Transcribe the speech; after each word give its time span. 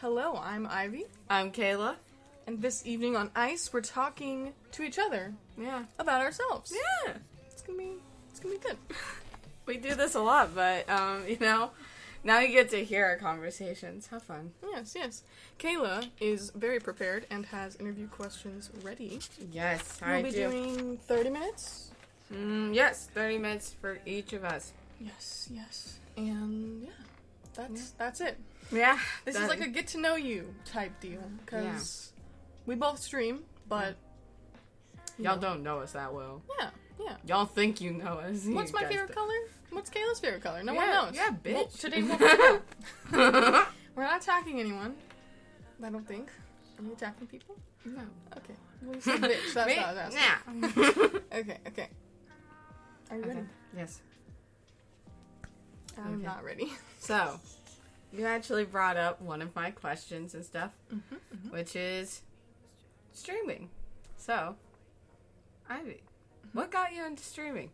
Hello, 0.00 0.40
I'm 0.42 0.66
Ivy, 0.70 1.04
I'm 1.28 1.50
Cayla. 1.52 1.96
and 2.46 2.60
this 2.62 2.84
evening 2.86 3.16
on 3.16 3.30
Ice, 3.36 3.70
we're 3.72 3.80
talking 3.82 4.52
to 4.72 4.82
each 4.82 4.98
other 4.98 5.34
Yeah. 5.58 5.84
about 5.98 6.22
ourselves. 6.22 6.72
Yeah. 7.06 7.14
It's 7.50 7.62
gonna 7.62 7.78
be, 7.78 7.92
it's 8.30 8.40
gonna 8.40 8.54
be 8.54 8.60
good. 8.60 8.76
We 9.66 9.76
do 9.76 9.94
this 9.94 10.16
a 10.16 10.20
lot, 10.20 10.52
but 10.52 10.88
um, 10.90 11.24
you 11.28 11.38
know, 11.38 11.70
now 12.24 12.40
you 12.40 12.48
get 12.48 12.70
to 12.70 12.82
hear 12.84 13.04
our 13.04 13.16
conversations. 13.16 14.08
Have 14.08 14.22
fun. 14.24 14.50
Yes, 14.68 14.94
yes. 14.96 15.22
Cayla 15.60 16.08
is 16.18 16.50
very 16.56 16.80
prepared 16.80 17.24
and 17.30 17.46
has 17.46 17.76
interview 17.76 18.08
questions 18.08 18.70
ready. 18.82 19.20
Yes, 19.52 20.00
We'll 20.04 20.10
I 20.10 20.22
be 20.22 20.30
do. 20.32 20.50
doing 20.50 20.96
30 21.06 21.30
minutes. 21.30 21.90
Mm, 22.34 22.74
yes, 22.74 23.08
thirty 23.14 23.38
minutes 23.38 23.74
for 23.80 23.98
each 24.06 24.32
of 24.32 24.44
us. 24.44 24.72
Yes, 25.00 25.48
yes. 25.52 25.98
And 26.16 26.82
yeah, 26.82 26.90
that's 27.54 27.90
that's 27.92 28.20
it. 28.20 28.38
Yeah. 28.72 28.98
This 29.24 29.36
is 29.36 29.48
like 29.48 29.60
a 29.60 29.68
get 29.68 29.88
to 29.88 29.98
know 29.98 30.14
you 30.16 30.54
type 30.64 31.00
deal 31.00 31.22
because 31.44 32.12
we 32.66 32.74
both 32.74 33.00
stream, 33.00 33.40
but 33.68 33.96
y'all 35.18 35.36
know. 35.36 35.40
don't 35.40 35.62
know 35.62 35.80
us 35.80 35.92
that 35.92 36.12
well. 36.14 36.42
Yeah, 36.58 36.70
yeah. 37.00 37.16
Y'all 37.26 37.46
think 37.46 37.80
you 37.80 37.92
know 37.92 38.18
us. 38.18 38.44
What's 38.46 38.72
my 38.72 38.84
favorite 38.84 39.14
color? 39.14 39.34
What's 39.70 39.90
Cayla's 39.90 40.20
favorite 40.20 40.42
color? 40.42 40.62
No 40.62 40.74
one 40.74 40.88
knows. 40.88 41.14
yeah, 41.14 41.30
Well, 41.44 41.66
bitch. 41.66 41.78
today 41.80 42.02
we'll 42.02 42.16
find 42.18 42.40
out. 43.12 43.66
We're 43.96 44.02
not 44.04 44.22
attacking 44.22 44.58
anyone. 44.60 44.94
I 45.82 45.90
don't 45.90 46.06
think. 46.06 46.28
Are 46.78 46.82
we 46.82 46.92
attacking 46.92 47.26
people? 47.26 47.56
no. 47.84 48.02
Okay. 48.36 48.54
Well, 48.82 48.94
you 48.94 49.00
said 49.00 49.20
bitch. 49.20 49.54
That's 49.54 49.66
Me? 49.68 49.76
what 49.76 49.86
I 49.86 49.92
was 49.92 50.14
asking. 50.14 50.60
Nah. 50.60 51.38
Okay, 51.38 51.58
okay. 51.68 51.88
Are 53.10 53.16
you 53.16 53.22
ready? 53.24 53.40
Yes. 53.76 54.00
I'm 55.98 56.14
Okay. 56.14 56.22
not 56.24 56.44
ready. 56.44 56.72
So, 57.00 57.38
you 58.12 58.26
actually 58.26 58.64
brought 58.64 58.96
up 58.96 59.20
one 59.20 59.40
of 59.42 59.54
my 59.54 59.70
questions 59.70 60.34
and 60.34 60.44
stuff, 60.44 60.70
Mm-hmm, 60.92 61.50
which 61.50 61.76
is 61.76 62.22
streaming. 63.12 63.68
So, 64.16 64.56
Ivy, 65.68 66.02
what 66.52 66.70
got 66.70 66.92
you 66.94 67.04
into 67.06 67.22
streaming? 67.22 67.70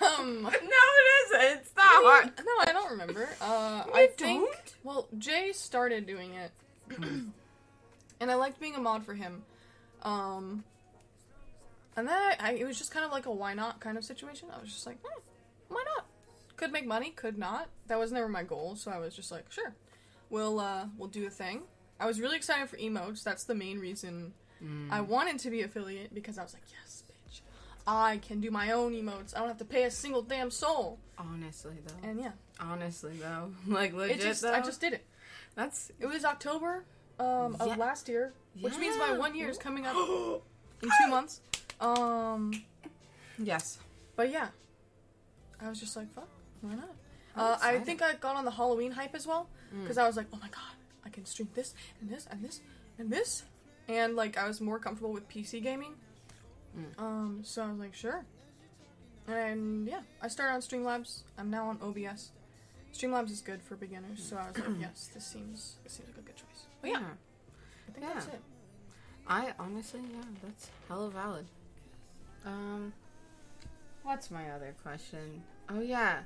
Um. 0.00 0.42
No, 0.44 0.50
it 0.50 1.26
isn't. 1.26 1.58
It's 1.60 1.72
not 1.76 1.84
hard. 1.86 2.32
No, 2.38 2.52
I 2.60 2.72
don't 2.72 2.90
remember. 2.92 3.28
Uh, 3.40 3.84
You 3.88 3.92
I 3.94 4.06
think. 4.16 4.44
don't? 4.44 4.74
Well, 4.84 5.08
Jay 5.18 5.52
started 5.52 6.06
doing 6.06 6.34
it, 6.34 6.50
and 8.20 8.30
I 8.30 8.34
liked 8.34 8.60
being 8.60 8.74
a 8.74 8.80
mod 8.80 9.04
for 9.04 9.14
him. 9.14 9.42
Um, 10.02 10.64
and 11.96 12.08
then 12.08 12.16
I, 12.16 12.36
I, 12.38 12.52
it 12.52 12.66
was 12.66 12.78
just 12.78 12.90
kind 12.90 13.04
of 13.04 13.12
like 13.12 13.26
a 13.26 13.32
why 13.32 13.54
not 13.54 13.80
kind 13.80 13.96
of 13.98 14.04
situation. 14.04 14.48
I 14.54 14.60
was 14.60 14.72
just 14.72 14.86
like, 14.86 14.98
hmm, 15.02 15.20
why 15.68 15.82
not? 15.96 16.06
Could 16.56 16.72
make 16.72 16.86
money, 16.86 17.10
could 17.10 17.38
not. 17.38 17.68
That 17.88 17.98
was 17.98 18.12
never 18.12 18.28
my 18.28 18.42
goal, 18.42 18.76
so 18.76 18.90
I 18.90 18.98
was 18.98 19.14
just 19.16 19.32
like, 19.32 19.50
sure, 19.50 19.74
we'll 20.30 20.60
uh, 20.60 20.86
we'll 20.96 21.08
do 21.08 21.26
a 21.26 21.30
thing. 21.30 21.62
I 21.98 22.06
was 22.06 22.20
really 22.20 22.36
excited 22.36 22.68
for 22.68 22.76
emotes. 22.76 23.22
That's 23.22 23.44
the 23.44 23.54
main 23.54 23.78
reason 23.78 24.32
I 24.90 25.00
wanted 25.00 25.40
to 25.40 25.50
be 25.50 25.62
affiliate 25.62 26.14
because 26.14 26.38
I 26.38 26.44
was 26.44 26.54
like, 26.54 26.62
yes, 26.70 27.02
bitch, 27.10 27.40
I 27.84 28.18
can 28.18 28.40
do 28.40 28.50
my 28.52 28.70
own 28.70 28.92
emotes. 28.92 29.34
I 29.34 29.40
don't 29.40 29.48
have 29.48 29.58
to 29.58 29.64
pay 29.64 29.84
a 29.84 29.90
single 29.90 30.22
damn 30.22 30.52
soul. 30.52 31.00
Honestly, 31.18 31.74
though. 31.84 32.08
And 32.08 32.20
yeah, 32.20 32.30
Honestly, 32.60 33.14
though. 33.20 33.50
Like, 33.66 33.92
legit, 33.92 34.18
it 34.18 34.22
just 34.22 34.42
though. 34.42 34.52
I 34.52 34.60
just 34.60 34.80
did 34.80 34.92
it. 34.92 35.04
That's. 35.54 35.90
It 36.00 36.06
was 36.06 36.24
October 36.24 36.84
um, 37.18 37.56
of 37.58 37.76
last 37.76 38.08
year, 38.08 38.32
which 38.60 38.76
means 38.78 38.96
my 38.98 39.16
one 39.18 39.34
year 39.34 39.48
is 39.48 39.58
coming 39.58 39.86
up 39.86 39.96
in 40.82 40.90
two 41.02 41.08
months. 41.08 41.40
Um, 41.82 42.52
yes. 43.38 43.78
but 44.16 44.30
yeah, 44.30 44.48
I 45.60 45.68
was 45.68 45.80
just 45.80 45.96
like, 45.96 46.10
fuck, 46.12 46.28
why 46.60 46.74
not? 46.74 46.90
Uh, 47.34 47.58
I 47.62 47.78
think 47.78 48.02
I 48.02 48.14
got 48.14 48.36
on 48.36 48.44
the 48.44 48.50
Halloween 48.50 48.92
hype 48.92 49.14
as 49.14 49.26
well 49.26 49.48
Mm. 49.74 49.82
because 49.82 49.96
I 49.96 50.06
was 50.06 50.16
like, 50.18 50.26
oh 50.34 50.38
my 50.40 50.48
god, 50.48 50.76
I 51.04 51.08
can 51.08 51.24
stream 51.24 51.48
this 51.54 51.74
and 52.00 52.10
this 52.10 52.26
and 52.30 52.44
this 52.44 52.60
and 52.98 53.10
this, 53.10 53.44
and 53.88 54.14
like 54.16 54.36
I 54.36 54.46
was 54.46 54.60
more 54.60 54.78
comfortable 54.78 55.12
with 55.12 55.26
PC 55.30 55.62
gaming. 55.62 55.94
Mm. 56.78 57.02
Um, 57.02 57.40
so 57.42 57.62
I 57.64 57.68
was 57.70 57.78
like, 57.78 57.94
sure. 57.94 58.24
And 59.26 59.86
yeah, 59.88 60.00
I 60.20 60.28
started 60.28 60.52
on 60.54 60.60
Streamlabs. 60.60 61.22
I'm 61.38 61.48
now 61.50 61.68
on 61.68 61.78
OBS. 61.80 62.32
Streamlabs 62.92 63.30
is 63.30 63.40
good 63.40 63.62
for 63.62 63.76
beginners, 63.76 64.22
so 64.22 64.36
I 64.36 64.48
was 64.48 64.58
like, 64.58 64.68
yes, 64.80 65.08
this 65.14 65.24
seems 65.26 65.76
this 65.84 65.94
seems 65.94 66.08
like 66.10 66.18
a 66.18 66.20
good 66.26 66.36
choice. 66.36 66.66
But 66.82 66.90
yeah, 66.90 66.98
I 67.88 67.92
think 67.92 68.06
that's 68.12 68.26
it. 68.26 68.40
I 69.26 69.54
honestly, 69.58 70.00
yeah, 70.12 70.24
that's 70.42 70.70
hella 70.88 71.08
valid. 71.10 71.46
Um, 72.44 72.92
what's 74.02 74.30
my 74.30 74.50
other 74.50 74.74
question? 74.82 75.42
Oh 75.68 75.80
yeah. 75.80 76.20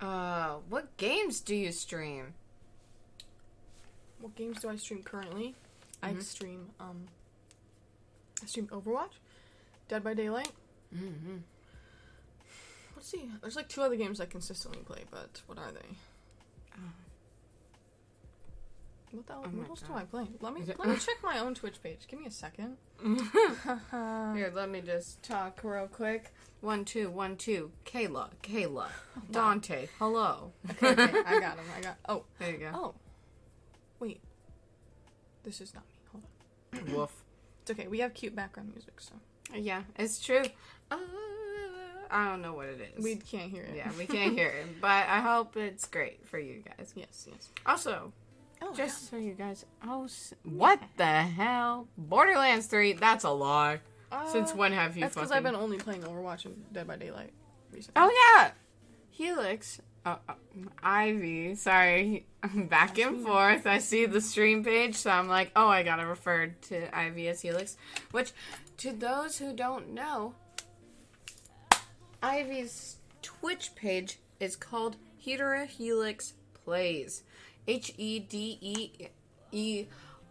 Uh, 0.00 0.56
what 0.68 0.96
games 0.96 1.40
do 1.40 1.54
you 1.54 1.72
stream? 1.72 2.34
What 4.20 4.34
games 4.34 4.60
do 4.60 4.68
I 4.68 4.76
stream 4.76 5.02
currently? 5.02 5.54
I 6.02 6.12
Mhm. 6.12 6.22
stream 6.22 6.70
um 6.80 7.08
I 8.42 8.46
stream 8.46 8.68
Overwatch, 8.68 9.12
Dead 9.88 10.02
by 10.02 10.14
Daylight. 10.14 10.52
Mm-hmm. 10.94 11.38
Let's 12.96 13.08
see. 13.08 13.30
There's 13.42 13.56
like 13.56 13.68
two 13.68 13.82
other 13.82 13.96
games 13.96 14.20
I 14.20 14.26
consistently 14.26 14.82
play, 14.82 15.04
but 15.10 15.42
what 15.46 15.58
are 15.58 15.72
they? 15.72 15.96
What 19.12 19.26
the 19.26 19.32
hell, 19.32 19.42
Oh 19.44 19.48
what 19.48 19.68
else 19.70 19.82
do 19.82 19.92
I 19.94 20.04
play? 20.04 20.26
Let 20.40 20.54
me 20.54 20.60
it- 20.62 20.78
let 20.78 20.88
me 20.88 20.96
check 20.98 21.16
my 21.22 21.38
own 21.40 21.54
Twitch 21.54 21.82
page. 21.82 22.00
Give 22.06 22.20
me 22.20 22.26
a 22.26 22.30
second. 22.30 22.76
Here, 24.34 24.52
let 24.54 24.68
me 24.70 24.80
just 24.80 25.22
talk 25.22 25.60
real 25.64 25.88
quick. 25.88 26.32
One, 26.60 26.84
two, 26.84 27.10
one, 27.10 27.36
two. 27.36 27.72
Cayla, 27.84 28.28
Cayla, 28.42 28.88
Dante. 29.30 29.88
Hello. 29.98 30.52
okay, 30.70 30.90
okay, 30.92 31.02
I 31.26 31.40
got 31.40 31.58
him. 31.58 31.64
I 31.76 31.80
got. 31.80 31.96
Oh, 32.08 32.24
There 32.38 32.50
you 32.52 32.58
go. 32.58 32.70
oh. 32.74 32.94
Wait. 33.98 34.20
This 35.42 35.60
is 35.60 35.74
not 35.74 35.84
me. 35.84 35.94
Hold 36.12 36.24
on. 36.90 36.94
Woof. 37.00 37.24
It's 37.62 37.70
okay. 37.70 37.88
We 37.88 38.00
have 38.00 38.14
cute 38.14 38.36
background 38.36 38.70
music, 38.72 39.00
so 39.00 39.14
Yeah, 39.54 39.82
it's 39.98 40.18
true. 40.20 40.42
Uh, 40.90 40.98
I 42.10 42.28
don't 42.28 42.42
know 42.42 42.52
what 42.54 42.66
it 42.68 42.94
is. 42.96 43.02
we 43.04 43.16
can't 43.16 43.50
hear 43.50 43.62
it. 43.62 43.74
yeah, 43.76 43.90
we 43.98 44.04
can't 44.06 44.32
hear 44.34 44.48
it, 44.48 44.80
but 44.80 45.06
I 45.08 45.20
hope 45.20 45.56
it's 45.56 45.86
great 45.86 46.26
for 46.26 46.38
you 46.38 46.62
guys. 46.66 46.92
Yes. 46.96 47.26
Yes. 47.30 47.48
Also, 47.64 48.12
Oh, 48.62 48.74
just 48.74 49.10
so 49.10 49.16
you 49.16 49.32
guys, 49.32 49.64
oh, 49.86 50.04
s- 50.04 50.34
what 50.44 50.80
the 50.96 51.04
hell? 51.22 51.88
Borderlands 51.96 52.66
Three? 52.66 52.92
That's 52.92 53.24
a 53.24 53.30
lie. 53.30 53.80
yeah. 54.12 54.26
Since 54.26 54.52
Uh, 54.52 54.56
when 54.56 54.72
have 54.72 54.96
you 54.96 55.02
That's 55.02 55.14
because 55.14 55.30
fucking? 55.30 55.46
I've 55.46 55.52
been 55.52 55.60
only 55.60 55.78
playing 55.78 56.02
Overwatch 56.02 56.44
and 56.44 56.70
Dead 56.72 56.86
by 56.86 56.96
Daylight 56.96 57.32
recently. 57.72 58.02
Oh 58.02 58.34
yeah, 58.36 58.50
Helix. 59.10 59.80
Uh, 60.04 60.16
uh, 60.28 60.32
Ivy, 60.82 61.54
sorry, 61.56 62.26
back 62.54 62.98
and 62.98 63.22
forth. 63.22 63.66
I 63.66 63.78
see 63.78 64.06
the 64.06 64.20
stream 64.22 64.64
page, 64.64 64.94
so 64.96 65.10
I'm 65.10 65.28
like, 65.28 65.50
oh, 65.54 65.68
I 65.68 65.82
gotta 65.82 66.06
refer 66.06 66.46
to 66.48 66.96
Ivy 66.98 67.28
as 67.28 67.42
Helix. 67.42 67.76
Which, 68.10 68.32
to 68.78 68.92
those 68.92 69.36
who 69.38 69.52
don't 69.54 69.90
know, 69.92 70.34
Ivy's 72.22 72.96
Twitch 73.22 73.74
page 73.74 74.18
is 74.38 74.56
called 74.56 74.96
Hedera 75.24 75.66
Helix 75.66 76.34
Plays. 76.64 77.22
H 77.66 77.92
E 77.96 78.18
D 78.20 78.58
E 78.60 78.90
E 79.52 79.86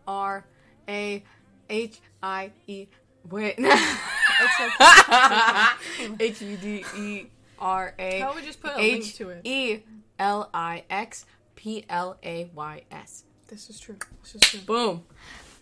R 0.08 0.46
A 0.88 1.24
H 1.70 2.00
I 2.24 2.52
E. 2.68 2.88
Wait. 3.30 3.56
H 6.20 6.42
E 6.42 6.56
D 6.56 6.86
E 6.98 7.26
R 7.60 7.94
A 8.00 8.20
How 8.20 8.34
we 8.36 8.42
just 8.42 8.62
put 8.62 8.72
a 8.76 8.78
link 8.78 9.14
to 9.16 9.30
it? 9.30 9.42
E 9.44 9.80
L 10.18 10.50
I 10.54 10.84
X 10.90 11.26
P 11.56 11.86
L 11.90 12.18
A 12.24 12.50
Y 12.54 12.82
S. 12.92 13.24
This 13.48 13.70
is 13.70 13.80
true. 13.80 13.98
This 14.24 14.36
is 14.36 14.42
true. 14.42 14.60
Boom. 14.62 15.04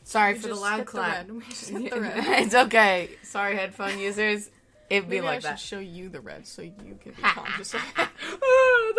Sorry 0.04 0.34
We 0.34 0.40
for 0.40 0.48
the 0.50 0.56
loud 0.56 0.86
clap. 0.86 1.28
red. 1.28 1.32
We 1.32 1.42
just 1.44 1.70
hit 1.72 1.90
the 1.92 2.14
it's 2.42 2.56
okay. 2.56 3.10
Sorry, 3.24 3.56
headphone 3.56 4.00
users. 4.00 4.50
It'd 4.90 5.10
be 5.10 5.18
Maybe 5.18 5.26
like 5.28 5.36
I 5.38 5.40
should 5.40 5.50
that. 5.52 5.60
show 5.60 5.80
you 5.80 6.08
the 6.08 6.22
red 6.22 6.48
so 6.48 6.62
you 6.62 6.72
can 7.02 7.12
be 7.12 7.22
conscious 7.22 7.74
of 7.74 7.82
it. 7.98 8.08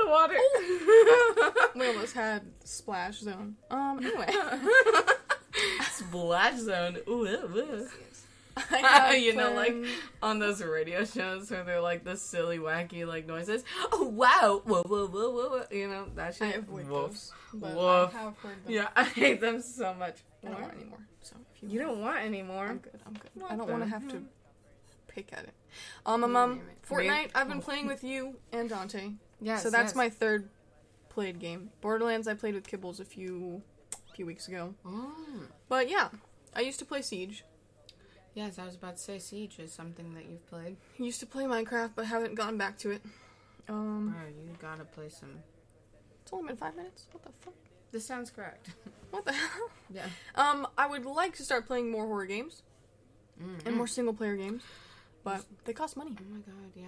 The 0.09 0.15
water. 0.15 0.37
We 1.75 1.87
almost 1.87 2.15
had 2.15 2.43
splash 2.65 3.21
zone. 3.21 3.57
Um. 3.71 3.99
Anyway, 4.05 4.27
Splash 5.93 6.59
zone. 6.59 6.99
Ooh, 7.09 7.27
ooh, 7.27 7.57
ooh. 7.57 7.89
I 8.57 8.79
have 8.79 9.19
you 9.19 9.37
know, 9.37 9.53
like 9.53 9.77
on 10.21 10.41
those 10.41 10.61
radio 10.61 11.05
shows 11.05 11.51
where 11.51 11.63
they're 11.63 11.81
like 11.81 12.03
the 12.03 12.17
silly, 12.17 12.59
wacky 12.59 13.07
like 13.07 13.27
noises. 13.27 13.63
Oh 13.93 14.09
wow, 14.09 14.63
whoa, 14.65 14.83
whoa, 14.83 15.07
whoa, 15.07 15.31
whoa, 15.31 15.49
whoa. 15.49 15.63
You 15.71 15.89
know 15.89 16.07
that 16.17 16.35
shit. 16.35 16.49
I 16.49 16.59
avoid 16.59 16.89
Woof. 16.89 17.11
those, 17.11 17.33
but 17.55 17.75
Woof. 17.77 18.15
I 18.15 18.19
have 18.19 18.39
heard 18.39 18.65
them. 18.65 18.73
Yeah, 18.73 18.89
I 18.97 19.05
hate 19.05 19.41
them 19.41 19.63
so 19.63 19.95
much. 19.95 20.17
I 20.45 20.49
don't 20.51 20.61
want 20.61 20.75
anymore. 20.75 20.99
So 21.23 21.37
if 21.55 21.63
you, 21.63 21.69
You 21.69 21.81
don't 21.81 22.01
want 22.01 22.19
anymore. 22.19 22.67
I'm 22.67 22.79
good. 22.79 23.01
I'm 23.07 23.13
good. 23.13 23.31
What 23.35 23.53
I 23.53 23.57
don't 23.57 23.71
want 23.71 23.85
to 23.85 23.89
have 23.89 24.09
to 24.09 24.23
pick 25.07 25.33
at 25.33 25.45
it. 25.45 25.55
Um, 26.07 26.25
um, 26.25 26.35
um, 26.35 26.61
Fortnite. 26.89 27.31
I've 27.35 27.49
been 27.49 27.61
playing 27.61 27.87
with 27.87 28.03
you 28.03 28.37
and 28.53 28.69
Dante. 28.69 29.13
Yes. 29.41 29.63
so 29.63 29.71
that's 29.71 29.91
yes. 29.91 29.95
my 29.97 30.09
third 30.11 30.49
played 31.09 31.39
game. 31.39 31.71
Borderlands. 31.81 32.27
I 32.29 32.35
played 32.35 32.55
with 32.55 32.67
Kibbles 32.67 33.01
a 33.01 33.05
few, 33.05 33.63
few 34.15 34.27
weeks 34.27 34.49
ago. 34.49 34.75
Mm. 34.85 35.47
But 35.69 35.89
yeah, 35.89 36.09
I 36.55 36.61
used 36.61 36.79
to 36.81 36.85
play 36.85 37.03
Siege. 37.03 37.45
Yes, 38.35 38.59
I 38.59 38.65
was 38.65 38.75
about 38.77 38.97
to 38.97 39.03
say 39.03 39.19
Siege 39.19 39.59
is 39.59 39.73
something 39.73 40.15
that 40.15 40.27
you've 40.27 40.47
played. 40.47 40.77
Used 40.99 41.21
to 41.21 41.27
play 41.27 41.45
Minecraft, 41.45 41.93
but 41.97 42.07
haven't 42.07 42.35
gotten 42.37 42.57
back 42.59 42.79
to 42.79 42.91
it. 42.91 43.03
Um, 43.69 44.15
Oh, 44.17 44.29
you 44.29 44.57
gotta 44.61 44.85
play 44.85 45.09
some. 45.09 45.43
it's 46.23 46.33
only 46.33 46.49
been 46.49 46.57
five 46.57 46.77
minutes. 46.77 47.07
What 47.13 47.23
the 47.25 47.31
fuck? 47.41 47.55
This 47.93 48.05
sounds 48.07 48.31
correct. 48.31 48.71
What 49.11 49.25
the 49.25 49.33
hell? 49.33 49.71
yeah. 49.91 50.05
Um, 50.35 50.67
I 50.77 50.87
would 50.87 51.07
like 51.07 51.35
to 51.37 51.43
start 51.43 51.67
playing 51.67 51.91
more 51.91 52.07
horror 52.07 52.27
games 52.27 52.63
Mm. 53.43 53.67
and 53.67 53.77
more 53.77 53.87
single 53.87 54.13
player 54.13 54.37
games, 54.37 54.63
but 55.25 55.45
they 55.65 55.73
cost 55.73 55.97
money. 55.97 56.11
Oh 56.21 56.25
my 56.31 56.41
god, 56.41 56.73
yeah. 56.75 56.87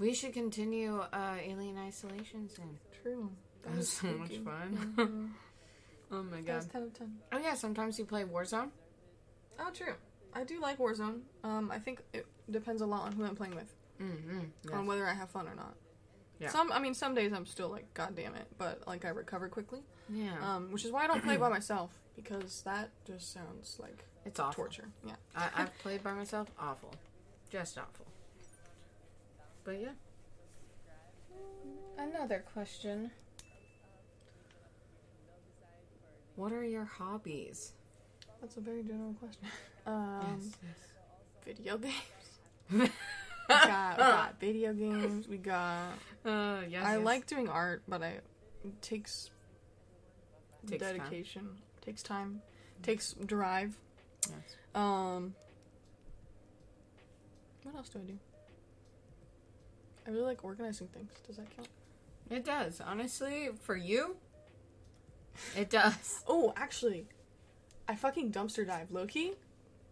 We 0.00 0.14
should 0.14 0.32
continue 0.32 0.98
uh, 1.12 1.36
Alien 1.44 1.78
Isolation 1.78 2.48
soon. 2.48 2.78
True. 3.02 3.30
That 3.62 3.76
was 3.76 3.88
so 3.88 4.08
much 4.08 4.36
fun. 4.38 4.94
Mhm. 4.96 5.30
Oh 6.12 6.22
my 6.24 6.40
That 6.40 6.56
was 6.56 6.64
god. 6.64 6.72
ten 6.72 6.82
of 6.82 6.92
ten. 6.98 7.18
Oh 7.32 7.38
yeah, 7.38 7.54
sometimes 7.54 7.96
you 7.98 8.04
play 8.04 8.24
Warzone. 8.24 8.70
Oh, 9.60 9.70
true. 9.72 9.94
I 10.34 10.42
do 10.42 10.60
like 10.60 10.78
Warzone. 10.78 11.20
Um, 11.44 11.70
I 11.70 11.78
think 11.78 12.00
it 12.12 12.26
depends 12.50 12.82
a 12.82 12.86
lot 12.86 13.02
on 13.06 13.12
who 13.12 13.24
I'm 13.24 13.36
playing 13.36 13.54
with, 13.54 13.72
Mm-hmm. 14.02 14.74
on 14.74 14.86
whether 14.86 15.06
I 15.06 15.14
have 15.14 15.30
fun 15.30 15.46
or 15.46 15.54
not. 15.54 15.74
Yeah. 16.40 16.48
Some, 16.48 16.72
I 16.72 16.80
mean, 16.80 16.94
some 16.94 17.14
days 17.14 17.32
I'm 17.32 17.46
still 17.46 17.68
like, 17.68 17.92
God 17.94 18.16
damn 18.16 18.34
it, 18.34 18.46
but 18.58 18.82
like 18.88 19.04
I 19.04 19.10
recover 19.10 19.48
quickly. 19.48 19.82
Yeah. 20.08 20.32
Um, 20.42 20.72
which 20.72 20.84
is 20.84 20.90
why 20.90 21.04
I 21.04 21.06
don't 21.06 21.22
play 21.22 21.36
by 21.36 21.48
myself 21.58 21.90
because 22.16 22.62
that 22.62 22.90
just 23.06 23.32
sounds 23.32 23.76
like 23.80 24.04
it's 24.24 24.40
awful. 24.40 24.64
torture. 24.64 24.88
Yeah. 25.06 25.14
I, 25.36 25.48
I've 25.54 25.78
played 25.84 26.02
by 26.02 26.14
myself. 26.14 26.48
Awful. 26.58 26.92
Just 27.50 27.78
awful. 27.78 28.06
But 29.64 29.80
yeah. 29.80 29.88
Another 31.98 32.44
question. 32.52 33.10
What 36.36 36.52
are 36.52 36.64
your 36.64 36.84
hobbies? 36.84 37.72
That's 38.40 38.56
a 38.56 38.60
very 38.60 38.82
general 38.82 39.14
question. 39.14 39.46
Um, 39.86 40.52
video 41.44 41.78
games. 41.78 41.94
We 43.50 43.56
got, 43.56 43.96
we 43.96 44.02
got 44.02 44.40
video 44.40 44.72
games. 44.72 45.26
We 45.26 45.36
got. 45.38 45.94
Uh, 46.24 46.60
yes. 46.68 46.84
I 46.84 46.96
yes. 46.98 47.04
like 47.04 47.26
doing 47.26 47.48
art, 47.48 47.82
but 47.88 48.00
I 48.00 48.20
it 48.64 48.82
takes, 48.82 49.30
Takes 50.68 50.84
time. 50.84 50.96
dedication. 50.96 51.48
Takes 51.84 52.02
time. 52.04 52.42
Takes 52.84 53.14
drive. 53.26 53.76
Yes. 54.28 54.56
Um. 54.74 55.34
What 57.64 57.74
else 57.74 57.88
do 57.88 57.98
I 57.98 58.02
do? 58.02 58.18
I 60.06 60.10
really 60.10 60.22
like 60.24 60.44
organizing 60.44 60.88
things. 60.88 61.10
Does 61.26 61.36
that 61.36 61.54
count? 61.56 61.68
It 62.30 62.44
does. 62.44 62.80
Honestly, 62.80 63.50
for 63.62 63.76
you, 63.76 64.16
it 65.56 65.70
does. 65.70 66.22
Oh, 66.28 66.52
actually, 66.56 67.06
I 67.88 67.94
fucking 67.96 68.32
dumpster 68.32 68.66
dive, 68.66 68.90
Loki. 68.90 69.32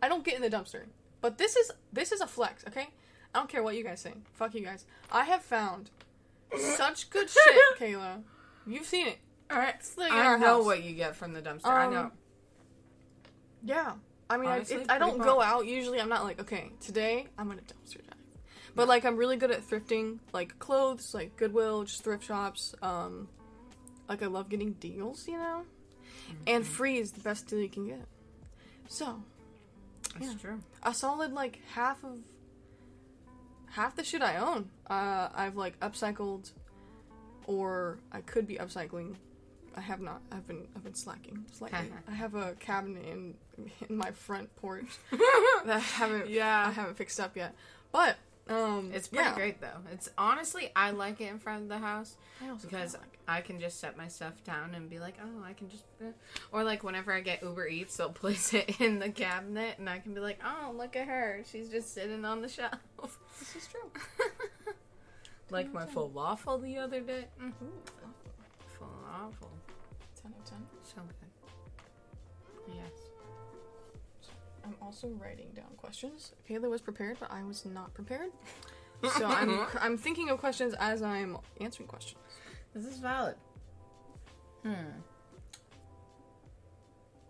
I 0.03 0.09
don't 0.09 0.25
get 0.25 0.35
in 0.37 0.43
the 0.43 0.51
dumpster, 0.51 0.85
but 1.21 1.39
this 1.39 1.57
is 1.57 1.71
this 1.93 2.13
is 2.13 2.21
a 2.21 2.27
flex, 2.27 2.65
okay? 2.69 2.89
I 3.35 3.39
don't 3.41 3.49
care 3.49 3.63
what 3.63 3.77
you 3.77 3.85
guys 3.85 4.01
say. 4.01 4.15
Fuck 4.35 4.55
you 4.55 4.65
guys. 4.65 4.85
I 5.13 5.25
have 5.25 5.43
found 5.43 5.91
such 6.57 7.11
good 7.11 7.29
shit, 7.31 7.57
Cayla. 7.79 8.23
You've 8.67 8.87
seen 8.87 9.09
it. 9.09 9.19
All 9.51 9.59
right. 9.59 9.75
Like 9.97 10.13
I 10.13 10.37
know 10.39 10.57
house. 10.59 10.65
what 10.65 10.83
you 10.83 10.95
get 10.95 11.17
from 11.17 11.33
the 11.33 11.43
dumpster. 11.43 11.67
I 11.67 11.87
Um, 11.87 11.93
know. 11.95 12.11
Yeah. 13.65 13.93
I 14.31 14.37
mean, 14.37 14.49
I, 14.51 14.59
it, 14.59 14.87
I 14.91 14.99
don't 14.99 15.17
pretty 15.17 15.25
go 15.25 15.41
out. 15.43 15.67
Usually, 15.67 16.01
I'm 16.01 16.09
not 16.11 16.23
like, 16.25 16.39
okay, 16.41 16.71
today 16.81 17.27
I'm 17.39 17.49
gonna 17.49 17.63
dumpster 17.63 17.97
dive. 18.07 18.08
But 18.79 18.87
like, 18.89 19.05
I'm 19.05 19.17
really 19.17 19.37
good 19.37 19.51
at 19.51 19.69
thrifting, 19.69 20.19
like 20.33 20.59
clothes, 20.61 21.13
like 21.13 21.37
Goodwill, 21.37 21.83
just 21.85 22.05
thrift 22.05 22.25
shops. 22.25 22.75
Um, 22.81 23.29
like 24.09 24.23
I 24.23 24.27
love 24.27 24.49
getting 24.49 24.73
deals, 24.75 25.27
you 25.27 25.37
know. 25.37 25.65
And 26.47 26.63
Mm-hmm. 26.65 26.73
free 26.75 26.99
is 26.99 27.11
the 27.13 27.21
best 27.21 27.49
deal 27.49 27.59
you 27.59 27.69
can 27.69 27.87
get. 27.89 28.07
So 28.87 29.21
That's 30.15 30.27
yeah. 30.33 30.39
true. 30.41 30.61
a 30.85 30.95
solid 30.95 31.33
like 31.33 31.59
half 31.75 32.05
of 32.05 32.19
half 33.71 33.97
the 33.97 34.05
shit 34.05 34.23
I 34.23 34.37
own. 34.37 34.71
Uh, 34.89 35.29
I've 35.35 35.57
like 35.57 35.79
upcycled, 35.81 36.53
or 37.47 37.99
I 38.13 38.21
could 38.21 38.47
be 38.47 38.57
upcycling. 38.57 39.17
I 39.75 39.81
have 39.81 40.01
not. 40.01 40.23
I've 40.33 40.47
been 40.47 40.67
I've 40.77 40.85
been 40.85 40.95
slacking 40.95 41.45
slightly. 41.53 41.79
I 42.09 42.13
have 42.15 42.35
a 42.35 42.53
cabinet 42.61 43.05
in 43.07 43.35
in 43.89 43.97
my 43.97 44.11
front 44.13 44.55
porch 44.57 44.87
that 45.11 45.77
I 45.77 45.79
haven't 45.79 46.31
yeah 46.31 46.67
I 46.69 46.71
haven't 46.71 46.97
fixed 46.97 47.19
up 47.21 47.37
yet. 47.37 47.55
But 47.91 48.17
um, 48.49 48.91
It's 48.95 49.09
pretty 49.09 49.25
yeah. 49.25 49.35
great 49.35 49.61
though. 49.61 49.81
It's 49.93 50.09
honestly, 50.17 50.71
I 50.75 50.91
like 50.91 51.21
it 51.21 51.31
in 51.31 51.39
front 51.39 51.63
of 51.63 51.69
the 51.69 51.79
house 51.79 52.17
I 52.45 52.49
also 52.51 52.67
because 52.67 52.95
like 52.95 53.19
I 53.29 53.41
can 53.43 53.61
just 53.61 53.79
set 53.81 53.97
my 53.97 54.09
stuff 54.09 54.43
down 54.45 54.75
and 54.75 54.89
be 54.89 54.99
like, 54.99 55.15
oh, 55.23 55.45
I 55.45 55.53
can 55.53 55.69
just, 55.69 55.85
eh. 56.03 56.13
or 56.53 56.65
like 56.65 56.83
whenever 56.83 57.13
I 57.13 57.21
get 57.21 57.43
Uber 57.43 57.67
Eats, 57.69 57.97
they'll 57.97 58.09
place 58.13 58.55
it 58.55 58.81
in 58.81 58.99
the 58.99 59.11
cabinet 59.11 59.79
and 59.79 59.89
I 59.89 59.99
can 59.99 60.15
be 60.15 60.21
like, 60.21 60.39
oh, 60.45 60.73
look 60.73 60.97
at 60.97 61.07
her, 61.09 61.43
she's 61.51 61.69
just 61.69 61.93
sitting 61.93 62.25
on 62.25 62.41
the 62.43 62.49
shelf. 62.59 62.79
this 63.39 63.57
is 63.57 63.67
true. 63.69 63.91
like 65.51 65.73
my 65.73 65.85
falafel 65.85 66.63
the 66.63 66.79
other 66.79 67.01
day. 67.01 67.27
Mm, 67.43 67.53
Ooh, 67.63 67.73
falafel, 68.79 69.49
ten 70.21 70.33
of 70.39 70.45
ten. 70.45 70.67
so 70.83 70.97
good. 71.03 71.15
Also 74.89 75.09
writing 75.21 75.49
down 75.55 75.67
questions. 75.77 76.33
Cayla 76.49 76.71
was 76.71 76.81
prepared, 76.81 77.19
but 77.21 77.31
I 77.31 77.43
was 77.45 77.67
not 77.67 77.93
prepared. 77.93 78.31
So 79.19 79.27
I'm 79.27 79.67
I'm 79.83 79.99
thinking 79.99 80.31
of 80.31 80.39
questions 80.39 80.73
as 80.81 81.03
I'm 81.03 81.37
answering 81.61 81.87
questions. 81.87 82.19
This 82.75 82.87
is 82.87 82.97
valid. 82.97 83.35
Hmm. 84.63 84.73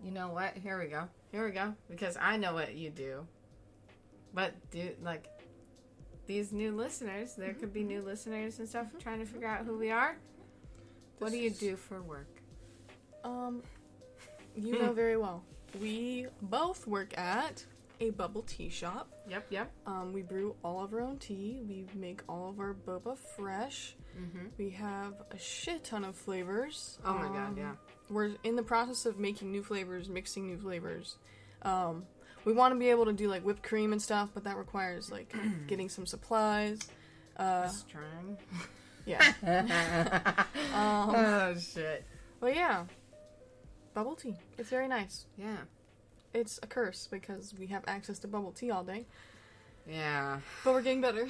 You 0.05 0.13
know 0.13 0.29
what? 0.29 0.57
Here 0.57 0.79
we 0.79 0.87
go. 0.87 1.09
Here 1.33 1.45
we 1.45 1.51
go. 1.51 1.75
Because 1.91 2.17
I 2.21 2.37
know 2.37 2.55
what 2.55 2.77
you 2.77 2.91
do. 2.91 3.27
But 4.33 4.53
do 4.71 4.91
like 5.03 5.27
these 6.29 6.53
new 6.53 6.71
listeners, 6.77 7.35
there 7.35 7.55
could 7.55 7.73
be 7.73 7.83
new 7.83 8.03
listeners 8.03 8.61
and 8.61 8.69
stuff 8.69 8.87
trying 9.01 9.19
to 9.19 9.27
figure 9.27 9.49
out 9.49 9.67
who 9.67 9.77
we 9.77 9.91
are. 9.91 10.17
What 11.19 11.33
do 11.33 11.39
you 11.39 11.51
is- 11.51 11.59
do 11.59 11.75
for 11.75 12.01
work? 12.03 12.29
Um, 13.25 13.65
you 14.55 14.79
know 14.79 14.93
very 14.93 15.17
well. 15.17 15.43
We 15.81 16.27
both 16.43 16.87
work 16.87 17.17
at 17.19 17.65
a 18.01 18.11
bubble 18.11 18.43
tea 18.43 18.69
shop. 18.69 19.09
Yep, 19.29 19.47
yep. 19.51 19.71
Um, 19.87 20.13
we 20.13 20.23
brew 20.23 20.55
all 20.65 20.83
of 20.85 20.93
our 20.93 21.01
own 21.01 21.19
tea. 21.19 21.61
We 21.69 21.85
make 21.95 22.21
all 22.29 22.49
of 22.51 22.61
our 22.61 22.75
boba 22.87 23.17
fresh. 23.19 23.95
Mm-hmm. 24.19 24.47
We 24.57 24.71
have 24.71 25.15
a 25.31 25.39
shit 25.39 25.85
ton 25.85 26.05
of 26.05 26.17
flavors. 26.17 26.99
Oh 27.05 27.15
my 27.15 27.27
god, 27.29 27.49
Um, 27.49 27.55
yeah. 27.59 27.73
We're 28.11 28.31
in 28.45 28.57
the 28.57 28.63
process 28.63 29.05
of 29.05 29.19
making 29.19 29.51
new 29.53 29.63
flavors, 29.63 30.09
mixing 30.09 30.47
new 30.47 30.59
flavors. 30.59 31.17
Um, 31.63 32.07
we 32.45 32.53
want 32.53 32.73
to 32.73 32.79
be 32.79 32.89
able 32.89 33.05
to 33.07 33.13
do 33.13 33.29
like 33.29 33.43
whipped 33.43 33.63
cream 33.63 33.93
and 33.93 34.01
stuff, 34.01 34.31
but 34.33 34.45
that 34.45 34.57
requires 34.57 35.11
like 35.11 35.35
getting 35.67 35.89
some 35.89 36.07
supplies. 36.07 36.79
Uh, 37.37 37.69
Strong. 37.69 38.39
yeah. 39.05 39.33
Um, 40.75 41.15
oh 41.15 41.55
shit. 41.59 42.05
Well, 42.41 42.53
yeah, 42.55 42.85
bubble 43.99 44.15
tea. 44.15 44.37
It's 44.57 44.71
very 44.71 44.87
nice. 44.87 45.27
Yeah. 45.37 45.57
It's 46.33 46.61
a 46.63 46.69
curse 46.69 47.09
because 47.11 47.53
we 47.59 47.67
have 47.67 47.83
access 47.89 48.21
to 48.21 48.29
bubble 48.29 48.53
tea 48.53 48.71
all 48.71 48.85
day, 48.85 49.07
Yeah. 49.89 50.39
but 50.63 50.73
we're 50.73 50.83
getting 50.83 51.01
better. 51.01 51.27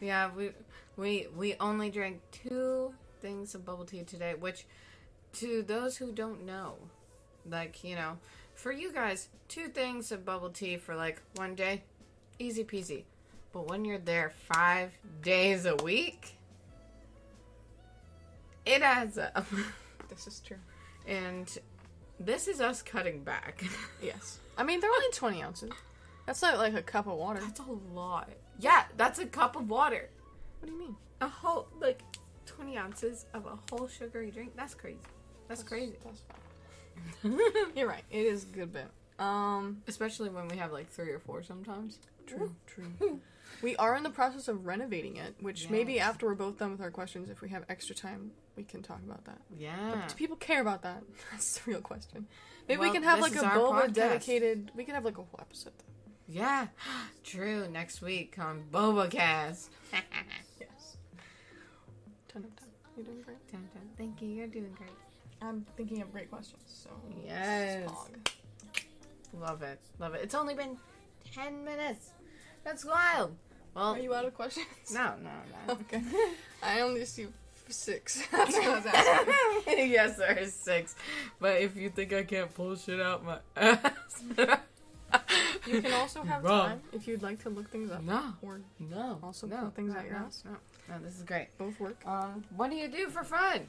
Yeah, 0.00 0.30
we 0.32 0.52
we 0.96 1.26
we 1.36 1.56
only 1.58 1.90
drank 1.90 2.20
two 2.30 2.94
things 3.20 3.56
of 3.56 3.64
bubble 3.64 3.84
tea 3.84 4.04
today, 4.04 4.34
which 4.38 4.64
to 5.40 5.62
those 5.62 5.96
who 5.96 6.12
don't 6.12 6.46
know, 6.46 6.76
like, 7.50 7.82
you 7.82 7.96
know, 7.96 8.18
for 8.54 8.70
you 8.70 8.92
guys, 8.92 9.28
two 9.48 9.66
things 9.66 10.12
of 10.12 10.24
bubble 10.24 10.50
tea 10.50 10.76
for 10.76 10.94
like 10.94 11.20
one 11.34 11.56
day, 11.56 11.82
easy 12.38 12.62
peasy. 12.62 13.02
But 13.52 13.66
when 13.68 13.84
you're 13.84 13.98
there 13.98 14.30
5 14.54 14.92
days 15.22 15.66
a 15.66 15.74
week, 15.76 16.36
it 18.64 18.82
adds 18.82 19.18
up. 19.18 19.46
This 20.08 20.26
is 20.28 20.40
true. 20.40 20.62
and 21.06 21.58
this 22.20 22.48
is 22.48 22.60
us 22.60 22.82
cutting 22.82 23.22
back. 23.22 23.62
Yes. 24.02 24.38
I 24.56 24.62
mean, 24.64 24.80
they're 24.80 24.90
only 24.90 25.10
20 25.12 25.42
ounces. 25.42 25.70
That's 26.26 26.42
not 26.42 26.58
like 26.58 26.74
a 26.74 26.82
cup 26.82 27.06
of 27.06 27.16
water. 27.16 27.40
That's 27.40 27.60
a 27.60 27.94
lot. 27.94 28.28
Yeah, 28.58 28.84
that's 28.96 29.18
a 29.18 29.26
cup 29.26 29.56
of 29.56 29.68
water. 29.70 30.08
What 30.60 30.66
do 30.68 30.72
you 30.72 30.78
mean? 30.78 30.96
A 31.20 31.28
whole 31.28 31.68
like 31.80 32.02
20 32.46 32.76
ounces 32.76 33.26
of 33.34 33.46
a 33.46 33.58
whole 33.70 33.88
sugary 33.88 34.30
drink. 34.30 34.52
That's 34.56 34.74
crazy. 34.74 34.98
That's 35.48 35.62
crazy. 35.62 35.96
That's 36.04 36.22
fine. 37.22 37.38
You're 37.76 37.88
right. 37.88 38.04
It 38.10 38.26
is 38.26 38.44
a 38.44 38.46
good 38.48 38.72
bit. 38.72 38.86
Um, 39.18 39.82
Especially 39.88 40.28
when 40.28 40.48
we 40.48 40.56
have 40.58 40.72
like 40.72 40.88
three 40.90 41.10
or 41.10 41.18
four 41.18 41.42
sometimes. 41.42 41.98
true, 42.26 42.54
true. 42.66 42.92
we 43.62 43.76
are 43.76 43.96
in 43.96 44.02
the 44.02 44.10
process 44.10 44.48
of 44.48 44.66
renovating 44.66 45.16
it, 45.16 45.34
which 45.40 45.68
maybe 45.70 45.98
after 46.00 46.26
we're 46.26 46.34
both 46.34 46.58
done 46.58 46.72
with 46.72 46.80
our 46.80 46.90
questions, 46.90 47.28
if 47.30 47.40
we 47.40 47.48
have 47.50 47.64
extra 47.68 47.94
time, 47.94 48.30
we 48.56 48.62
can 48.64 48.82
talk 48.82 49.00
about 49.04 49.24
that. 49.24 49.38
Yeah. 49.58 50.02
Do 50.08 50.14
people 50.14 50.36
care 50.36 50.60
about 50.60 50.82
that? 50.82 51.02
That's 51.30 51.58
the 51.58 51.70
real 51.72 51.80
question. 51.80 52.26
Maybe 52.68 52.78
Well, 52.80 52.88
we 52.90 52.94
can 52.94 53.02
have 53.02 53.20
like 53.20 53.34
a 53.34 53.38
boba 53.38 53.82
podcast. 53.88 53.92
dedicated. 53.94 54.70
We 54.74 54.84
can 54.84 54.94
have 54.94 55.04
like 55.04 55.18
a 55.18 55.22
whole 55.22 55.38
episode. 55.40 55.72
Yeah. 56.28 56.66
True. 57.24 57.66
Next 57.68 58.02
week 58.02 58.36
on 58.38 58.64
BobaCast. 58.70 59.68
Yes. 60.60 60.96
Ten 62.28 62.44
of 62.44 62.54
ten. 62.56 62.68
You're 62.96 63.06
doing 63.06 63.22
great. 63.22 63.46
Dun, 63.50 63.68
dun. 63.72 63.82
Thank 63.96 64.20
you. 64.20 64.28
You're 64.28 64.46
doing 64.48 64.74
great. 64.76 64.90
I'm 65.40 65.64
thinking 65.76 66.02
of 66.02 66.12
great 66.12 66.30
questions. 66.30 66.62
So 66.66 66.90
Yes. 67.24 67.88
Love 69.32 69.62
it. 69.62 69.80
Love 69.98 70.14
it. 70.14 70.20
It's 70.22 70.34
only 70.34 70.54
been 70.54 70.76
10 71.34 71.64
minutes. 71.64 72.10
That's 72.64 72.84
wild. 72.84 73.36
Well, 73.74 73.94
Are 73.94 73.98
you 73.98 74.14
out 74.14 74.24
of 74.24 74.34
questions? 74.34 74.66
no, 74.92 75.14
no, 75.22 75.30
no. 75.66 75.72
Okay. 75.80 76.02
I 76.62 76.80
only 76.80 77.04
see 77.04 77.26
six. 77.68 78.26
That's 78.32 78.54
what 78.56 78.64
I 78.66 78.74
was 78.76 78.86
asking. 79.66 79.90
yes, 79.90 80.16
there 80.16 80.38
is 80.38 80.52
six. 80.54 80.94
But 81.40 81.60
if 81.60 81.76
you 81.76 81.90
think 81.90 82.12
I 82.12 82.22
can't 82.24 82.52
pull 82.54 82.76
shit 82.76 83.00
out 83.00 83.24
my 83.24 83.38
ass. 83.56 84.22
You 85.66 85.80
can 85.82 85.92
also 85.92 86.22
have 86.22 86.42
Wrong. 86.44 86.68
time 86.68 86.80
if 86.92 87.06
you'd 87.06 87.22
like 87.22 87.42
to 87.42 87.50
look 87.50 87.68
things 87.70 87.90
up. 87.90 88.02
No. 88.02 88.32
Or 88.42 88.60
No. 88.78 89.18
Also 89.22 89.46
no, 89.46 89.56
pull 89.58 89.70
things 89.70 89.92
no, 89.92 89.98
out 90.00 90.04
your 90.06 90.14
no, 90.18 90.26
ass? 90.26 90.42
No, 90.44 90.56
no, 90.88 91.02
this 91.02 91.16
is 91.16 91.22
great. 91.22 91.48
both 91.58 91.78
work. 91.78 91.96
Um, 92.06 92.44
what 92.56 92.70
do 92.70 92.76
you 92.76 92.88
do 92.88 93.08
for 93.08 93.22
fun? 93.24 93.66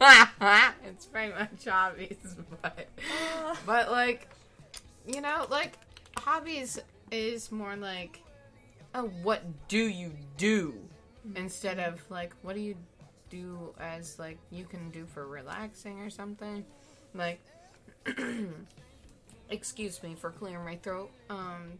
it's 0.00 1.06
pretty 1.06 1.32
much 1.32 1.64
hobbies, 1.66 2.36
but 2.62 2.88
but 3.66 3.90
like, 3.90 4.28
you 5.06 5.20
know, 5.20 5.46
like 5.50 5.74
hobbies 6.16 6.78
is 7.10 7.50
more 7.52 7.76
like, 7.76 8.20
oh, 8.94 9.10
what 9.22 9.42
do 9.68 9.78
you 9.78 10.12
do 10.36 10.74
instead 11.36 11.78
of 11.78 12.02
like, 12.10 12.32
what 12.42 12.54
do 12.54 12.60
you 12.62 12.76
do 13.30 13.72
as 13.78 14.18
like 14.18 14.38
you 14.50 14.64
can 14.64 14.90
do 14.90 15.06
for 15.06 15.26
relaxing 15.26 16.00
or 16.00 16.10
something, 16.10 16.64
like. 17.14 17.40
excuse 19.50 20.00
me 20.02 20.14
for 20.14 20.30
clearing 20.30 20.64
my 20.64 20.76
throat 20.76 21.10
um 21.28 21.72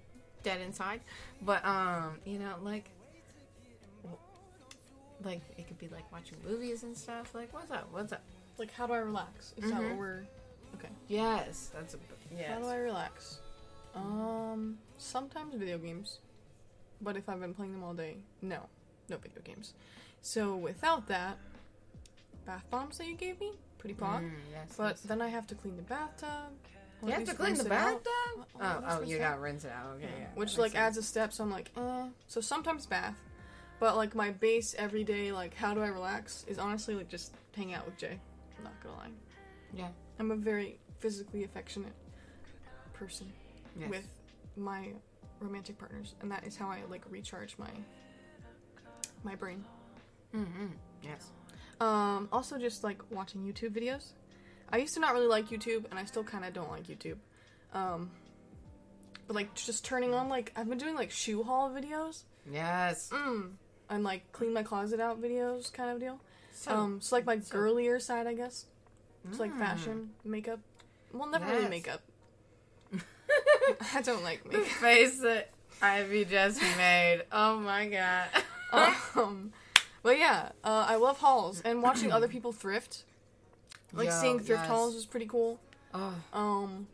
dead 0.42 0.60
inside 0.60 1.00
but 1.40 1.64
um 1.64 2.18
you 2.24 2.36
know 2.38 2.54
like 2.62 2.90
like 5.24 5.40
it 5.56 5.66
could 5.66 5.78
be 5.78 5.88
like 5.88 6.10
watching 6.12 6.38
movies 6.46 6.82
and 6.82 6.96
stuff. 6.96 7.34
Like, 7.34 7.52
what's 7.52 7.70
up? 7.70 7.88
What's 7.90 8.12
up? 8.12 8.22
Like, 8.58 8.72
how 8.72 8.86
do 8.86 8.92
I 8.94 8.98
relax? 8.98 9.52
Is 9.56 9.70
that 9.70 9.80
Mhm. 9.80 9.88
what 9.90 9.98
we're. 9.98 10.24
Okay. 10.76 10.88
Yes, 11.08 11.70
that's 11.74 11.94
a 11.94 11.98
yes. 12.34 12.50
How 12.52 12.60
do 12.60 12.66
I 12.66 12.76
relax? 12.76 13.40
Um, 13.94 14.78
sometimes 15.00 15.54
video 15.54 15.78
games. 15.78 16.18
But 17.00 17.16
if 17.16 17.28
I've 17.28 17.40
been 17.40 17.54
playing 17.54 17.72
them 17.72 17.82
all 17.82 17.94
day, 17.94 18.16
no. 18.42 18.66
No 19.08 19.16
video 19.16 19.40
games. 19.42 19.72
So 20.20 20.54
without 20.56 21.08
that, 21.08 21.38
bath 22.46 22.64
bombs 22.70 22.98
that 22.98 23.06
you 23.06 23.14
gave 23.16 23.40
me, 23.40 23.52
pretty 23.78 23.94
pot. 23.94 24.22
Mm, 24.22 24.32
yes, 24.52 24.74
But 24.76 24.92
yes. 24.92 25.00
then 25.02 25.22
I 25.22 25.28
have 25.28 25.46
to 25.48 25.54
clean 25.54 25.76
the 25.76 25.82
bathtub. 25.82 26.52
you 27.02 27.10
have 27.12 27.24
to 27.24 27.34
clean 27.34 27.54
the 27.54 27.64
bathtub. 27.64 28.04
Oh, 28.60 28.84
oh, 28.86 29.00
you 29.02 29.18
got 29.18 29.36
to 29.36 29.40
rinse 29.40 29.64
it 29.64 29.72
out. 29.72 29.94
Okay, 29.96 30.02
Yeah, 30.04 30.18
yeah. 30.20 30.26
Which 30.34 30.58
like 30.58 30.72
makes 30.74 30.80
adds 30.80 30.96
a 30.98 31.02
step, 31.02 31.32
so 31.32 31.44
I'm 31.44 31.50
like, 31.50 31.70
eh. 31.76 32.08
So 32.26 32.40
sometimes 32.42 32.84
bath, 32.84 33.16
but 33.78 33.96
like 33.96 34.14
my 34.14 34.30
base 34.30 34.74
everyday 34.78 35.32
like 35.32 35.54
how 35.54 35.72
do 35.72 35.80
I 35.82 35.88
relax 35.88 36.44
is 36.46 36.58
honestly 36.58 36.94
like 36.94 37.08
just 37.08 37.32
hang 37.56 37.72
out 37.72 37.86
with 37.86 37.96
Jay. 37.96 38.20
I'm 38.58 38.64
not 38.64 38.78
gonna 38.82 38.96
lie. 38.96 39.08
Yeah. 39.74 39.88
I'm 40.18 40.30
a 40.30 40.36
very 40.36 40.78
physically 40.98 41.44
affectionate 41.44 41.94
person. 42.92 43.32
Yes. 43.78 43.88
with 43.88 44.08
my 44.60 44.88
romantic 45.40 45.78
partners, 45.78 46.14
and 46.20 46.30
that 46.30 46.46
is 46.46 46.56
how 46.56 46.68
I 46.68 46.80
like 46.90 47.02
recharge 47.10 47.56
my 47.58 47.70
my 49.24 49.34
brain. 49.34 49.64
Mm-hmm. 50.34 50.66
Yes. 51.02 51.30
Um, 51.80 52.28
also 52.32 52.58
just 52.58 52.84
like 52.84 53.00
watching 53.10 53.42
YouTube 53.42 53.70
videos. 53.70 54.12
I 54.72 54.78
used 54.78 54.94
to 54.94 55.00
not 55.00 55.14
really 55.14 55.26
like 55.26 55.48
YouTube, 55.48 55.84
and 55.90 55.98
I 55.98 56.04
still 56.04 56.22
kind 56.24 56.44
of 56.44 56.52
don't 56.52 56.70
like 56.70 56.84
YouTube. 56.86 57.16
Um, 57.74 58.10
but 59.26 59.34
like 59.36 59.54
just 59.54 59.84
turning 59.84 60.14
on 60.14 60.28
like 60.28 60.52
I've 60.56 60.68
been 60.68 60.78
doing 60.78 60.94
like 60.94 61.10
shoe 61.10 61.42
haul 61.42 61.70
videos. 61.70 62.24
Yes. 62.50 63.10
Mm. 63.12 63.52
And 63.88 64.04
like 64.04 64.30
clean 64.32 64.52
my 64.54 64.62
closet 64.62 65.00
out 65.00 65.20
videos 65.20 65.72
kind 65.72 65.90
of 65.90 65.98
deal. 66.00 66.20
So, 66.52 66.70
um, 66.72 67.00
so 67.00 67.16
like 67.16 67.26
my 67.26 67.38
so- 67.40 67.52
girlier 67.52 67.98
side, 67.98 68.26
I 68.26 68.34
guess. 68.34 68.66
It's 69.28 69.38
like 69.38 69.52
Mm. 69.52 69.58
fashion, 69.58 70.10
makeup. 70.24 70.60
Well, 71.12 71.28
never 71.28 71.44
really 71.46 71.68
makeup. 71.68 72.00
I 73.94 74.02
don't 74.02 74.22
like 74.22 74.44
the 74.44 74.58
makeup. 74.58 74.66
face 74.66 75.18
that 75.20 75.50
Ivy 75.82 76.24
just 76.24 76.60
made. 76.76 77.22
Oh 77.32 77.58
my 77.58 77.86
god. 77.88 78.28
um, 79.16 79.52
but 80.02 80.18
yeah, 80.18 80.50
uh, 80.64 80.86
I 80.88 80.96
love 80.96 81.18
hauls 81.18 81.60
and 81.62 81.82
watching 81.82 82.12
other 82.12 82.28
people 82.28 82.52
thrift. 82.52 83.04
Like 83.92 84.08
Yo, 84.08 84.12
seeing 84.20 84.38
thrift 84.38 84.62
yes. 84.62 84.68
hauls 84.68 84.94
is 84.94 85.04
pretty 85.04 85.26
cool. 85.26 85.58
oh, 85.94 86.14
Um, 86.32 86.86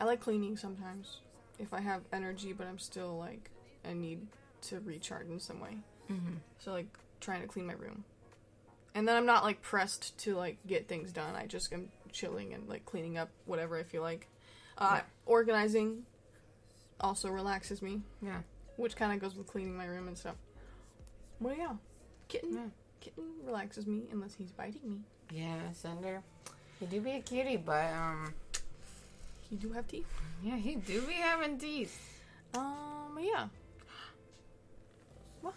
I 0.00 0.04
like 0.04 0.20
cleaning 0.20 0.56
sometimes 0.56 1.18
if 1.58 1.72
I 1.74 1.80
have 1.80 2.02
energy, 2.12 2.52
but 2.52 2.66
I'm 2.66 2.78
still 2.78 3.16
like 3.18 3.50
I 3.88 3.92
need 3.92 4.26
to 4.62 4.80
recharge 4.80 5.28
in 5.28 5.38
some 5.40 5.60
way. 5.60 5.76
mm-hmm. 6.10 6.36
So 6.58 6.72
like 6.72 6.86
trying 7.20 7.42
to 7.42 7.48
clean 7.48 7.66
my 7.66 7.74
room, 7.74 8.04
and 8.94 9.06
then 9.06 9.16
I'm 9.16 9.26
not 9.26 9.44
like 9.44 9.62
pressed 9.62 10.16
to 10.20 10.34
like 10.36 10.58
get 10.66 10.88
things 10.88 11.12
done. 11.12 11.34
I 11.34 11.46
just 11.46 11.72
am 11.72 11.88
chilling 12.12 12.54
and 12.54 12.68
like 12.68 12.84
cleaning 12.84 13.18
up 13.18 13.28
whatever 13.44 13.78
I 13.78 13.82
feel 13.82 14.02
like. 14.02 14.28
Uh. 14.78 15.00
Organizing 15.26 16.04
also 17.00 17.28
relaxes 17.30 17.82
me. 17.82 18.00
Yeah. 18.22 18.40
which 18.76 18.94
kind 18.94 19.12
of 19.12 19.20
goes 19.20 19.34
with 19.36 19.46
cleaning 19.46 19.76
my 19.76 19.86
room 19.86 20.06
and 20.06 20.16
stuff. 20.18 20.36
Well, 21.40 21.54
yeah, 21.56 21.72
kitten, 22.28 22.52
Yeah. 22.54 22.66
kitten 23.00 23.24
relaxes 23.44 23.86
me 23.86 24.02
unless 24.12 24.34
he's 24.34 24.50
biting 24.52 24.80
me. 24.84 24.98
Yeah, 25.30 25.72
Cinder. 25.72 26.22
He 26.78 26.86
do 26.86 27.00
be 27.00 27.12
a 27.12 27.20
cutie, 27.20 27.56
but 27.56 27.92
um, 27.92 28.34
He 29.48 29.56
do 29.56 29.72
have 29.72 29.88
teeth. 29.88 30.06
yeah, 30.42 30.56
he 30.56 30.74
do 30.76 31.00
be 31.06 31.14
having 31.14 31.58
teeth. 31.58 32.20
Um, 32.54 33.18
yeah. 33.20 33.48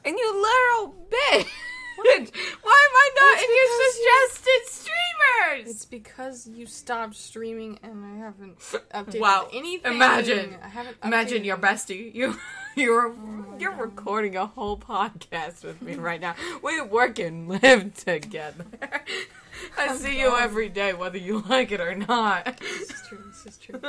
And 0.05 0.17
you 0.17 0.41
little 0.41 0.95
bitch! 1.09 1.47
Why 2.03 2.87
am 2.87 2.95
I 2.95 3.09
not 3.19 3.37
It's 3.37 3.43
in 3.43 3.55
your 3.55 4.29
suggested 4.31 4.83
streamers? 4.83 5.75
It's 5.75 5.85
because 5.85 6.47
you 6.47 6.65
stopped 6.65 7.15
streaming 7.15 7.79
and 7.83 8.05
I 8.05 8.17
haven't 8.17 8.59
updated 8.59 9.19
Wow. 9.19 9.47
anything. 9.53 9.93
Imagine. 9.93 10.55
I 10.63 10.67
haven't 10.69 10.97
Imagine 11.03 11.43
your 11.43 11.57
bestie. 11.57 12.13
You, 12.13 12.37
you're, 12.75 13.07
oh 13.09 13.13
my 13.15 13.57
you're 13.57 13.71
God. 13.71 13.81
recording 13.81 14.35
a 14.37 14.45
whole 14.45 14.77
podcast 14.77 15.63
with 15.63 15.81
me 15.81 15.95
right 15.95 16.21
now. 16.21 16.35
We 16.63 16.81
work 16.81 17.19
and 17.19 17.47
live 17.47 17.93
together. 17.95 18.65
I 19.77 19.87
I'm 19.87 19.97
see 19.97 20.17
you 20.19 20.35
every 20.37 20.69
day, 20.69 20.93
whether 20.93 21.17
you 21.17 21.39
like 21.49 21.71
it 21.71 21.81
or 21.81 21.93
not. 21.95 22.57
This 22.59 22.89
is 22.91 23.01
true. 23.09 23.23
This 23.27 23.45
is 23.45 23.57
true. 23.57 23.81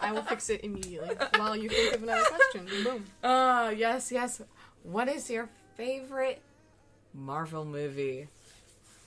I 0.00 0.12
will 0.12 0.22
fix 0.22 0.48
it 0.50 0.62
immediately 0.62 1.16
while 1.36 1.56
you 1.56 1.68
think 1.68 1.94
of 1.94 2.02
another 2.04 2.22
question. 2.24 2.84
Boom. 2.84 3.04
Oh 3.24 3.68
yes, 3.76 4.12
yes. 4.12 4.40
What 4.84 5.08
is 5.08 5.28
your 5.28 5.48
favorite 5.76 6.40
Marvel 7.26 7.64
movie? 7.64 8.28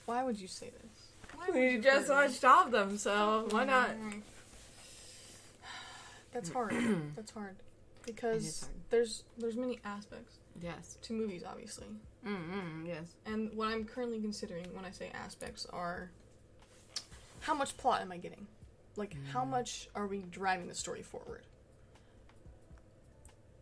Why 0.06 0.24
would 0.24 0.40
you 0.40 0.48
say 0.48 0.70
this? 0.82 1.08
Why 1.36 1.46
would 1.48 1.56
We 1.56 1.70
you 1.72 1.80
just 1.80 2.08
say 2.08 2.14
this? 2.28 2.42
watched 2.42 2.46
all 2.46 2.66
of 2.66 2.72
them, 2.72 2.98
so 2.98 3.48
why 3.50 3.64
not? 3.64 3.92
That's 6.34 6.50
hard. 6.50 6.74
That's 7.16 7.32
hard 7.32 7.56
because 8.06 8.62
hard. 8.62 8.74
there's 8.90 9.24
there's 9.38 9.56
many 9.56 9.80
aspects 9.86 10.36
Yes. 10.62 10.98
to 11.04 11.14
movies, 11.14 11.44
obviously. 11.50 11.88
Mm-mm, 12.28 12.86
yes. 12.86 13.06
And 13.26 13.52
what 13.56 13.70
I'm 13.70 13.86
currently 13.86 14.20
considering 14.20 14.66
when 14.76 14.84
I 14.84 14.92
say 14.92 15.10
aspects 15.14 15.66
are 15.72 16.12
how 17.40 17.54
much 17.54 17.78
plot 17.78 18.02
am 18.02 18.12
I 18.12 18.18
getting? 18.18 18.46
Like, 18.98 19.16
how 19.32 19.46
Mm. 19.46 19.50
much 19.52 19.88
are 19.96 20.06
we 20.08 20.24
driving 20.30 20.68
the 20.68 20.76
story 20.76 21.02
forward? 21.02 21.44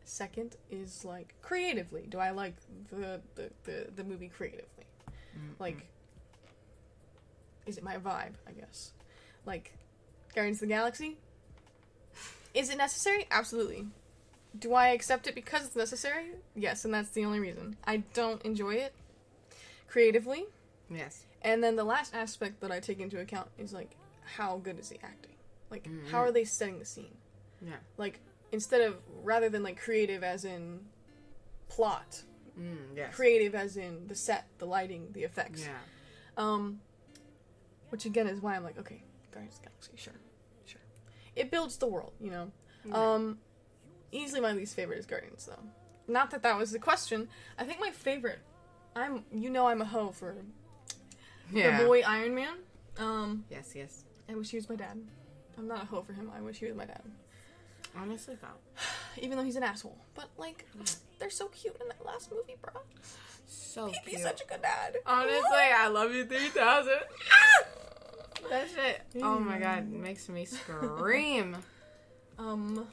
Second 0.09 0.55
is 0.71 1.03
like 1.03 1.33
creatively. 1.41 2.05
Do 2.07 2.17
I 2.19 2.31
like 2.31 2.55
the 2.89 3.19
the, 3.35 3.49
the, 3.65 3.87
the 3.95 4.03
movie 4.05 4.29
creatively? 4.29 4.85
Like, 5.59 5.85
is 7.65 7.77
it 7.77 7.83
my 7.83 7.97
vibe? 7.97 8.33
I 8.47 8.51
guess. 8.57 8.91
Like, 9.45 9.73
Guardians 10.33 10.57
of 10.57 10.61
the 10.69 10.73
Galaxy. 10.73 11.17
Is 12.53 12.69
it 12.69 12.77
necessary? 12.77 13.27
Absolutely. 13.29 13.87
Do 14.57 14.73
I 14.73 14.89
accept 14.89 15.27
it 15.27 15.35
because 15.35 15.65
it's 15.67 15.75
necessary? 15.75 16.31
Yes, 16.55 16.85
and 16.85 16.93
that's 16.93 17.09
the 17.09 17.25
only 17.25 17.39
reason. 17.39 17.75
I 17.85 17.97
don't 18.13 18.41
enjoy 18.43 18.75
it 18.75 18.93
creatively. 19.87 20.45
Yes. 20.89 21.25
And 21.41 21.61
then 21.63 21.75
the 21.75 21.83
last 21.83 22.15
aspect 22.15 22.61
that 22.61 22.71
I 22.71 22.79
take 22.79 22.99
into 22.99 23.19
account 23.19 23.49
is 23.59 23.73
like 23.73 23.91
how 24.37 24.57
good 24.63 24.79
is 24.79 24.89
the 24.89 24.97
acting? 25.03 25.33
Like 25.69 25.83
Mhm. 25.83 26.07
how 26.09 26.19
are 26.19 26.31
they 26.31 26.45
setting 26.45 26.79
the 26.79 26.85
scene? 26.85 27.15
Yeah. 27.61 27.75
Like 27.97 28.19
instead 28.51 28.81
of 28.81 28.95
rather 29.23 29.49
than 29.49 29.63
like 29.63 29.79
creative 29.79 30.23
as 30.23 30.45
in 30.45 30.81
plot, 31.69 32.23
Mm, 32.59 32.95
yes. 32.95 33.13
creative 33.13 33.53
as 33.53 33.77
in 33.77 34.07
the 34.07 34.15
set, 34.15 34.47
the 34.57 34.65
lighting, 34.65 35.09
the 35.11 35.23
effects. 35.23 35.61
Yeah. 35.63 35.73
Um 36.37 36.81
which 37.89 38.05
again 38.05 38.27
is 38.27 38.41
why 38.41 38.55
I'm 38.55 38.63
like, 38.63 38.77
okay, 38.79 39.03
Guardians 39.31 39.55
of 39.57 39.61
the 39.63 39.69
Galaxy, 39.69 39.91
sure. 39.95 40.13
Sure. 40.65 40.81
It 41.35 41.51
builds 41.51 41.77
the 41.77 41.85
world, 41.87 42.13
you 42.19 42.31
know. 42.31 42.51
Um 42.91 43.37
easily 44.11 44.41
my 44.41 44.53
least 44.53 44.75
favorite 44.75 44.97
is 44.97 45.05
Guardians 45.05 45.45
though. 45.45 45.63
Not 46.11 46.31
that 46.31 46.41
that 46.43 46.57
was 46.57 46.71
the 46.71 46.79
question. 46.79 47.27
I 47.59 47.63
think 47.63 47.79
my 47.79 47.91
favorite 47.91 48.39
I'm 48.95 49.23
you 49.31 49.49
know 49.51 49.67
I'm 49.67 49.81
a 49.81 49.85
hoe 49.85 50.09
for 50.09 50.35
yeah. 51.51 51.77
the 51.79 51.85
boy 51.85 52.01
Iron 52.07 52.33
Man. 52.33 52.55
Um 52.97 53.45
Yes, 53.51 53.73
yes. 53.75 54.03
I 54.27 54.33
wish 54.35 54.49
he 54.49 54.57
was 54.57 54.67
my 54.67 54.75
dad. 54.75 54.97
I'm 55.59 55.67
not 55.67 55.83
a 55.83 55.85
hoe 55.85 56.01
for 56.01 56.13
him. 56.13 56.31
I 56.35 56.41
wish 56.41 56.57
he 56.57 56.65
was 56.65 56.75
my 56.75 56.85
dad. 56.85 57.03
Honestly, 57.99 58.35
thought 58.35 58.59
Even 59.17 59.37
though 59.37 59.43
he's 59.43 59.55
an 59.55 59.63
asshole. 59.63 59.97
But, 60.13 60.29
like, 60.37 60.65
they're 61.19 61.29
so 61.29 61.47
cute 61.47 61.75
in 61.81 61.87
that 61.87 62.05
last 62.05 62.31
movie, 62.31 62.55
bro. 62.61 62.73
so 63.47 63.85
cute. 63.87 63.95
He'd 63.97 64.05
be 64.05 64.11
cute. 64.11 64.23
such 64.23 64.41
a 64.41 64.45
good 64.45 64.61
dad. 64.61 64.97
Honestly, 65.05 65.41
I 65.75 65.87
love 65.87 66.13
you 66.13 66.25
three 66.25 66.49
thousand. 66.49 66.99
that 68.49 68.67
shit. 68.69 69.01
Oh 69.23 69.39
my 69.39 69.57
god, 69.59 69.79
it 69.79 69.99
makes 69.99 70.29
me 70.29 70.45
scream. 70.45 71.57
Um. 72.39 72.85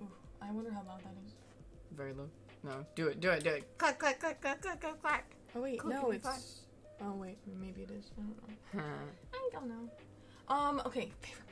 Ooh, 0.00 0.08
I 0.40 0.50
wonder 0.50 0.70
how 0.70 0.82
loud 0.88 1.00
that 1.00 1.12
is. 1.26 1.34
Very 1.94 2.14
low. 2.14 2.30
No, 2.62 2.86
do 2.94 3.08
it, 3.08 3.20
do 3.20 3.28
it, 3.28 3.44
do 3.44 3.50
it. 3.50 3.76
Clack, 3.76 3.98
clack, 3.98 4.18
clack, 4.18 4.40
clack, 4.40 4.62
clack, 4.62 4.80
clack, 4.80 5.02
clack. 5.02 5.30
Oh 5.54 5.60
wait, 5.60 5.78
Cool, 5.78 5.90
no, 5.90 6.00
give 6.00 6.10
me 6.10 6.16
it's. 6.16 6.62
Oh 7.02 7.12
wait, 7.12 7.36
maybe 7.60 7.82
it 7.82 7.90
is. 7.90 8.10
I 8.16 8.22
don't 8.22 8.82
know. 8.82 8.82
I 9.34 9.48
don't 9.52 9.68
know. 9.68 9.90
Um. 10.48 10.80
Okay. 10.86 11.12
Favorite 11.20 11.26
movie 11.26 11.26
Fall 11.26 11.36
Girl. 11.36 11.47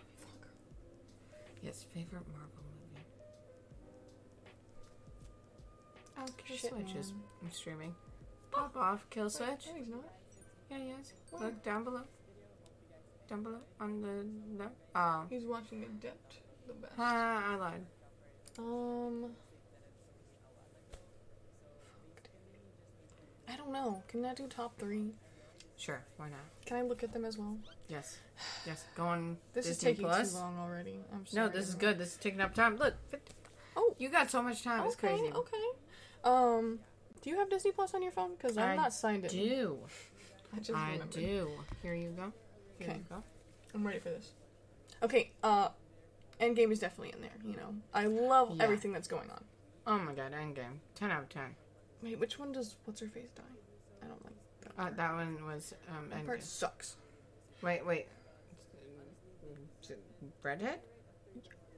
Yes, 1.67 1.85
favorite 1.93 2.23
Marvel 2.33 2.63
movie. 2.95 3.05
Oh, 6.17 6.27
Kill 6.47 6.57
Shit, 6.57 6.71
Switch 6.71 6.95
is 6.95 7.13
streaming. 7.51 7.93
Pop 8.53 8.77
off, 8.77 9.05
Kill 9.11 9.29
Switch. 9.29 9.67
No, 9.67 9.75
he's 9.77 9.89
not. 9.89 10.05
Yeah, 10.71 10.77
yes. 10.79 11.13
Where? 11.33 11.43
Look 11.43 11.65
down 11.65 11.83
below. 11.83 12.03
Down 13.29 13.43
below 13.43 13.59
on 13.81 14.01
the 14.01 14.25
no. 14.57 14.71
Oh. 14.95 15.25
He's 15.29 15.45
watching 15.45 15.83
Adept 15.83 16.37
the 16.69 16.75
best. 16.75 16.93
Ah, 17.01 17.53
I 17.53 17.57
lied. 17.57 17.87
Um. 18.61 19.33
I 23.49 23.57
don't 23.57 23.73
know. 23.73 24.05
Can 24.07 24.25
I 24.25 24.35
do 24.35 24.47
top 24.47 24.79
three? 24.79 25.11
Sure, 25.79 26.01
why 26.17 26.29
not? 26.31 26.41
Can 26.65 26.79
I 26.79 26.83
look 26.83 27.03
at 27.05 27.13
them 27.13 27.25
as 27.25 27.37
well? 27.37 27.57
Yes, 27.89 28.19
yes. 28.67 28.85
Go 28.97 29.05
on. 29.05 29.37
This 29.53 29.67
Disney 29.67 29.73
is 29.91 29.97
taking 29.97 30.05
Plus. 30.07 30.33
too 30.33 30.39
long 30.39 30.59
already. 30.59 30.99
I'm 31.13 31.27
sorry. 31.27 31.47
No, 31.47 31.53
this 31.53 31.69
is 31.69 31.75
good. 31.75 31.99
This 31.99 32.13
is 32.13 32.17
taking 32.17 32.41
up 32.41 32.55
time. 32.55 32.77
Look. 32.77 32.95
Oh. 33.77 33.95
you 33.99 34.09
got 34.09 34.31
so 34.31 34.41
much 34.43 34.63
time. 34.65 34.81
Okay, 34.81 34.87
It's 34.89 34.97
crazy. 34.97 35.31
okay. 35.35 35.65
Um, 36.25 36.79
do 37.21 37.29
you 37.31 37.39
have 37.39 37.51
Disney 37.51 37.73
Plus 37.73 37.93
on 37.95 38.03
your 38.03 38.11
phone? 38.13 38.33
Because 38.37 38.57
I'm 38.57 38.71
I 38.71 38.77
not 38.77 38.93
signed 38.95 39.25
in. 39.27 39.31
Do 39.31 39.79
I 40.55 40.59
just 40.61 40.71
I 40.71 40.93
remembered. 40.93 41.11
do? 41.11 41.51
Here 41.83 41.95
you 41.95 42.09
go. 42.11 42.33
Here 42.79 42.89
Okay. 42.89 42.97
you 42.99 43.05
go. 43.11 43.23
I'm 43.75 43.87
ready 43.87 43.99
for 43.99 44.09
this. 44.09 44.33
Okay. 45.03 45.31
Uh, 45.43 45.69
Endgame 46.41 46.73
is 46.73 46.79
definitely 46.81 47.13
in 47.15 47.21
there. 47.21 47.31
You 47.45 47.57
know, 47.57 47.75
I 47.93 48.07
love 48.07 48.57
Yeah. 48.57 48.63
everything 48.65 48.93
that's 48.93 49.09
going 49.09 49.31
on. 49.31 49.45
Oh 49.87 49.99
my 49.99 50.15
god, 50.15 50.33
Endgame. 50.33 50.79
Ten 50.95 51.11
out 51.11 51.23
of 51.25 51.29
ten. 51.29 51.55
Wait, 52.03 52.19
which 52.19 52.39
one 52.39 52.53
does 52.53 52.77
what's 52.87 53.01
her 53.01 53.09
face 53.09 53.31
die? 53.37 53.43
I 54.03 54.07
don't 54.07 54.25
like 54.25 54.35
that. 54.63 54.66
Uh, 54.79 54.91
that 54.97 55.13
one 55.15 55.39
was 55.47 55.75
um 55.89 56.11
that 56.11 56.27
part 56.27 56.41
Endgame. 56.41 56.43
sucks. 56.43 56.97
Wait, 57.63 57.85
wait. 57.87 58.07
Redhead? 60.43 60.79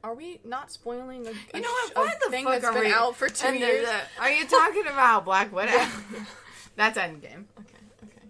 Are 0.05 0.14
we 0.14 0.40
not 0.45 0.71
spoiling 0.71 1.26
a, 1.26 1.31
a 1.31 1.33
You 1.55 1.61
know 1.62 1.69
what? 1.71 1.88
sh- 1.90 1.97
Why 1.97 2.14
the 2.25 2.31
thing 2.31 2.45
fuck 2.45 2.55
that's 2.55 2.64
are 2.67 2.73
been 2.73 2.85
we- 2.85 2.93
out 2.93 3.17
for 3.17 3.28
two 3.28 3.47
And 3.49 3.59
years? 3.59 3.88
a- 3.88 4.21
are 4.23 4.31
you 4.31 4.47
talking 4.47 4.87
about 4.87 5.25
Black 5.25 5.52
Widow? 5.52 5.73
That's 6.76 6.97
Endgame. 6.97 7.45
Okay. 7.59 7.78
Okay. 8.05 8.26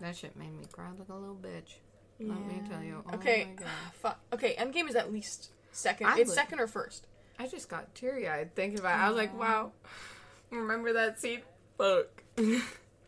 That 0.00 0.14
shit 0.16 0.36
made 0.36 0.52
me 0.58 0.66
cry 0.70 0.88
like 0.98 1.08
a 1.08 1.14
little 1.14 1.36
bitch. 1.36 1.76
Let 2.20 2.38
me 2.46 2.60
tell 2.68 2.82
you. 2.82 3.02
Oh 3.10 3.14
okay. 3.14 3.46
my 3.56 3.62
God. 3.62 3.68
Fuck. 3.94 4.20
Okay. 4.34 4.54
Endgame 4.58 4.88
is 4.88 4.94
at 4.96 5.10
least 5.12 5.50
second. 5.72 6.06
I 6.08 6.18
it's 6.18 6.28
would- 6.28 6.34
second 6.34 6.60
or 6.60 6.66
first. 6.66 7.06
I 7.38 7.46
just 7.46 7.68
got 7.68 7.94
teary 7.94 8.28
eyed 8.28 8.54
thinking 8.54 8.80
about 8.80 8.98
it. 8.98 9.02
I 9.02 9.08
was 9.08 9.16
like, 9.16 9.38
wow. 9.38 9.72
Remember 10.50 10.92
that 10.94 11.18
scene? 11.20 11.40
Fuck. 11.78 12.08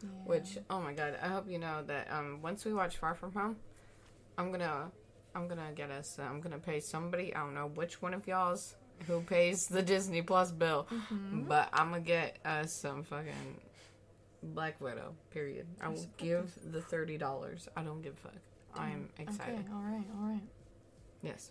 Yeah. 0.02 0.08
Which, 0.26 0.58
oh 0.70 0.80
my 0.80 0.92
god, 0.92 1.18
I 1.22 1.28
hope 1.28 1.50
you 1.50 1.58
know 1.58 1.82
that 1.86 2.08
um 2.12 2.40
once 2.42 2.64
we 2.64 2.72
watch 2.72 2.96
Far 2.98 3.14
From 3.14 3.32
Home, 3.32 3.56
I'm 4.36 4.50
gonna 4.50 4.90
I'm 5.34 5.48
gonna 5.48 5.72
get 5.74 5.90
us 5.90 6.18
I'm 6.18 6.40
gonna 6.40 6.58
pay 6.58 6.80
somebody, 6.80 7.34
I 7.34 7.40
don't 7.40 7.54
know 7.54 7.68
which 7.74 8.00
one 8.00 8.14
of 8.14 8.26
y'all's 8.26 8.76
who 9.06 9.20
pays 9.22 9.66
the 9.68 9.82
Disney 9.82 10.22
Plus 10.22 10.50
bill. 10.50 10.86
Mm-hmm. 10.92 11.42
But 11.42 11.68
I'm 11.72 11.90
gonna 11.90 12.00
get 12.00 12.38
us 12.44 12.72
some 12.72 13.02
fucking 13.04 13.60
Black 14.42 14.80
Widow, 14.80 15.14
period. 15.30 15.66
I 15.80 15.88
will 15.88 16.06
give 16.16 16.52
the 16.72 16.80
thirty 16.80 17.18
dollars. 17.18 17.68
I 17.76 17.82
don't 17.82 18.02
give 18.02 18.14
a 18.14 18.28
fuck. 18.28 18.36
I 18.76 18.90
am 18.90 19.08
excited. 19.18 19.54
Okay. 19.54 19.72
All 19.72 19.80
right. 19.82 20.04
All 20.20 20.28
right. 20.28 20.42
Yes. 21.22 21.50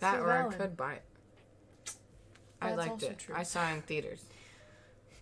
That 0.00 0.16
So 0.16 0.24
or 0.24 0.32
I 0.32 0.54
could 0.54 0.76
buy 0.76 0.94
it. 0.94 1.02
I 2.60 2.74
liked 2.74 3.02
it. 3.02 3.18
true. 3.18 3.34
I 3.34 3.42
saw 3.42 3.68
it 3.70 3.74
in 3.74 3.82
theaters. 3.82 4.24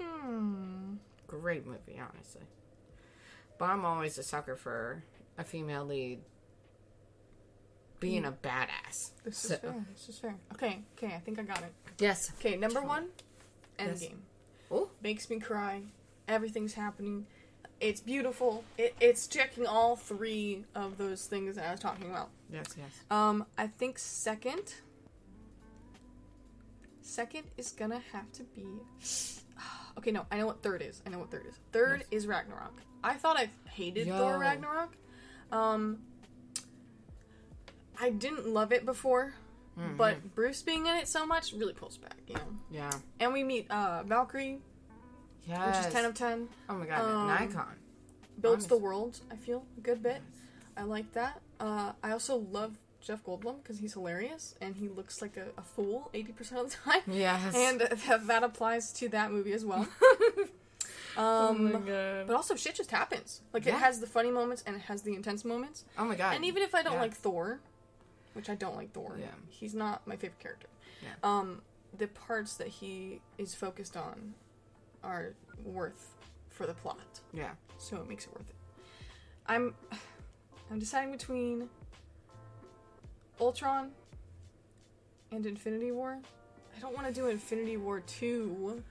Hmm. 0.01 0.95
Great 1.29 1.65
movie, 1.67 2.01
honestly. 2.01 2.43
But 3.59 3.67
I'm 3.71 3.85
always 3.85 4.19
a 4.19 4.23
sucker 4.25 4.57
for 4.57 5.05
a 5.37 5.45
female 5.45 5.85
lead 5.85 6.21
being 8.01 8.25
a 8.25 8.33
badass. 8.33 9.11
This 9.25 9.39
So- 9.39 9.55
is 9.55 9.61
fair. 9.61 9.87
This 9.93 10.09
is 10.09 10.19
fair. 10.19 10.35
Okay. 10.55 10.83
Okay. 10.97 11.15
I 11.15 11.19
think 11.21 11.39
I 11.39 11.43
got 11.43 11.63
it. 11.63 11.73
Yes. 11.99 12.33
Okay. 12.39 12.57
Number 12.57 12.81
one. 12.81 13.09
Yes. 13.79 14.03
Endgame. 14.05 14.19
Oh. 14.71 14.91
Makes 15.03 15.29
me 15.31 15.39
cry. 15.39 15.83
Everything's 16.27 16.75
happening. 16.75 17.27
It's 17.81 18.01
beautiful. 18.01 18.65
It, 18.77 18.95
it's 19.01 19.27
checking 19.29 19.67
all 19.67 19.95
three 19.97 20.65
of 20.75 20.99
those 20.99 21.27
things 21.27 21.57
that 21.57 21.69
I 21.69 21.71
was 21.71 21.81
talking 21.81 22.11
about. 22.11 22.31
Yes, 22.51 22.67
yes. 22.77 22.91
Um, 23.11 23.47
I 23.57 23.67
think 23.69 23.99
second. 23.99 24.75
Second 27.03 27.45
is 27.57 27.73
gonna 27.73 28.03
have 28.13 28.31
to 28.33 28.43
be. 28.45 28.67
Okay, 29.99 30.11
no, 30.13 30.25
I 30.31 30.39
know 30.39 30.47
what 30.47 30.63
third 30.63 30.81
is. 30.83 31.03
I 31.07 31.11
know 31.11 31.19
what 31.19 31.31
third 31.31 31.47
is. 31.47 31.55
Third 31.73 32.01
Yes. 32.11 32.23
is 32.23 32.27
Ragnarok. 32.27 32.81
I 33.05 33.15
thought 33.15 33.37
I 33.37 33.51
hated 33.71 34.07
Yo. 34.07 34.17
Thor 34.17 34.39
Ragnarok. 34.39 34.97
Um, 35.53 36.03
I 38.01 38.11
didn't 38.11 38.47
love 38.47 38.73
it 38.73 38.85
before, 38.85 39.35
Mhm. 39.77 39.97
but 39.97 40.35
Bruce 40.35 40.63
being 40.63 40.87
in 40.87 40.95
it 40.97 41.09
so 41.09 41.27
much 41.27 41.53
really 41.53 41.73
pulls 41.73 41.99
back, 41.99 42.17
you 42.29 42.35
know. 42.35 42.57
yeah. 42.71 42.91
And 43.19 43.33
we 43.33 43.43
meet 43.43 43.69
uh, 43.71 44.03
Valkyrie, 44.05 44.61
Yes. 45.47 45.77
which 45.79 45.87
is 45.87 45.93
ten 45.93 46.05
of 46.05 46.15
ten. 46.15 46.49
oh 46.69 46.75
my 46.75 46.87
god, 46.87 47.01
um, 47.01 47.29
an 47.31 47.31
icon. 47.31 47.77
Builds 48.41 48.69
the 48.69 48.77
world. 48.77 49.21
I 49.33 49.37
feel 49.37 49.67
a 49.77 49.81
good 49.81 50.01
bit. 50.03 50.23
I 50.77 50.83
like 50.83 51.13
that. 51.13 51.43
Uh, 51.59 51.93
I 52.05 52.13
also 52.13 52.37
love 52.37 52.79
Jeff 53.09 53.25
Goldblum 53.25 53.63
because 53.63 53.79
he's 53.79 53.95
hilarious 53.95 54.55
and 54.61 54.77
he 54.77 54.87
looks 54.89 55.23
like 55.23 55.37
a, 55.39 55.47
a 55.59 55.63
fool 55.63 56.11
80% 56.13 56.53
of 56.53 56.71
the 56.71 56.77
time. 56.85 57.01
Yes. 57.11 57.55
And 57.57 57.81
that, 57.81 58.27
that 58.27 58.43
applies 58.45 58.93
to 58.95 59.09
that 59.09 59.33
movie 59.33 59.53
as 59.55 59.65
well. 59.65 59.89
oh 61.17 61.49
Um, 61.49 61.73
my 61.73 61.79
god. 61.81 62.27
but 62.27 62.37
also, 62.37 62.55
shit 62.55 62.75
just 62.75 62.91
happens. 62.91 63.41
Like, 63.55 63.67
it 63.67 63.73
has 63.75 63.99
the 64.01 64.07
funny 64.07 64.31
moments 64.31 64.63
and 64.67 64.77
it 64.77 64.83
has 64.83 65.03
the 65.03 65.15
intense 65.15 65.43
moments. 65.45 65.85
oh 65.99 66.05
my 66.05 66.15
god. 66.17 66.35
And 66.37 66.45
even 66.45 66.63
if 66.63 66.75
I 66.75 66.83
don't 66.83 66.95
Yeah. 66.95 67.01
like 67.01 67.15
Thor, 67.15 67.61
which 68.35 68.51
I 68.51 68.55
don't 68.55 68.77
like 68.77 68.93
Thor, 68.93 69.17
Yeah. 69.19 69.27
he's 69.49 69.75
not 69.75 70.07
my 70.07 70.17
favorite 70.17 70.39
character. 70.39 70.69
Yeah. 71.03 71.09
Um, 71.23 71.63
the 71.97 72.09
parts 72.09 72.55
that 72.57 72.69
he 72.69 73.23
is 73.39 73.55
focused 73.55 73.97
on 73.97 74.35
are 75.03 75.33
worth 75.65 76.15
for 76.51 76.67
the 76.67 76.75
plot. 76.75 77.21
yeah. 77.33 77.53
so 77.79 77.97
it 77.97 78.09
makes 78.09 78.27
it 78.27 78.33
worth 78.35 78.51
it. 78.51 78.57
I'm 79.47 79.75
I'm 80.71 80.79
deciding 80.79 81.11
between 81.13 81.71
Ultron 83.41 83.91
and 85.31 85.47
Infinity 85.47 85.93
War. 85.93 86.19
I 86.77 86.81
don't 86.81 86.95
want 86.95 87.07
to 87.09 87.13
do 87.13 87.29
Infinity 87.29 87.77
War 87.77 88.01
2 88.01 88.83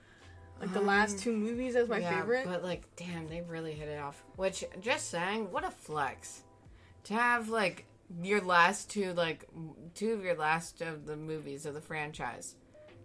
like 0.60 0.72
the 0.72 0.80
last 0.80 1.12
Um, 1.12 1.18
two 1.20 1.32
movies 1.32 1.76
as 1.76 1.88
my 1.88 1.98
yeah, 1.98 2.20
favorite. 2.20 2.44
But 2.44 2.64
like, 2.64 2.82
damn, 2.96 3.28
they 3.28 3.42
really 3.42 3.72
hit 3.72 3.88
it 3.88 4.00
off. 4.00 4.22
Which, 4.36 4.64
just 4.80 5.08
saying, 5.10 5.52
what 5.52 5.64
a 5.64 5.70
flex 5.70 6.42
to 7.04 7.14
have 7.14 7.48
like 7.48 7.84
your 8.22 8.40
last 8.40 8.90
two, 8.90 9.12
like 9.12 9.46
two 9.94 10.12
of 10.12 10.24
your 10.24 10.34
last 10.34 10.80
of 10.80 11.06
the 11.06 11.16
movies 11.16 11.64
of 11.66 11.74
the 11.74 11.80
franchise 11.80 12.56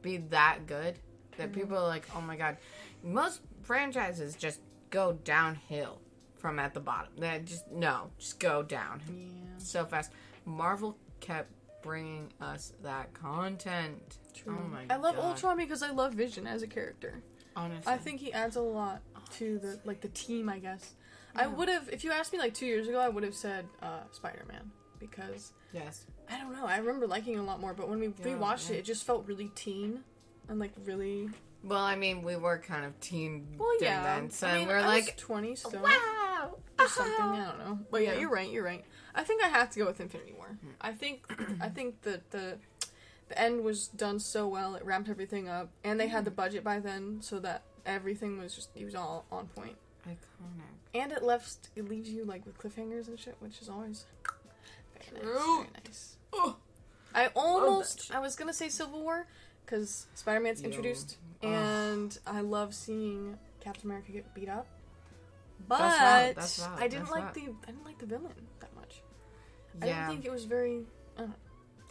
be 0.01 0.17
that 0.17 0.65
good 0.67 0.95
that 1.37 1.51
Mm-hmm. 1.51 1.59
people 1.61 1.77
are 1.77 1.87
like, 1.87 2.05
oh 2.15 2.21
my 2.21 2.35
god. 2.35 2.57
Most 3.03 3.41
franchises 3.61 4.35
just 4.35 4.59
go 4.89 5.13
downhill 5.23 5.99
from 6.35 6.57
at 6.59 6.73
the 6.73 6.79
bottom. 6.79 7.11
They 7.17 7.41
just 7.45 7.69
no, 7.71 8.09
just 8.17 8.39
go 8.39 8.63
down 8.63 9.01
yeah. 9.09 9.57
so 9.57 9.85
fast. 9.85 10.11
Marvel 10.45 10.97
kept 11.23 11.49
bringing 11.81 12.31
us 12.39 12.73
that 12.83 13.13
content. 13.13 14.17
True. 14.33 14.57
Oh 14.59 14.67
my 14.67 14.83
I 14.89 14.97
love 14.97 15.15
God. 15.15 15.25
Ultron 15.25 15.57
because 15.57 15.81
I 15.81 15.89
love 15.91 16.13
Vision 16.13 16.45
as 16.45 16.61
a 16.61 16.67
character. 16.67 17.21
Honestly, 17.55 17.91
I 17.91 17.97
think 17.97 18.19
he 18.19 18.31
adds 18.33 18.55
a 18.55 18.61
lot 18.61 19.01
to 19.37 19.57
the 19.59 19.79
like 19.85 20.01
the 20.01 20.07
team, 20.09 20.49
I 20.49 20.59
guess. 20.59 20.93
I 21.35 21.47
would 21.47 21.67
have 21.69 21.89
if 21.89 22.03
you 22.03 22.11
asked 22.11 22.31
me 22.31 22.37
like 22.39 22.53
2 22.53 22.65
years 22.65 22.87
ago, 22.87 22.99
I 22.99 23.09
would 23.09 23.23
have 23.23 23.35
said 23.35 23.65
uh 23.81 24.01
Spider-Man 24.11 24.69
because 24.99 25.53
yes. 25.73 26.05
I 26.29 26.37
don't 26.39 26.53
know. 26.53 26.65
I 26.65 26.77
remember 26.77 27.07
liking 27.07 27.33
it 27.35 27.39
a 27.39 27.43
lot 27.43 27.59
more, 27.59 27.73
but 27.73 27.89
when 27.89 27.99
we 27.99 28.07
Yeah, 28.07 28.25
rewatched 28.37 28.69
yeah. 28.69 28.75
it, 28.75 28.79
it 28.79 28.85
just 28.85 29.03
felt 29.03 29.25
really 29.27 29.49
teen 29.55 30.03
and 30.49 30.59
like 30.59 30.71
really. 30.85 31.29
Well, 31.63 31.79
I 31.83 31.95
mean, 31.95 32.21
we 32.23 32.35
were 32.35 32.57
kind 32.57 32.85
of 32.85 32.99
teen 32.99 33.47
Well, 33.57 33.75
yeah. 33.81 34.03
then, 34.03 34.29
so 34.29 34.47
I 34.47 34.57
mean, 34.59 34.67
we're 34.67 34.77
I 34.79 34.85
like, 34.85 35.05
was 35.05 35.13
twenty 35.17 35.55
still, 35.55 35.81
wow, 35.81 36.55
or 36.79 36.87
something. 36.87 37.13
I 37.23 37.45
don't 37.45 37.59
know. 37.59 37.79
But 37.89 38.01
yeah, 38.03 38.13
Yeah. 38.13 38.19
you're 38.19 38.29
right. 38.29 38.49
You're 38.51 38.63
right. 38.65 38.83
I 39.15 39.23
think 39.23 39.43
I 39.43 39.47
have 39.47 39.69
to 39.71 39.79
go 39.79 39.85
with 39.85 39.99
Infinity 39.99 40.33
War. 40.37 40.57
Hmm. 40.61 40.69
I 40.81 40.91
think 40.91 41.23
I 41.61 41.69
think 41.69 42.01
that 42.03 42.31
the 42.31 42.57
the 43.29 43.39
end 43.39 43.63
was 43.63 43.87
done 43.89 44.19
so 44.19 44.47
well. 44.47 44.75
It 44.75 44.83
ramped 44.85 45.09
everything 45.09 45.47
up, 45.47 45.69
and 45.83 45.99
they 45.99 46.07
Hmm. 46.07 46.13
had 46.15 46.25
the 46.25 46.31
budget 46.31 46.63
by 46.63 46.79
then, 46.79 47.21
so 47.21 47.39
that 47.39 47.63
everything 47.85 48.37
was 48.39 48.55
just 48.55 48.69
it 48.75 48.85
was 48.85 48.95
all 48.95 49.25
on 49.31 49.47
point. 49.47 49.77
Iconic. 50.07 50.19
And 50.95 51.11
it 51.11 51.23
left 51.23 51.69
it 51.75 51.87
leaves 51.87 52.09
you 52.09 52.25
like 52.25 52.45
with 52.45 52.57
cliffhangers 52.57 53.07
and 53.07 53.19
shit, 53.19 53.35
which 53.39 53.61
is 53.61 53.69
always 53.69 54.05
very 54.93 55.23
nice. 55.23 55.31
True. 55.33 55.55
Very 55.57 55.69
nice. 55.85 56.15
Oh, 56.33 56.57
I 57.15 57.27
almost. 57.35 58.11
I 58.13 58.19
was 58.19 58.35
gonna 58.35 58.53
say 58.53 58.69
Civil 58.69 59.01
War 59.01 59.25
because 59.65 60.07
Spider 60.15 60.39
Man's 60.39 60.61
introduced, 60.61 61.17
Ugh. 61.43 61.49
and 61.51 62.17
I 62.27 62.41
love 62.41 62.73
seeing 62.75 63.37
Captain 63.61 63.85
America 63.89 64.11
get 64.11 64.33
beat 64.33 64.49
up. 64.49 64.67
But 65.67 65.77
That's 65.77 66.57
that's 66.57 66.67
I 66.81 66.87
didn't 66.89 67.05
that's 67.05 67.11
like 67.11 67.33
the 67.33 67.41
I 67.63 67.71
didn't 67.71 67.85
like 67.85 67.97
the 67.99 68.05
villain 68.05 68.33
that 68.59 68.72
much. 69.75 69.83
I 69.83 69.85
yeah, 69.87 70.07
didn't 70.07 70.21
think 70.21 70.25
it 70.25 70.31
was 70.31 70.45
very. 70.45 70.85
Uh, 71.17 71.27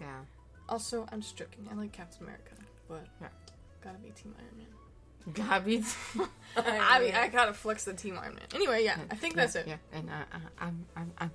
Yeah. 0.00 0.20
Also, 0.68 1.06
I'm 1.12 1.20
just 1.20 1.36
joking. 1.36 1.68
I 1.70 1.74
like 1.74 1.92
Captain 1.92 2.22
America, 2.24 2.52
but 2.88 3.04
Yeah. 3.20 3.28
gotta 3.82 3.98
be 3.98 4.10
Team 4.10 4.34
Iron 4.38 4.56
Man. 4.56 4.66
Gabby. 5.34 5.84
I 6.56 7.00
mean, 7.00 7.14
I 7.14 7.28
gotta 7.28 7.52
flex 7.52 7.84
the 7.84 7.94
Team 7.94 8.18
Iron 8.20 8.34
Man. 8.34 8.44
Anyway, 8.54 8.84
yeah, 8.84 8.98
I 9.10 9.14
think 9.16 9.34
that's 9.34 9.54
it. 9.54 9.66
Yeah, 9.68 9.76
and 9.92 10.08
uh, 10.10 10.12
uh, 10.32 10.38
I'm, 10.58 10.86
I'm, 10.96 11.12
I'm, 11.18 11.30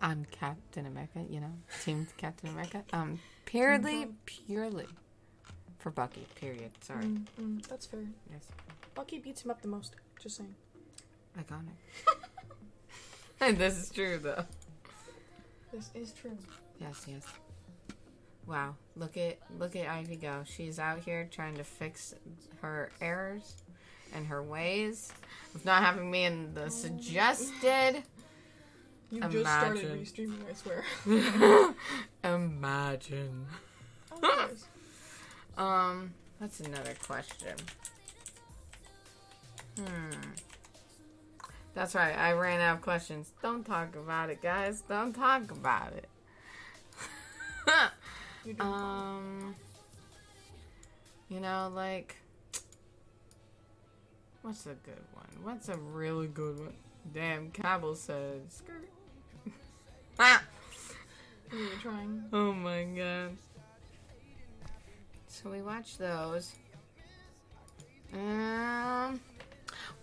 I'm 0.00 0.24
Captain 0.30 0.86
America. 0.86 1.24
You 1.28 1.40
know, 1.40 1.52
Team 1.84 2.06
Captain 2.18 2.50
America. 2.50 2.84
Um, 2.92 3.18
purely, 3.46 4.08
purely 4.26 4.86
for 5.78 5.90
Bucky. 5.90 6.26
Period. 6.34 6.72
Sorry. 6.82 7.04
Mm, 7.04 7.24
mm, 7.40 7.66
that's 7.66 7.86
fair. 7.86 8.00
Yes. 8.30 8.42
Bucky 8.94 9.18
beats 9.18 9.42
him 9.44 9.50
up 9.50 9.62
the 9.62 9.68
most. 9.68 9.94
Just 10.20 10.36
saying. 10.36 10.54
Iconic. 11.38 11.76
and 13.40 13.56
this 13.58 13.76
is 13.76 13.90
true 13.90 14.18
though. 14.18 14.44
This 15.74 15.90
is 15.94 16.12
true. 16.12 16.38
Yes, 16.80 17.04
yes. 17.08 17.24
Wow, 18.46 18.76
look 18.94 19.16
at 19.16 19.38
look 19.58 19.74
at 19.74 19.88
Ivy 19.88 20.14
go. 20.14 20.42
She's 20.46 20.78
out 20.78 21.00
here 21.00 21.28
trying 21.32 21.56
to 21.56 21.64
fix 21.64 22.14
her 22.60 22.92
errors 23.00 23.56
and 24.14 24.24
her 24.28 24.40
ways 24.40 25.12
of 25.52 25.64
not 25.64 25.82
having 25.82 26.08
me 26.08 26.26
in 26.26 26.54
the 26.54 26.70
suggested. 26.70 28.04
You 29.10 29.20
just 29.22 29.46
started 29.46 30.00
restreaming, 30.00 30.42
I 30.48 30.54
swear. 30.54 31.74
Imagine. 32.24 33.46
Oh. 34.22 34.48
Um, 35.56 36.12
that's 36.40 36.58
another 36.58 36.94
question. 37.06 37.54
Hmm. 39.78 40.10
That's 41.74 41.94
right. 41.94 42.16
I 42.16 42.32
ran 42.32 42.60
out 42.60 42.76
of 42.76 42.82
questions. 42.82 43.32
Don't 43.42 43.64
talk 43.64 43.96
about 43.96 44.30
it, 44.30 44.40
guys. 44.40 44.82
Don't 44.88 45.12
talk 45.12 45.50
about 45.50 45.92
it. 45.94 46.08
You're 48.44 48.54
doing 48.54 48.56
fine. 48.56 48.72
Um, 48.72 49.54
you 51.28 51.40
know, 51.40 51.72
like, 51.74 52.16
what's 54.42 54.66
a 54.66 54.74
good 54.74 55.02
one? 55.14 55.26
What's 55.42 55.68
a 55.68 55.76
really 55.76 56.28
good 56.28 56.58
one? 56.58 56.74
Damn, 57.12 57.50
Cabell 57.50 57.94
said, 57.94 58.42
skirt. 58.52 58.88
ah! 60.18 60.42
You 61.52 61.58
were 61.58 61.80
trying. 61.82 62.24
Oh 62.32 62.52
my 62.52 62.84
god. 62.84 63.36
So 65.26 65.50
we 65.50 65.62
watched 65.62 65.98
those. 65.98 66.54
Um, 68.12 69.20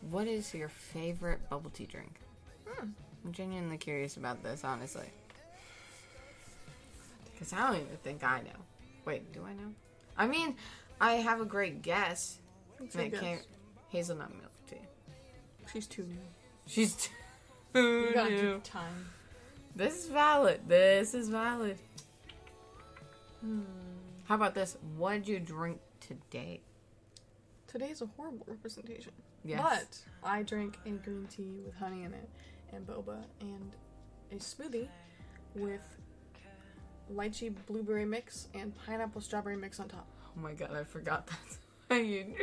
what 0.10 0.28
is 0.28 0.54
your 0.54 0.70
favorite 0.70 1.48
bubble 1.50 1.70
tea 1.70 1.86
drink? 1.86 2.20
Hmm. 2.68 2.90
I'm 3.26 3.32
genuinely 3.32 3.78
curious 3.78 4.18
about 4.18 4.42
this, 4.44 4.64
honestly. 4.64 5.06
Because 7.34 7.54
I 7.54 7.68
don't 7.68 7.76
even 7.82 7.98
think 8.04 8.24
I 8.24 8.42
know. 8.42 8.50
Wait, 9.06 9.32
do 9.34 9.44
I 9.46 9.54
know? 9.54 9.74
I 10.18 10.28
mean, 10.28 10.56
I 11.00 11.14
have 11.14 11.42
a 11.42 11.46
great 11.46 11.82
guess. 11.82 12.40
Let's 12.80 12.96
And 12.96 13.12
say 13.12 13.18
it 13.18 13.22
guess. 13.22 13.44
hazelnut 13.90 14.30
milk 14.32 14.52
tea. 14.70 14.78
She's 15.72 15.88
too 15.88 16.04
new. 16.04 16.18
She's 16.68 16.96
too 16.96 17.12
You 17.76 18.12
gotta 18.14 18.30
new. 18.32 18.42
give 18.54 18.64
time. 18.64 19.08
This 19.76 20.04
is 20.04 20.10
valid. 20.10 20.62
This 20.68 21.14
is 21.14 21.30
valid. 21.30 21.78
Hmm. 23.42 23.62
How 24.26 24.36
about 24.36 24.54
this? 24.54 24.78
What 24.98 25.14
did 25.14 25.28
you 25.28 25.40
drink 25.40 25.80
today? 26.00 26.62
Today's 27.68 28.02
a 28.02 28.06
horrible 28.18 28.46
representation. 28.48 29.14
Yes. 29.44 29.62
But 29.62 30.30
I 30.30 30.44
drank 30.44 30.78
a 30.86 30.90
green 30.92 31.28
tea 31.30 31.60
with 31.66 31.76
honey 31.76 32.04
in 32.04 32.14
it 32.14 32.30
and 32.74 32.86
boba 32.86 33.24
and 33.42 33.72
a 34.32 34.36
smoothie 34.36 34.88
with 35.56 35.82
lychee 37.14 37.54
blueberry 37.68 38.06
mix 38.06 38.48
and 38.54 38.74
pineapple 38.86 39.22
strawberry 39.22 39.58
mix 39.58 39.80
on 39.80 39.90
top. 39.90 40.08
Oh 40.26 40.40
my 40.40 40.54
god, 40.54 40.76
I 40.76 40.84
forgot 40.84 41.28
that's 41.28 41.58
how 41.90 41.98
you. 41.98 42.36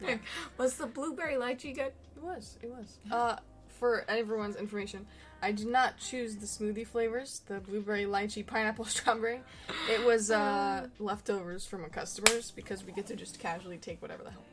Yeah. 0.00 0.16
Was 0.58 0.74
the 0.74 0.86
blueberry 0.86 1.34
lychee 1.34 1.74
good? 1.74 1.92
It 2.16 2.22
was. 2.22 2.58
It 2.62 2.70
was. 2.70 2.98
Uh, 3.10 3.36
for 3.78 4.04
everyone's 4.08 4.56
information, 4.56 5.06
I 5.40 5.52
did 5.52 5.68
not 5.68 5.98
choose 5.98 6.36
the 6.36 6.46
smoothie 6.46 6.86
flavors, 6.86 7.42
the 7.46 7.60
blueberry, 7.60 8.04
lychee, 8.04 8.44
pineapple, 8.44 8.84
strawberry. 8.86 9.40
It 9.90 10.04
was 10.04 10.30
uh, 10.30 10.88
leftovers 10.98 11.64
from 11.66 11.84
a 11.84 11.88
customers 11.88 12.50
because 12.50 12.84
we 12.84 12.92
get 12.92 13.06
to 13.06 13.16
just 13.16 13.38
casually 13.38 13.78
take 13.78 14.02
whatever 14.02 14.24
the 14.24 14.30
hell. 14.30 14.44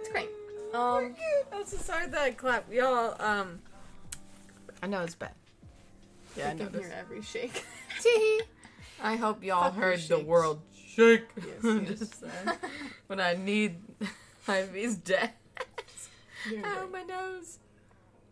It's 0.00 0.08
great. 0.08 0.28
Um, 0.72 1.14
I'm 1.52 1.64
so 1.66 1.76
sorry 1.76 2.06
that 2.08 2.20
I 2.20 2.30
clapped. 2.32 2.72
Y'all, 2.72 3.14
um. 3.20 3.60
I 4.82 4.86
know 4.86 5.02
it's 5.02 5.14
bad. 5.14 5.32
Yeah, 6.36 6.48
I 6.48 6.52
you 6.52 6.58
know 6.58 6.64
can 6.66 6.72
this. 6.72 6.86
hear 6.86 6.94
every 6.98 7.22
shake. 7.22 7.64
I 9.02 9.16
hope 9.16 9.42
y'all 9.44 9.64
Fuck 9.64 9.74
your 9.76 9.84
heard 9.84 9.98
the 9.98 10.02
shakes. 10.02 10.24
world 10.26 10.60
shake. 10.76 11.24
Yes, 11.36 11.46
yes. 11.88 11.98
just 11.98 12.24
when 13.06 13.20
I 13.20 13.34
need 13.34 13.76
Ivy's 14.48 14.96
dead. 14.96 15.30
Very 16.48 16.62
Ow, 16.64 16.80
good. 16.82 16.92
my 16.92 17.02
nose. 17.02 17.58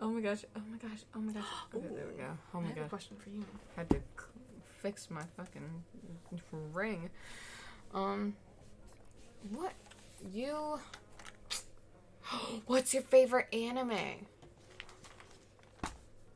Oh 0.01 0.09
my 0.09 0.21
gosh. 0.21 0.45
Oh 0.57 0.61
my 0.71 0.79
gosh. 0.79 1.01
Oh 1.15 1.21
my 1.21 1.33
gosh. 1.33 1.45
Okay, 1.75 1.87
there 1.95 2.07
we 2.11 2.17
go. 2.19 2.25
Oh 2.55 2.59
I 2.59 2.61
my 2.63 2.69
have 2.69 2.77
a 2.77 2.81
gosh. 2.81 2.89
question 2.89 3.17
for 3.23 3.31
you. 3.31 3.45
Had 3.77 3.89
to 3.91 4.01
fix 4.81 5.09
my 5.11 5.23
fucking 5.37 5.85
ring. 6.73 7.11
Um, 7.95 8.35
what 9.51 9.73
you? 10.33 10.81
What's 12.67 12.95
your 12.95 13.03
favorite 13.03 13.47
anime? 13.53 14.27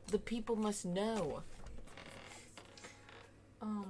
The 0.07 0.19
people 0.19 0.55
must 0.55 0.85
know. 0.85 1.41
Um, 3.61 3.85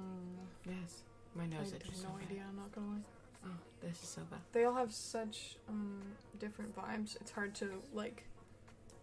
Yes, 0.64 1.02
my 1.34 1.44
nose 1.46 1.52
I 1.54 1.58
nose 1.62 1.72
have 1.72 1.80
itches 1.82 1.96
so 2.00 2.08
no 2.08 2.14
bad. 2.14 2.26
idea. 2.28 2.42
I'm 2.48 2.56
not 2.56 2.72
gonna 2.74 2.86
lie. 2.88 3.00
Oh, 3.44 3.48
this 3.80 4.02
is 4.02 4.08
so 4.08 4.22
bad. 4.30 4.40
They 4.52 4.64
all 4.64 4.74
have 4.74 4.92
such 4.92 5.56
um 5.68 6.02
different 6.40 6.74
vibes. 6.74 7.16
It's 7.20 7.30
hard 7.30 7.54
to 7.56 7.68
like 7.92 8.24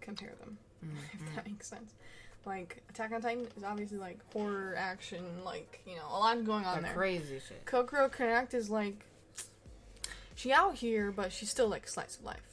compare 0.01 0.33
them. 0.39 0.57
If 1.13 1.21
Mhm. 1.21 1.35
that 1.35 1.45
makes 1.47 1.67
sense. 1.67 1.93
Like 2.45 2.83
Attack 2.89 3.13
on 3.13 3.21
Titan 3.21 3.47
is 3.55 3.63
obviously 3.63 3.97
like 3.97 4.19
horror, 4.33 4.75
action, 4.77 5.23
like 5.45 5.81
you 5.85 5.95
know 5.95 6.07
a 6.09 6.19
lot 6.19 6.43
going 6.43 6.65
on 6.65 6.81
That 6.81 6.89
there. 6.89 6.93
crazy 6.93 7.39
shit. 7.39 7.63
Kokoro 7.65 8.09
Connect 8.09 8.53
is 8.53 8.69
like 8.69 9.05
she 10.35 10.51
out 10.51 10.75
here, 10.75 11.11
but 11.11 11.31
she's 11.31 11.49
still 11.49 11.67
like 11.69 11.87
slice 11.87 12.17
of 12.17 12.25
life. 12.25 12.52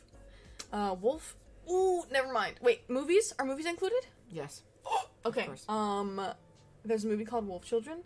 Uh, 0.72 0.94
Wolf. 1.00 1.36
Ooh, 1.70 2.04
never 2.10 2.32
mind. 2.32 2.56
Wait, 2.60 2.88
movies 2.88 3.32
are 3.38 3.44
movies 3.46 3.66
included? 3.66 4.06
Yes. 4.30 4.62
Okay. 5.26 5.50
Um, 5.68 6.18
there's 6.82 7.04
a 7.04 7.06
movie 7.06 7.26
called 7.26 7.46
Wolf 7.46 7.62
Children. 7.62 7.98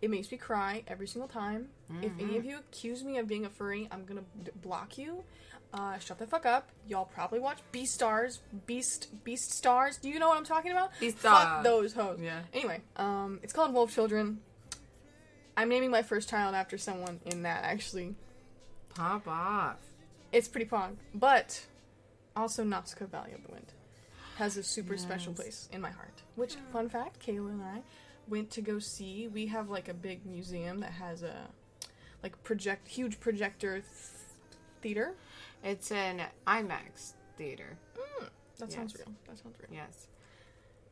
It 0.00 0.08
makes 0.08 0.32
me 0.32 0.38
cry 0.38 0.82
every 0.88 1.06
single 1.06 1.28
time. 1.28 1.68
If 2.00 2.12
any 2.18 2.38
of 2.38 2.46
you 2.46 2.56
accuse 2.58 3.04
me 3.04 3.18
of 3.18 3.28
being 3.28 3.44
a 3.44 3.50
furry, 3.50 3.88
I'm 3.92 4.06
gonna 4.06 4.22
d- 4.42 4.50
block 4.62 4.96
you. 4.96 5.22
Uh, 5.74 5.98
shut 5.98 6.18
the 6.18 6.26
fuck 6.26 6.46
up. 6.46 6.70
Y'all 6.88 7.04
probably 7.04 7.40
watch 7.40 7.58
Beastars, 7.74 8.38
Beast 8.64 9.08
Beastars. 9.22 10.00
Do 10.00 10.08
you 10.08 10.18
know 10.18 10.28
what 10.28 10.38
I'm 10.38 10.44
talking 10.46 10.70
about? 10.70 10.92
Beast 10.98 11.18
Fuck 11.18 11.62
those 11.62 11.92
hoes. 11.92 12.18
Yeah. 12.22 12.40
Anyway, 12.54 12.80
um, 12.96 13.38
it's 13.42 13.52
called 13.52 13.74
Wolf 13.74 13.94
Children. 13.94 14.40
I'm 15.56 15.68
naming 15.68 15.90
my 15.90 16.02
first 16.02 16.28
child 16.30 16.54
after 16.54 16.78
someone 16.78 17.20
in 17.26 17.42
that. 17.42 17.64
Actually, 17.64 18.14
Pop 18.94 19.28
off. 19.28 19.76
it's 20.32 20.48
pretty 20.48 20.66
pog, 20.68 20.96
but 21.14 21.66
also 22.36 22.64
Nausicaa 22.64 23.06
Valley 23.06 23.32
of 23.32 23.42
the 23.44 23.52
Wind 23.52 23.72
has 24.36 24.56
a 24.56 24.62
super 24.62 24.96
special 24.96 25.32
place 25.32 25.68
in 25.72 25.80
my 25.80 25.90
heart. 25.90 26.22
Which, 26.36 26.56
fun 26.72 26.88
fact, 26.88 27.24
Cayla 27.24 27.50
and 27.50 27.62
I 27.62 27.82
went 28.28 28.50
to 28.52 28.60
go 28.60 28.78
see. 28.78 29.28
We 29.28 29.46
have 29.48 29.68
like 29.68 29.88
a 29.88 29.94
big 29.94 30.24
museum 30.24 30.80
that 30.80 30.92
has 30.92 31.22
a 31.22 31.48
like 32.22 32.42
project 32.42 32.88
huge 32.88 33.20
projector 33.20 33.74
th- 33.74 33.84
theater. 34.80 35.14
It's 35.62 35.92
an 35.92 36.22
IMAX 36.46 37.12
theater. 37.36 37.76
Mm, 37.96 38.28
that 38.58 38.72
sounds 38.72 38.94
real. 38.96 39.12
That 39.28 39.38
sounds 39.38 39.56
real. 39.60 39.68
Yes. 39.70 40.08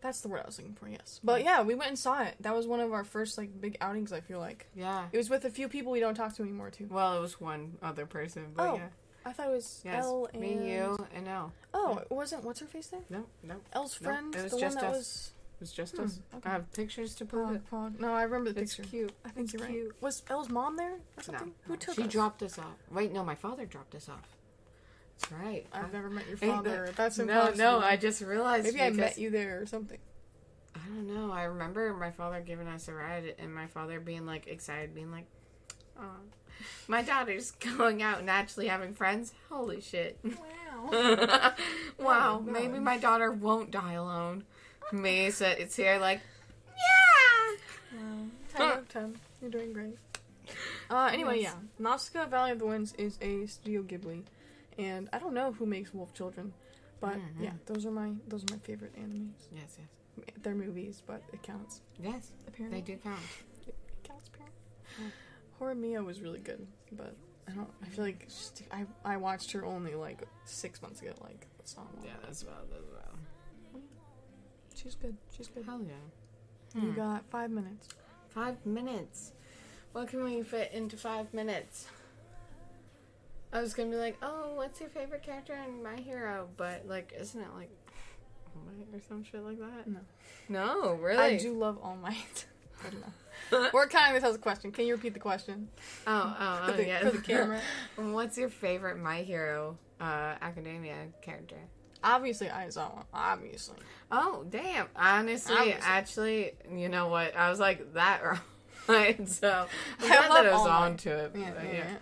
That's 0.00 0.22
the 0.22 0.28
word 0.28 0.40
I 0.42 0.46
was 0.46 0.58
looking 0.58 0.74
for. 0.74 0.88
Yes, 0.88 1.20
but 1.22 1.42
mm. 1.42 1.44
yeah, 1.44 1.62
we 1.62 1.74
went 1.74 1.90
and 1.90 1.98
saw 1.98 2.22
it. 2.22 2.34
That 2.40 2.54
was 2.54 2.66
one 2.66 2.80
of 2.80 2.92
our 2.92 3.04
first 3.04 3.36
like 3.36 3.60
big 3.60 3.76
outings. 3.80 4.12
I 4.12 4.20
feel 4.20 4.38
like 4.38 4.66
Yeah. 4.74 5.06
it 5.12 5.16
was 5.16 5.28
with 5.28 5.44
a 5.44 5.50
few 5.50 5.68
people 5.68 5.92
we 5.92 6.00
don't 6.00 6.14
talk 6.14 6.34
to 6.36 6.42
anymore 6.42 6.70
too. 6.70 6.88
Well, 6.90 7.16
it 7.16 7.20
was 7.20 7.40
one 7.40 7.76
other 7.82 8.06
person, 8.06 8.52
but 8.54 8.68
Oh, 8.68 8.74
yeah. 8.76 8.88
I 9.24 9.32
thought 9.32 9.48
it 9.48 9.52
was 9.52 9.80
Yes. 9.84 10.04
Elle 10.04 10.28
and 10.32 10.40
Me, 10.42 10.72
you, 10.74 11.06
and 11.14 11.28
Elle. 11.28 11.52
Oh, 11.74 11.94
Yeah. 11.96 12.02
it 12.02 12.10
wasn't 12.10 12.44
what's 12.44 12.60
her 12.60 12.66
face 12.66 12.86
there? 12.88 13.02
No, 13.10 13.26
no. 13.42 13.54
It 13.56 13.60
Elle's 13.72 14.00
No, 14.00 14.06
friend, 14.08 14.34
it 14.34 14.42
was 14.44 14.52
the 14.52 14.58
just 14.60 14.76
one 14.76 14.84
that 14.84 14.90
us. 14.92 14.96
was 14.96 15.32
was 15.60 15.72
just 15.72 15.96
Hmm, 15.96 16.04
us. 16.04 16.20
okay. 16.36 16.48
I 16.48 16.52
have 16.52 16.72
pictures 16.72 17.14
to 17.16 17.26
prove 17.26 17.50
it. 17.54 17.62
No, 18.00 18.14
I 18.14 18.22
remember 18.22 18.50
the 18.50 18.62
It's 18.62 18.76
picture. 18.76 18.90
cute. 18.90 19.12
I 19.26 19.28
think 19.28 19.44
It's 19.44 19.52
you're 19.60 19.68
cute. 19.68 19.92
right. 19.92 20.02
Was 20.02 20.22
Elle's 20.30 20.48
mom 20.48 20.76
there 20.76 20.94
or 20.94 21.32
No. 21.32 21.38
Who 21.38 21.52
no. 21.68 21.76
took 21.76 21.94
She 21.96 22.02
us? 22.04 22.08
dropped 22.12 22.42
us 22.42 22.58
off. 22.58 22.76
Wait, 22.90 23.12
no, 23.12 23.22
my 23.22 23.34
father 23.34 23.66
dropped 23.66 23.94
us 23.94 24.08
off. 24.08 24.36
That's 25.18 25.32
right. 25.32 25.66
I've 25.70 25.92
never 25.92 26.08
met 26.08 26.26
your 26.28 26.38
father. 26.38 26.86
that- 26.86 26.96
That's 26.96 27.18
no, 27.18 27.24
impossible. 27.24 27.58
no. 27.58 27.78
I 27.80 27.98
just 27.98 28.22
realized. 28.22 28.64
maybe 28.64 28.80
I 28.80 28.88
met 28.88 29.18
you 29.18 29.28
there 29.28 29.60
or 29.60 29.66
something. 29.66 29.98
I 30.74 30.78
don't 30.86 31.06
know. 31.14 31.30
I 31.30 31.42
remember 31.44 31.92
my 31.92 32.10
father 32.10 32.40
giving 32.40 32.66
us 32.66 32.88
a 32.88 32.94
ride, 32.94 33.34
and 33.38 33.54
my 33.54 33.66
father 33.66 34.00
being 34.00 34.24
like 34.24 34.46
excited, 34.46 34.94
being 34.94 35.10
like, 35.10 35.26
"Oh, 35.98 36.16
my 36.88 37.02
daughter's 37.02 37.50
going 37.76 38.02
out 38.02 38.20
and 38.20 38.30
actually 38.30 38.68
having 38.68 38.94
friends. 38.94 39.32
Holy 39.50 39.80
shit! 39.80 40.18
Wow. 40.92 41.52
wow, 41.98 42.38
Oh, 42.38 42.40
maybe 42.50 42.78
my 42.78 42.96
daughter 42.96 43.30
won't 43.32 43.70
die 43.70 43.94
alone." 43.94 44.44
Me, 44.92 45.30
so 45.30 45.46
it's 45.46 45.76
here 45.76 45.98
like, 45.98 46.20
yeah. 46.66 47.56
Ten 48.52 48.62
out 48.62 48.78
of 48.78 48.88
ten. 48.88 49.16
You're 49.42 49.50
doing 49.50 49.72
great. 49.72 49.96
Uh, 50.88 51.10
anyway, 51.12 51.40
Yes. 51.40 51.54
yeah, 51.54 51.60
Nausicaa 51.78 52.26
Valley 52.26 52.52
of 52.52 52.58
the 52.58 52.66
Winds 52.66 52.94
is 52.98 53.18
a 53.20 53.46
Studio 53.46 53.82
Ghibli, 53.82 54.22
and 54.78 55.08
I 55.12 55.18
don't 55.18 55.34
know 55.34 55.52
who 55.52 55.66
makes 55.66 55.92
Wolf 55.94 56.12
Children, 56.14 56.52
but 57.00 57.16
Mhm. 57.16 57.42
yeah, 57.42 57.52
those 57.66 57.84
are 57.86 57.90
my 57.92 58.12
those 58.28 58.42
are 58.44 58.54
my 58.54 58.58
favorite 58.60 58.94
animes. 58.96 59.34
Yes, 59.54 59.76
yes. 59.78 60.26
They're 60.42 60.54
movies, 60.54 61.02
but 61.06 61.22
it 61.32 61.42
counts 61.42 61.80
Yes, 61.98 62.30
apparently. 62.48 62.80
they 62.80 62.86
do 62.94 62.98
count. 62.98 63.20
It 63.66 63.74
counts 64.02 64.28
apparently. 64.28 65.12
Horimiya 65.60 66.04
was 66.04 66.20
really 66.20 66.40
good, 66.40 66.66
but 66.92 67.14
I 67.48 67.52
don't. 67.52 67.68
I 67.82 67.86
feel 67.88 68.04
like 68.04 68.26
just, 68.26 68.62
I 68.70 68.86
I 69.04 69.16
watched 69.16 69.52
her 69.52 69.64
only 69.64 69.94
like 69.94 70.22
six 70.44 70.80
months 70.82 71.00
ago. 71.02 71.12
Like 71.20 71.46
that's 71.58 71.76
not. 71.76 71.86
Yeah, 72.04 72.12
that's 72.24 72.44
well, 72.44 72.54
that's 72.70 72.84
well. 72.92 73.82
She's 74.74 74.94
good. 74.94 75.16
She's 75.36 75.48
good. 75.48 75.64
Hell 75.66 75.80
yeah. 75.86 76.80
You 76.80 76.90
Hmm. 76.92 76.96
got 76.96 77.24
five 77.30 77.50
minutes. 77.50 77.88
Five 78.28 78.64
minutes. 78.64 79.32
What 79.92 80.08
can 80.08 80.22
we 80.24 80.42
fit 80.42 80.70
into 80.72 80.96
five 80.96 81.34
minutes? 81.34 81.88
I 83.52 83.60
was 83.60 83.74
gonna 83.74 83.90
be 83.90 83.96
like, 83.96 84.16
oh, 84.22 84.54
what's 84.54 84.80
your 84.80 84.88
favorite 84.88 85.24
character 85.24 85.58
in 85.66 85.82
My 85.82 85.96
Hero? 85.96 86.48
But, 86.56 86.86
like, 86.86 87.12
isn't 87.18 87.40
it 87.40 87.48
like 87.56 87.70
All 88.54 88.62
Might 88.64 88.86
or 88.96 89.00
some 89.08 89.24
shit 89.24 89.42
like 89.42 89.58
that? 89.58 89.88
No. 89.88 90.00
No, 90.48 90.94
really? 90.94 91.18
I 91.18 91.36
do 91.36 91.52
love 91.58 91.76
All 91.82 91.96
Might. 91.96 92.46
We're 93.72 93.88
kind 93.88 94.08
of 94.08 94.20
this 94.20 94.28
has 94.28 94.36
a 94.36 94.38
question. 94.38 94.72
Can 94.72 94.86
you 94.86 94.94
repeat 94.94 95.14
the 95.14 95.20
question 95.20 95.68
Oh, 96.06 96.36
oh, 96.38 96.66
for 96.66 96.72
oh 96.72 96.76
the, 96.76 96.86
yeah. 96.86 97.00
for 97.00 97.10
the 97.10 97.22
camera? 97.22 97.60
What's 97.96 98.38
your 98.38 98.48
favorite 98.48 98.98
My 98.98 99.22
Hero 99.22 99.76
uh, 100.00 100.34
Academia 100.40 100.96
character? 101.22 101.56
Obviously, 102.02 102.46
Aizawa. 102.48 103.04
Obviously. 103.12 103.76
Oh, 104.10 104.44
damn. 104.48 104.86
Honestly, 104.96 105.54
Obviously. 105.54 105.82
actually, 105.84 106.52
you 106.74 106.88
know 106.88 107.08
what? 107.08 107.36
I 107.36 107.50
was 107.50 107.60
like 107.60 107.92
that 107.94 108.22
right. 108.88 109.28
So 109.28 109.66
I'm 110.00 110.08
glad 110.08 110.28
love 110.30 110.44
that 110.44 110.52
I 110.52 110.56
was 110.56 110.66
on 110.66 110.96
to 110.98 111.10
it. 111.10 111.32
Yeah, 111.34 111.50
but 111.54 111.64
yeah, 111.64 111.72
yeah. 111.72 111.96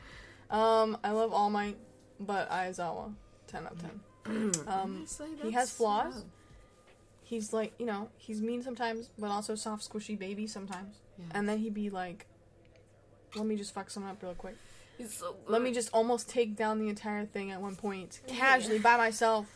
Um, 0.51 0.99
I 1.03 1.11
love 1.11 1.33
All 1.33 1.51
Might, 1.51 1.77
but 2.21 2.49
Aizawa, 2.51 3.13
ten 3.47 3.67
out 3.67 3.73
of 3.73 3.81
ten. 3.81 4.01
Um, 4.67 4.97
Honestly, 4.99 5.29
he 5.43 5.53
has 5.53 5.71
flaws. 5.71 6.25
He's 7.23 7.53
like, 7.53 7.73
you 7.79 7.87
know, 7.87 8.09
he's 8.17 8.41
mean 8.43 8.63
sometimes, 8.63 9.11
but 9.19 9.31
also 9.31 9.55
soft, 9.55 9.89
squishy 9.91 10.19
baby 10.19 10.47
sometimes. 10.47 10.97
Yeah. 11.19 11.25
And 11.35 11.49
then 11.49 11.59
he'd 11.59 11.75
be 11.75 11.91
like, 11.91 12.27
"Let 13.35 13.47
me 13.47 13.57
just 13.57 13.75
fuck 13.75 13.91
someone 13.91 14.13
up 14.13 14.23
real 14.23 14.35
quick. 14.35 14.57
He's 14.97 15.15
so 15.15 15.37
Let 15.47 15.63
me 15.63 15.73
just 15.73 15.91
almost 15.93 16.29
take 16.29 16.57
down 16.57 16.79
the 16.79 16.89
entire 16.89 17.25
thing 17.27 17.51
at 17.51 17.61
one 17.61 17.77
point, 17.77 18.21
casually 18.27 18.79
by 18.79 18.97
myself." 18.97 19.47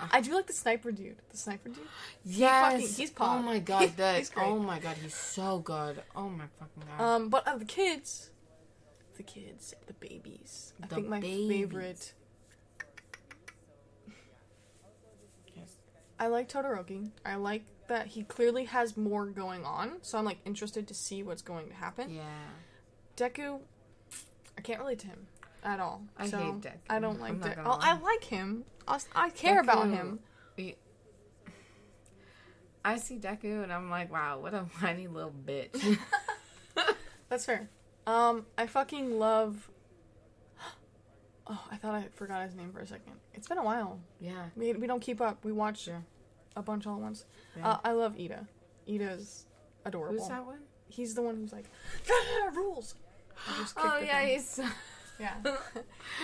Ah. 0.00 0.08
I 0.12 0.20
do 0.20 0.32
like 0.32 0.46
the 0.46 0.52
sniper 0.52 0.92
dude. 0.92 1.16
The 1.30 1.36
sniper 1.36 1.70
dude. 1.70 1.78
Yes. 2.24 2.72
fucking- 2.72 2.88
he's 2.88 3.12
oh 3.18 3.38
my 3.40 3.58
god, 3.72 3.96
that. 3.96 4.18
He's 4.18 4.30
great. 4.30 4.46
oh 4.46 4.58
my 4.58 4.78
god, 4.78 4.96
he's 4.96 5.14
so 5.14 5.58
good. 5.58 6.02
Oh 6.14 6.28
my 6.28 6.44
fucking 6.58 6.82
god. 6.96 7.04
Um, 7.04 7.28
but 7.28 7.46
of 7.48 7.58
the 7.58 7.64
kids, 7.64 8.30
the 9.16 9.24
kids, 9.24 9.74
the 9.86 9.94
babies. 9.94 10.72
I 10.82 10.86
think 10.86 11.08
my 11.08 11.18
babies. 11.20 11.48
favorite. 11.48 12.12
Yes. 15.56 15.76
I 16.18 16.28
like 16.28 16.48
Todoroki. 16.48 17.10
I 17.24 17.34
like 17.34 17.64
that 17.88 18.08
he 18.08 18.22
clearly 18.22 18.64
has 18.64 18.96
more 18.96 19.26
going 19.26 19.64
on, 19.64 19.98
so 20.02 20.18
I'm 20.18 20.24
like 20.24 20.38
interested 20.44 20.86
to 20.88 20.94
see 20.94 21.22
what's 21.22 21.42
going 21.42 21.68
to 21.68 21.74
happen. 21.74 22.10
Yeah. 22.10 22.22
Deku, 23.16 23.60
I 24.56 24.60
can't 24.60 24.78
relate 24.80 25.00
to 25.00 25.06
him 25.08 25.26
at 25.64 25.80
all. 25.80 26.02
I 26.16 26.28
so 26.28 26.38
hate 26.38 26.60
Deku. 26.60 26.72
I 26.88 26.98
don't 27.00 27.20
like 27.20 27.40
Deku. 27.40 27.62
Oh, 27.64 27.78
I 27.80 27.98
like 27.98 28.24
him. 28.24 28.64
I 29.14 29.30
care 29.30 29.60
about 29.60 29.86
Deku- 29.86 29.94
him. 29.94 30.18
I 32.84 32.96
see 32.96 33.18
Deku 33.18 33.62
and 33.64 33.72
I'm 33.72 33.90
like, 33.90 34.10
wow, 34.10 34.38
what 34.38 34.54
a 34.54 34.60
whiny 34.80 35.08
little 35.08 35.32
bitch. 35.46 35.98
That's 37.28 37.44
fair. 37.44 37.68
Um, 38.06 38.46
I 38.56 38.66
fucking 38.66 39.18
love. 39.18 39.70
Oh, 41.50 41.64
I 41.72 41.76
thought 41.76 41.94
I 41.94 42.04
forgot 42.14 42.44
his 42.44 42.54
name 42.54 42.72
for 42.74 42.80
a 42.80 42.86
second. 42.86 43.14
It's 43.32 43.48
been 43.48 43.56
a 43.56 43.64
while. 43.64 44.00
yeah. 44.20 44.48
We, 44.54 44.74
we 44.74 44.86
don't 44.86 45.00
keep 45.00 45.18
up. 45.22 45.42
We 45.46 45.50
watch 45.52 45.80
Sure. 45.84 46.04
A 46.58 46.62
bunch 46.62 46.86
all 46.86 46.96
at 46.96 47.00
once. 47.00 47.24
yeah. 47.56 47.68
Uh, 47.68 47.78
I 47.84 47.92
love 47.92 48.16
Iida. 48.16 48.46
Iida's 48.88 49.44
adorable. 49.84 50.18
Who's 50.18 50.28
that 50.28 50.44
one? 50.44 50.58
He's 50.88 51.14
the 51.14 51.22
one 51.22 51.36
who's 51.36 51.52
like, 51.52 51.66
rules. 52.54 52.94
Oh 53.76 54.00
yeah, 54.04 54.24
he's. 54.26 54.58
yeah. 55.20 55.34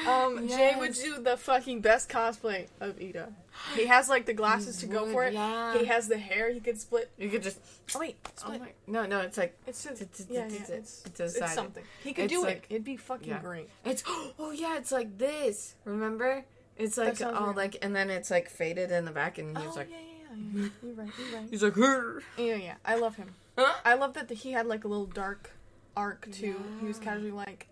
Um, 0.08 0.48
Jay 0.48 0.74
would 0.76 0.94
do 0.94 1.20
the 1.22 1.36
fucking 1.36 1.80
best 1.80 2.08
cosplay 2.08 2.66
of 2.80 2.98
Iida. 2.98 3.32
He 3.76 3.86
has 3.86 4.08
like 4.08 4.26
the 4.26 4.32
glasses 4.32 4.78
to 4.78 4.86
go 4.86 5.06
for 5.06 5.22
it. 5.24 5.34
Yeah. 5.34 5.78
He 5.78 5.84
has 5.84 6.08
the 6.08 6.18
hair 6.18 6.50
he 6.52 6.58
could 6.58 6.80
split. 6.80 7.10
You 7.16 7.28
could 7.30 7.42
just. 7.42 7.58
Oh 7.94 8.00
wait, 8.00 8.16
Oh 8.24 8.30
split. 8.34 8.60
my. 8.60 8.68
No, 8.88 9.06
no, 9.06 9.20
it's 9.20 9.38
like 9.38 9.56
It's 9.66 9.84
just, 9.84 10.02
It's- 10.02 10.20
it's- 10.20 10.34
yeah, 10.34 10.46
it's- 10.46 10.68
yeah, 10.68 10.76
it's- 10.76 11.02
it's, 11.06 11.20
it's 11.20 11.36
it's, 11.36 11.54
something. 11.54 11.84
He 12.02 12.12
could 12.12 12.24
It's 12.24 12.32
do 12.32 12.42
like- 12.42 12.66
it. 12.68 12.74
It'd 12.74 12.84
be 12.84 12.96
fucking 12.96 13.28
yeah. 13.28 13.40
great. 13.40 13.68
it's. 13.84 14.02
Oh 14.38 14.50
yeah, 14.50 14.76
it's 14.78 14.90
like 14.90 15.16
this. 15.16 15.74
Remember? 15.84 16.44
It's 16.76 16.96
like 16.98 17.20
all 17.22 17.44
weird. 17.44 17.56
like, 17.56 17.76
and 17.82 17.94
then 17.94 18.10
it's 18.10 18.30
like 18.32 18.50
faded 18.50 18.90
in 18.90 19.04
the 19.04 19.12
back, 19.12 19.38
and 19.38 19.56
he's 19.56 19.68
oh 19.72 19.74
like, 19.76 19.90
yeah, 19.90 19.96
yeah, 20.36 20.62
yeah, 20.62 20.62
yeah. 20.62 20.68
You're 20.82 20.94
right. 20.94 21.10
You're 21.18 21.40
right. 21.40 21.48
he's 21.50 21.62
like, 21.62 21.74
her. 21.74 22.22
Yeah, 22.36 22.56
yeah. 22.56 22.74
I 22.84 22.96
love 22.96 23.16
him. 23.16 23.34
Huh? 23.56 23.72
I 23.84 23.94
love 23.94 24.14
that 24.14 24.28
the, 24.28 24.34
he 24.34 24.52
had 24.52 24.66
like 24.66 24.84
a 24.84 24.88
little 24.88 25.06
dark 25.06 25.50
arc 25.96 26.30
too. 26.32 26.56
He 26.80 26.86
was 26.86 26.98
casually 26.98 27.30
like, 27.30 27.68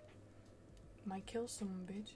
"Might 1.04 1.26
kill 1.26 1.48
someone, 1.48 1.86
bitch. 1.90 2.12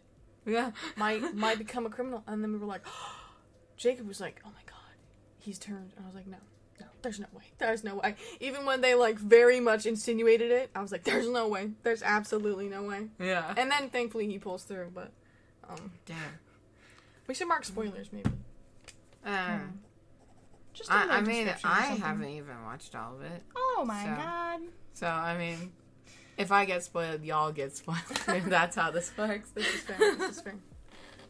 Yeah. 0.51 0.71
Might 0.97 1.35
might 1.35 1.59
become 1.59 1.87
a 1.87 1.91
criminal." 1.91 2.23
And 2.27 2.43
then 2.43 2.53
we 2.53 2.59
were 2.59 2.67
like, 2.67 2.83
Jacob 3.77 4.07
was 4.07 4.21
like, 4.21 4.41
"Oh 4.45 4.49
my 4.49 4.63
god, 4.67 4.97
he's 5.39 5.59
turned." 5.59 5.93
And 5.97 6.05
I 6.05 6.07
was 6.07 6.15
like, 6.15 6.27
"No, 6.27 6.39
no, 6.81 6.87
there's 7.03 7.19
no 7.19 7.27
way. 7.33 7.45
There's 7.59 7.83
no 7.83 7.97
way." 7.97 8.15
Even 8.41 8.65
when 8.65 8.81
they 8.81 8.95
like 8.95 9.19
very 9.19 9.59
much 9.59 9.85
insinuated 9.87 10.51
it, 10.53 10.71
I 10.75 10.81
was 10.81 10.93
like, 10.93 11.05
"There's 11.05 11.29
no 11.29 11.49
way. 11.49 11.71
There's 11.83 12.03
absolutely 12.03 12.69
no 12.69 12.85
way." 12.85 13.09
Yeah. 13.19 13.53
And 13.57 13.71
then 13.71 13.91
thankfully 13.91 14.27
he 14.29 14.39
pulls 14.39 14.63
through. 14.63 14.93
But 14.95 15.11
um, 15.69 15.93
Damn. 16.05 16.17
we 17.27 17.35
should 17.35 17.49
mark 17.49 17.65
spoilers 17.65 18.13
maybe. 18.13 18.31
Uh, 19.25 19.59
Just 20.77 20.93
I, 20.93 21.19
I 21.19 21.21
mean, 21.23 21.49
I 21.65 21.81
haven't 22.01 22.29
even 22.29 22.63
watched 22.65 22.95
all 22.95 23.15
of 23.17 23.23
it. 23.23 23.43
Oh 23.57 23.85
my 23.87 24.05
So- 24.05 24.15
god. 24.15 24.61
So, 24.93 25.07
I 25.07 25.37
mean, 25.39 25.73
if 26.39 26.53
I 26.53 26.65
get 26.67 26.85
spoiled, 26.85 27.23
y'all 27.23 27.51
get 27.53 27.75
spoiled. 27.77 27.99
That's 28.27 28.77
how 28.77 28.91
this 28.91 29.11
works. 29.17 29.51
This 29.51 29.67
is 29.67 29.81
fair. 29.83 30.17
This 30.17 30.37
is 30.37 30.41
fair. 30.43 30.55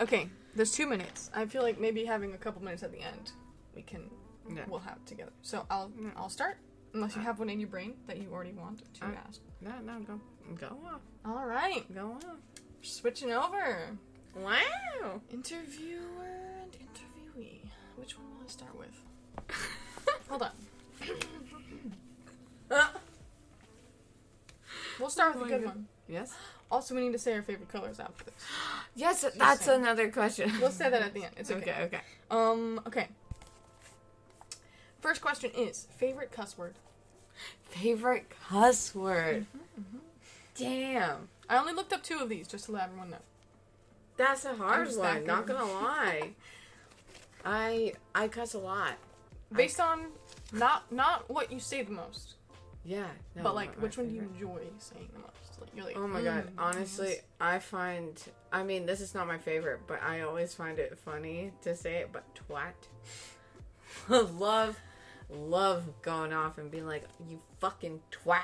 Okay, 0.00 0.28
there's 0.54 0.72
two 0.72 0.86
minutes. 0.86 1.30
I 1.34 1.46
feel 1.46 1.62
like 1.62 1.80
maybe 1.80 2.04
having 2.04 2.34
a 2.34 2.36
couple 2.38 2.62
minutes 2.62 2.82
at 2.82 2.92
the 2.92 3.00
end, 3.00 3.32
we 3.74 3.82
can 3.82 4.10
Yeah. 4.48 4.64
we'll 4.68 4.80
have 4.80 5.04
together. 5.04 5.32
So 5.42 5.64
I'll. 5.70 5.90
I'll 6.16 6.28
start 6.28 6.58
unless 6.94 7.14
you 7.14 7.22
uh, 7.22 7.24
have 7.24 7.38
one 7.38 7.48
in 7.50 7.60
your 7.60 7.68
brain 7.68 7.94
that 8.06 8.18
you 8.18 8.30
already 8.32 8.52
want 8.52 8.82
to 8.94 9.02
Alright. 9.04 9.18
ask. 9.28 9.40
No, 9.60 9.72
no, 9.84 10.00
go, 10.00 10.20
go 10.58 10.76
off, 10.86 11.00
All 11.24 11.44
right, 11.46 11.84
go 11.94 12.12
off. 12.24 12.36
switching 12.82 13.32
over. 13.32 13.78
Wow. 14.34 15.20
Interviewer 15.32 16.60
and 16.62 16.72
interviewee. 16.72 17.60
Which 17.96 18.16
one 18.18 18.26
will 18.30 18.44
I 18.44 18.48
start 18.48 18.76
with? 18.78 19.00
Hold 20.28 20.42
on. 20.42 20.50
We'll 24.98 25.10
start 25.10 25.34
with 25.34 25.42
Oh 25.42 25.46
a 25.46 25.58
good 25.58 25.66
one. 25.66 25.86
Yes. 26.08 26.34
Also, 26.70 26.94
we 26.94 27.02
need 27.02 27.12
to 27.12 27.18
say 27.18 27.34
our 27.34 27.42
favorite 27.42 27.68
colors 27.68 28.00
after 28.00 28.24
this. 28.24 28.34
Yes, 28.98 29.26
that's 29.36 29.66
saying. 29.66 29.82
another 29.82 30.10
question. 30.10 30.50
We'll 30.58 30.70
say 30.70 30.88
that 30.88 31.02
at 31.02 31.12
the 31.12 31.24
end. 31.24 31.34
It's 31.36 31.50
okay. 31.50 31.70
okay. 31.70 31.82
Okay. 31.82 32.00
Um. 32.30 32.80
Okay. 32.86 33.08
First 35.00 35.20
question 35.20 35.50
is 35.54 35.86
favorite 35.98 36.32
cuss 36.32 36.56
word. 36.56 36.74
Favorite 37.68 38.30
cuss 38.48 38.94
word. 38.94 39.44
Mm-hmm, 39.78 39.98
Damn. 40.56 41.28
I 41.48 41.58
only 41.58 41.74
looked 41.74 41.92
up 41.92 42.02
two 42.02 42.20
of 42.20 42.30
these 42.30 42.48
just 42.48 42.64
to 42.66 42.72
let 42.72 42.84
everyone 42.84 43.10
know. 43.10 43.18
That's 44.16 44.46
a 44.46 44.54
hard 44.54 44.88
one. 44.96 45.26
Not 45.26 45.46
gonna 45.46 45.70
lie. 45.70 46.30
I 47.44 47.92
I 48.14 48.28
cuss 48.28 48.54
a 48.54 48.58
lot. 48.58 48.94
Based 49.52 49.80
on 49.80 50.06
not 50.52 50.90
not 50.92 51.28
what 51.30 51.52
you 51.52 51.60
say 51.60 51.82
the 51.82 51.92
most, 51.92 52.34
Yeah. 52.84 53.06
no, 53.34 53.42
but 53.42 53.54
like 53.54 53.74
which 53.80 53.96
my 53.96 54.02
one 54.04 54.10
do 54.10 54.16
you 54.16 54.22
enjoy 54.22 54.60
saying 54.78 55.08
the 55.12 55.20
most? 55.20 55.60
Like 55.60 55.70
you're 55.74 55.84
like, 55.86 55.96
Oh 55.96 56.06
my 56.08 56.22
god. 56.22 56.44
"Mm, 56.46 56.50
Honestly, 56.58 57.08
yes." 57.10 57.20
I 57.40 57.58
find 57.60 58.20
I 58.52 58.62
mean 58.64 58.86
this 58.86 59.00
is 59.00 59.14
not 59.14 59.26
my 59.26 59.38
favorite, 59.38 59.80
but 59.86 60.02
I 60.02 60.22
always 60.22 60.52
find 60.54 60.78
it 60.78 60.98
funny 60.98 61.52
to 61.62 61.74
say 61.76 61.96
it, 61.96 62.10
but 62.12 62.24
twat. 62.48 62.72
love 64.38 64.78
love 65.30 65.84
going 66.02 66.32
off 66.32 66.58
and 66.58 66.70
being 66.70 66.86
like, 66.86 67.04
you 67.28 67.40
fucking 67.60 68.00
twat. 68.10 68.42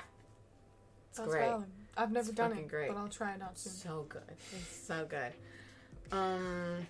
It's 1.10 1.18
That's 1.18 1.30
great. 1.30 1.48
valid. 1.48 1.66
I've 1.96 2.10
never 2.12 2.28
It's 2.30 2.36
done 2.36 2.52
it, 2.52 2.68
great. 2.68 2.88
but 2.88 2.96
I'll 2.96 3.08
try 3.08 3.34
it 3.34 3.42
out 3.42 3.58
soon. 3.58 3.72
So 3.72 4.06
good. 4.08 4.22
It's 4.52 4.76
so 4.86 5.04
good. 5.08 5.32
Um 6.16 6.86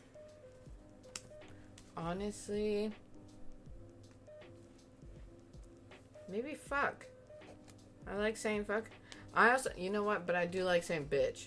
honestly 1.96 2.92
maybe 6.28 6.54
fuck. 6.54 7.06
I 8.11 8.16
like 8.16 8.37
saying 8.37 8.64
fuck. 8.64 8.85
I 9.35 9.50
also 9.52 9.70
you 9.76 9.90
know 9.90 10.02
what, 10.02 10.26
but 10.26 10.35
I 10.35 10.46
do 10.46 10.64
like 10.64 10.82
saying 10.82 11.06
bitch. 11.11 11.46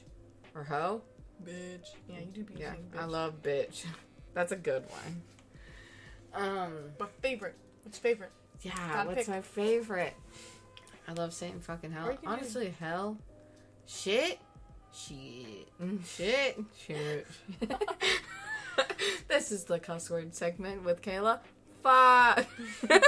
Or 0.55 0.63
hoe. 0.63 1.01
Bitch. 1.43 1.87
Yeah, 2.09 2.19
you 2.19 2.25
do 2.33 2.43
be 2.43 2.55
Yeah. 2.57 2.71
saying 2.71 2.91
I 2.97 3.05
love 3.05 3.41
bitch. 3.41 3.85
That's 4.33 4.51
a 4.51 4.55
good 4.55 4.83
one. 4.89 5.21
Um 6.33 6.73
my 6.99 7.07
favorite. 7.21 7.55
What's 7.83 7.97
favorite? 7.97 8.31
yeah, 8.61 8.71
Gotta 8.91 9.07
what's 9.09 9.19
pick. 9.19 9.27
my 9.27 9.41
favorite? 9.41 10.13
I 11.07 11.13
love 11.13 11.33
saying 11.33 11.59
fucking 11.59 11.91
hell. 11.91 12.05
you 12.11 12.17
can 12.17 12.21
do- 12.21 12.27
Honestly, 12.27 12.73
hell. 12.79 13.17
shit, 13.85 14.39
shit, 14.91 15.67
mm, 15.79 16.03
shit, 16.05 16.57
shit. 16.87 17.27
this 19.27 19.51
is 19.51 19.65
the 19.65 19.79
cuss 19.79 20.09
word 20.09 20.33
segment 20.33 20.83
with 20.83 21.01
Cayla. 21.01 21.39
Fuck. 21.85 22.47
You're 22.89 22.99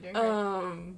doing 0.00 0.14
great. 0.14 0.16
um, 0.16 0.96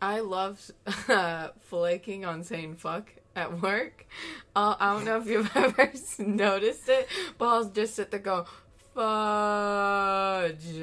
I 0.00 0.20
love 0.20 0.70
uh, 1.08 1.48
flaking 1.62 2.24
on 2.24 2.44
saying 2.44 2.76
fuck 2.76 3.12
at 3.34 3.60
work. 3.60 4.06
Uh, 4.54 4.76
I 4.78 4.92
don't 4.92 5.04
know 5.04 5.16
if 5.18 5.26
you've 5.26 5.50
ever 5.56 5.92
noticed 6.20 6.88
it, 6.88 7.08
but 7.38 7.48
I'll 7.48 7.64
just 7.64 7.96
sit 7.96 8.12
there 8.12 8.20
go 8.20 8.46
fudge, 8.94 10.76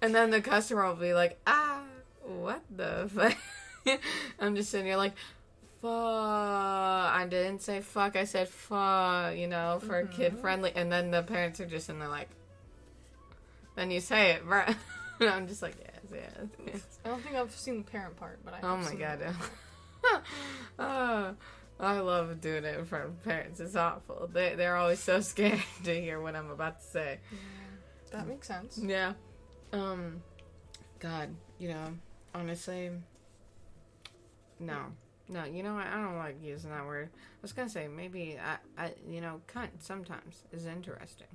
and 0.00 0.14
then 0.14 0.30
the 0.30 0.40
customer 0.40 0.86
will 0.88 0.94
be 0.94 1.12
like, 1.12 1.38
ah, 1.46 1.82
what 2.24 2.62
the 2.74 3.10
fuck? 3.14 3.36
I'm 4.40 4.56
just 4.56 4.70
sitting 4.70 4.86
here 4.86 4.96
like. 4.96 5.12
Fuck. 5.82 5.90
I 5.90 7.26
didn't 7.28 7.60
say 7.60 7.80
fuck. 7.80 8.14
I 8.14 8.24
said 8.24 8.48
fuck, 8.48 9.36
you 9.36 9.48
know, 9.48 9.80
for 9.84 10.06
kid 10.06 10.38
friendly. 10.38 10.70
And 10.74 10.92
then 10.92 11.10
the 11.10 11.24
parents 11.24 11.58
are 11.58 11.66
just 11.66 11.90
in 11.90 11.98
there 11.98 12.08
like, 12.08 12.28
then 13.74 13.90
you 13.90 14.00
say 14.00 14.30
it, 14.30 14.44
right? 14.44 14.76
and 15.20 15.28
I'm 15.28 15.48
just 15.48 15.60
like, 15.60 15.74
yes, 15.80 16.00
yes, 16.12 16.48
yes. 16.66 16.98
I 17.04 17.08
don't 17.08 17.20
think 17.22 17.34
I've 17.34 17.52
seen 17.52 17.78
the 17.78 17.90
parent 17.90 18.16
part, 18.16 18.38
but 18.44 18.54
I. 18.54 18.60
Oh 18.62 18.76
my 18.76 18.94
god. 18.94 19.34
oh, 20.78 21.34
I 21.80 21.98
love 21.98 22.40
doing 22.40 22.64
it 22.64 22.78
in 22.78 22.84
front 22.84 23.06
of 23.06 23.24
parents. 23.24 23.58
It's 23.58 23.74
awful. 23.74 24.30
They, 24.32 24.54
they're 24.54 24.76
always 24.76 25.00
so 25.00 25.20
scared 25.22 25.62
to 25.82 26.00
hear 26.00 26.20
what 26.20 26.36
I'm 26.36 26.50
about 26.50 26.78
to 26.78 26.86
say. 26.86 27.18
That 28.12 28.28
makes 28.28 28.46
sense. 28.46 28.78
Yeah. 28.78 29.14
Um, 29.72 30.22
God, 31.00 31.30
you 31.58 31.70
know, 31.70 31.94
honestly, 32.34 32.90
no. 34.60 34.92
No, 35.32 35.44
you 35.44 35.62
know 35.62 35.74
what? 35.74 35.86
I 35.86 35.94
don't 35.94 36.18
like 36.18 36.36
using 36.42 36.70
that 36.70 36.84
word. 36.84 37.08
I 37.14 37.38
was 37.40 37.52
gonna 37.52 37.70
say 37.70 37.88
maybe 37.88 38.38
I, 38.38 38.82
I 38.82 38.92
you 39.08 39.22
know, 39.22 39.40
cunt 39.52 39.68
sometimes 39.78 40.42
is 40.52 40.66
interesting, 40.66 41.26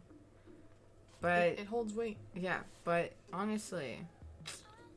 but 1.19 1.39
It, 1.39 1.59
it 1.61 1.65
holds 1.67 1.93
weight. 1.95 2.17
Yeah, 2.35 2.59
but 2.83 3.13
honestly, 3.33 3.99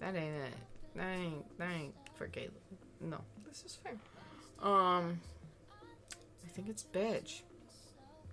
that 0.01 0.15
ain't 0.15 0.35
it. 0.35 0.55
That 0.97 1.17
ain't 1.17 1.59
that 1.59 1.71
ain't 1.73 1.95
for 2.15 2.29
Cayla. 2.29 2.51
No. 3.01 3.19
This 3.49 3.65
is 3.65 3.79
fair. 3.83 3.97
Um, 4.63 5.19
I 6.45 6.49
think 6.49 6.69
it's 6.69 6.85
bitch. 6.85 7.41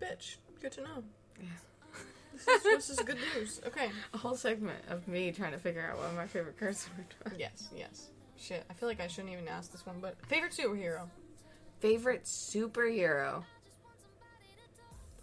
Bitch. 0.01 0.35
Good 0.61 0.73
to 0.73 0.81
know. 0.81 1.03
Yeah. 1.39 1.45
This 2.33 2.47
is, 2.47 2.63
this 2.63 2.89
is 2.89 2.99
good 2.99 3.17
news. 3.35 3.61
Okay. 3.65 3.89
A 4.13 4.17
whole 4.17 4.35
segment 4.35 4.79
of 4.89 5.07
me 5.07 5.31
trying 5.31 5.53
to 5.53 5.57
figure 5.57 5.89
out 5.89 5.97
what 5.97 6.13
my 6.13 6.27
favorite 6.27 6.57
curse 6.57 6.87
word 6.97 7.05
was. 7.23 7.39
Yes, 7.39 7.69
yes. 7.75 8.09
Shit, 8.39 8.63
I 8.69 8.73
feel 8.73 8.87
like 8.87 9.01
I 9.01 9.07
shouldn't 9.07 9.33
even 9.33 9.47
ask 9.47 9.71
this 9.71 9.85
one, 9.85 9.97
but 10.01 10.15
favorite 10.27 10.51
superhero 10.51 11.07
Favorite 11.79 12.23
superhero. 12.23 13.43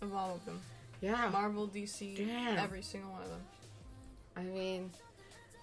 of 0.00 0.14
all 0.14 0.34
of 0.34 0.44
them. 0.44 0.60
Yeah. 1.00 1.28
Marvel, 1.30 1.66
DC, 1.68 2.16
Damn. 2.16 2.58
every 2.58 2.82
single 2.82 3.10
one 3.10 3.22
of 3.22 3.28
them. 3.28 3.40
I 4.36 4.42
mean, 4.42 4.90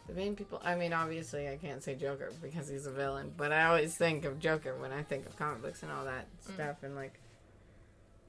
the 0.08 0.14
main 0.14 0.36
people. 0.36 0.62
I 0.64 0.76
mean, 0.76 0.94
obviously, 0.94 1.48
I 1.50 1.58
can't 1.58 1.84
say 1.84 1.96
Joker 1.96 2.32
because 2.42 2.68
he's 2.68 2.86
a 2.86 2.92
villain, 2.92 3.32
but 3.38 3.52
I 3.52 3.66
always 3.66 3.96
think 3.96 4.26
of 4.26 4.40
Joker 4.40 4.76
when 4.76 4.92
I 4.92 5.04
think 5.04 5.26
of 5.26 5.38
comic 5.38 5.62
books 5.62 5.84
and 5.84 5.92
all 5.92 6.06
that 6.06 6.26
mm. 6.26 6.54
stuff. 6.54 6.84
And 6.84 6.96
like, 6.96 7.20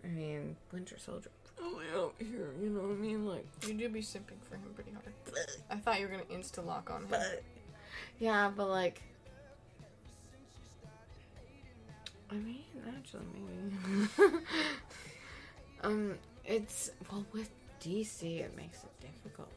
I 0.04 0.08
mean, 0.08 0.56
Winter 0.72 0.96
Soldier. 0.98 1.30
Oh, 1.60 1.62
Probably 1.62 1.86
out 1.94 2.14
here, 2.18 2.50
you 2.60 2.70
know 2.70 2.80
what 2.80 2.90
I 2.90 2.94
mean? 2.94 3.26
Like, 3.26 3.46
You 3.66 3.74
do 3.74 3.88
be 3.88 4.00
simping 4.00 4.40
for 4.48 4.56
him 4.56 4.72
pretty 4.74 4.92
hard. 4.92 5.12
I 5.70 5.76
thought 5.76 6.00
you 6.00 6.06
were 6.06 6.12
gonna 6.12 6.24
insta 6.24 6.64
lock 6.64 6.90
on 6.90 7.02
him. 7.02 7.06
but 7.10 7.42
yeah, 8.18 8.50
but 8.54 8.68
like, 8.68 9.00
I 12.32 12.34
mean, 12.36 12.64
actually, 12.88 13.24
maybe. 13.34 14.38
um, 15.82 16.14
it's 16.46 16.90
well 17.10 17.26
with 17.32 17.50
DC, 17.82 18.40
it 18.40 18.56
makes 18.56 18.84
it 18.84 18.90
difficult, 19.00 19.50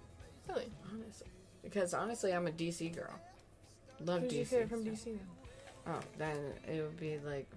Really? 0.50 0.68
honestly, 0.92 1.28
because 1.64 1.94
honestly, 1.94 2.34
I'm 2.34 2.48
a 2.48 2.52
DC 2.52 2.94
girl. 2.94 3.14
Love 4.04 4.24
Who's 4.24 4.32
DC. 4.34 4.36
your 4.36 4.46
favorite 4.46 4.70
from 4.70 4.84
DC 4.84 5.04
then? 5.06 5.20
Oh, 5.88 6.00
then 6.18 6.38
it 6.68 6.82
would 6.82 7.00
be 7.00 7.18
like, 7.26 7.48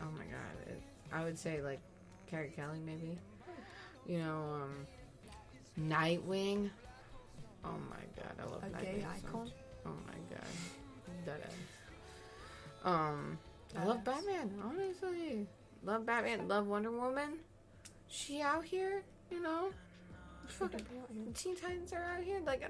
oh 0.00 0.10
my 0.16 0.24
god, 0.24 0.66
it, 0.68 0.80
I 1.12 1.22
would 1.22 1.38
say 1.38 1.62
like 1.62 1.78
Carrie 2.28 2.52
Kelly 2.56 2.80
maybe. 2.84 3.16
You 4.08 4.18
know, 4.18 4.44
um, 4.62 4.86
Nightwing. 5.80 6.70
Oh 7.64 7.68
my 7.90 8.02
god, 8.16 8.34
I 8.40 8.50
love 8.50 8.62
A 8.64 8.66
Nightwing. 8.66 8.82
gay 8.82 9.00
so 9.22 9.28
icon? 9.28 9.40
much. 9.44 9.52
Oh 9.86 9.90
my 10.08 10.34
god, 10.36 10.46
that 11.26 11.38
is. 11.38 11.54
Um, 12.84 13.38
I 13.78 13.84
love 13.84 14.04
Batman. 14.04 14.50
Honestly, 14.64 15.46
love 15.84 16.06
Batman. 16.06 16.48
Love 16.48 16.66
Wonder 16.66 16.90
Woman. 16.90 17.38
She 18.08 18.40
out 18.40 18.64
here, 18.64 19.02
you 19.30 19.42
know. 19.42 19.70
Fucking 20.46 20.86
Teen 21.34 21.56
Titans 21.56 21.92
are 21.92 22.04
out 22.16 22.22
here. 22.22 22.40
Like 22.46 22.62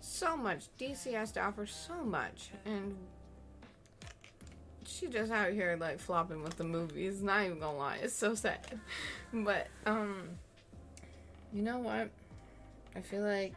so 0.00 0.36
much. 0.36 0.66
DC 0.78 1.12
has 1.12 1.32
to 1.32 1.40
offer 1.40 1.66
so 1.66 2.02
much, 2.02 2.50
and 2.64 2.96
she 4.86 5.06
just 5.06 5.30
out 5.30 5.52
here 5.52 5.76
like 5.78 6.00
flopping 6.00 6.42
with 6.42 6.56
the 6.56 6.64
movies. 6.64 7.22
Not 7.22 7.44
even 7.44 7.58
gonna 7.60 7.76
lie, 7.76 7.98
it's 8.02 8.14
so 8.14 8.34
sad. 8.34 8.60
But 9.32 9.68
um, 9.84 10.30
you 11.52 11.62
know 11.62 11.78
what? 11.78 12.10
I 12.96 13.00
feel 13.00 13.22
like 13.22 13.54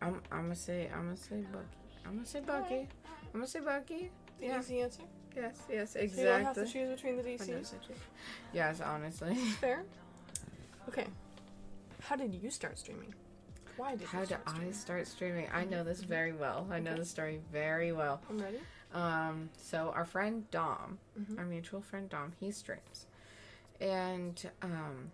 I'm. 0.00 0.20
I'm 0.30 0.42
gonna 0.42 0.54
say. 0.54 0.88
I'm 0.94 1.04
gonna 1.04 1.16
say 1.16 1.40
Bucky. 1.52 1.66
I'm 2.06 2.14
gonna 2.14 2.26
say 2.26 2.40
Bucky. 2.40 2.88
I'm 3.32 3.40
gonna 3.40 3.46
say 3.46 3.60
Bucky. 3.60 4.10
The 4.38 4.46
Yeah. 4.46 4.58
easy 4.60 4.80
answer. 4.80 5.02
Yes. 5.36 5.62
Yes. 5.70 5.94
exactly. 5.96 6.08
So 6.16 6.20
you 6.22 6.26
don't 6.28 6.44
have 6.44 6.54
to 6.56 6.66
choose 6.66 6.88
between 6.90 7.16
the 7.16 7.22
DCs. 7.22 7.74
Yes, 8.52 8.80
honestly. 8.80 9.34
Fair. 9.60 9.84
Okay. 10.88 11.06
How 12.02 12.16
did 12.16 12.34
you 12.34 12.50
start 12.50 12.78
streaming? 12.78 13.14
Why 13.76 13.94
did 13.94 14.08
How 14.08 14.24
did 14.24 14.38
I 14.46 14.72
start 14.72 15.06
streaming? 15.06 15.48
I 15.52 15.64
know 15.64 15.84
this 15.84 16.00
very 16.02 16.32
well. 16.32 16.66
I 16.70 16.80
know 16.80 16.90
Okay. 16.90 17.00
the 17.00 17.06
story 17.06 17.40
very 17.52 17.92
well. 17.92 18.20
I'm 18.28 18.38
ready. 18.38 18.58
Um, 18.92 19.50
so 19.56 19.92
our 19.94 20.04
friend 20.04 20.50
Dom, 20.50 20.98
Mhm. 21.18 21.38
our 21.38 21.44
mutual 21.44 21.80
friend 21.80 22.08
Dom, 22.10 22.32
he 22.40 22.50
streams, 22.50 23.06
and 23.80 24.50
um, 24.62 25.12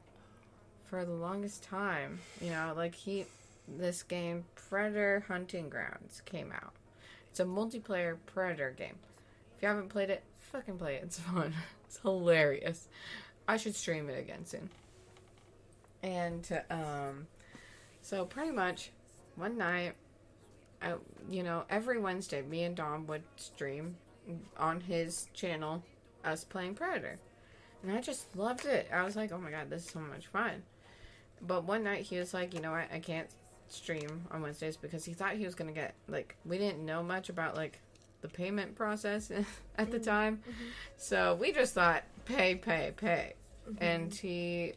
for 0.87 1.05
the 1.05 1.13
longest 1.13 1.63
time, 1.63 2.21
you 2.41 2.51
know, 2.51 2.73
like 2.75 2.95
he, 2.95 3.27
this 3.69 4.03
game 4.03 4.47
Predator 4.55 5.25
Hunting 5.29 5.69
Grounds 5.69 6.23
came 6.25 6.53
out. 6.53 6.73
It's 7.37 7.41
a 7.43 7.45
multiplayer 7.45 8.17
Predator 8.25 8.71
game. 8.71 8.97
If 9.55 9.63
you 9.63 9.69
haven't 9.69 9.91
played 9.91 10.09
it, 10.09 10.23
fucking 10.41 10.79
play 10.79 10.95
it. 10.95 11.03
It's 11.03 11.19
fun. 11.19 11.53
It's 11.85 11.99
hilarious. 11.99 12.89
I 13.47 13.59
should 13.59 13.77
stream 13.77 14.09
it 14.09 14.19
again 14.19 14.47
soon. 14.47 14.71
And 16.03 16.63
um, 16.71 17.27
so 18.01 18.25
pretty 18.25 18.53
much 18.53 18.91
one 19.35 19.59
night 19.59 19.97
I, 20.81 20.95
you 21.29 21.43
know, 21.43 21.65
every 21.69 22.01
Wednesday, 22.01 22.41
me 22.41 22.65
and 22.65 22.75
Dom 22.75 23.07
would 23.07 23.25
stream 23.37 23.97
on 24.57 24.81
his 24.81 25.29
channel 25.35 25.83
us 26.25 26.43
playing 26.43 26.75
Predator. 26.75 27.19
And 27.83 27.93
I 27.93 28.01
just 28.01 28.35
loved 28.35 28.65
it. 28.65 28.89
I 28.91 29.03
was 29.03 29.15
like, 29.15 29.31
oh 29.31 29.39
my 29.39 29.51
god, 29.51 29.69
this 29.69 29.85
is 29.85 29.91
so 29.91 30.01
much 30.01 30.27
fun. 30.29 30.63
But 31.43 31.65
one 31.65 31.85
night 31.85 32.05
he 32.05 32.19
was 32.19 32.33
like, 32.33 32.55
you 32.55 32.61
know 32.61 32.71
what, 32.71 32.91
I 32.91 32.99
can't 32.99 33.29
stream 33.69 34.27
on 34.31 34.43
Wednesdays 34.43 34.77
because 34.77 35.05
he 35.05 35.13
thought 35.13 35.35
he 35.35 35.45
was 35.45 35.55
going 35.55 35.69
to 35.69 35.75
get, 35.75 35.95
like, 36.09 36.37
we 36.45 36.59
didn't 36.59 36.85
know 36.85 37.03
much 37.03 37.29
about, 37.29 37.57
like, 37.57 37.81
the 38.23 38.29
payment 38.29 38.75
process 38.75 39.31
at 39.79 39.91
the 39.91 39.99
mm-hmm. 39.99 40.05
time. 40.05 40.37
Mm-hmm. 40.37 40.65
So 40.97 41.35
we 41.35 41.53
just 41.53 41.75
thought, 41.75 42.05
pay, 42.25 42.55
pay, 42.55 42.93
pay. 42.97 43.35
Mm-hmm. 43.69 43.85
And 43.85 44.15
he 44.15 44.75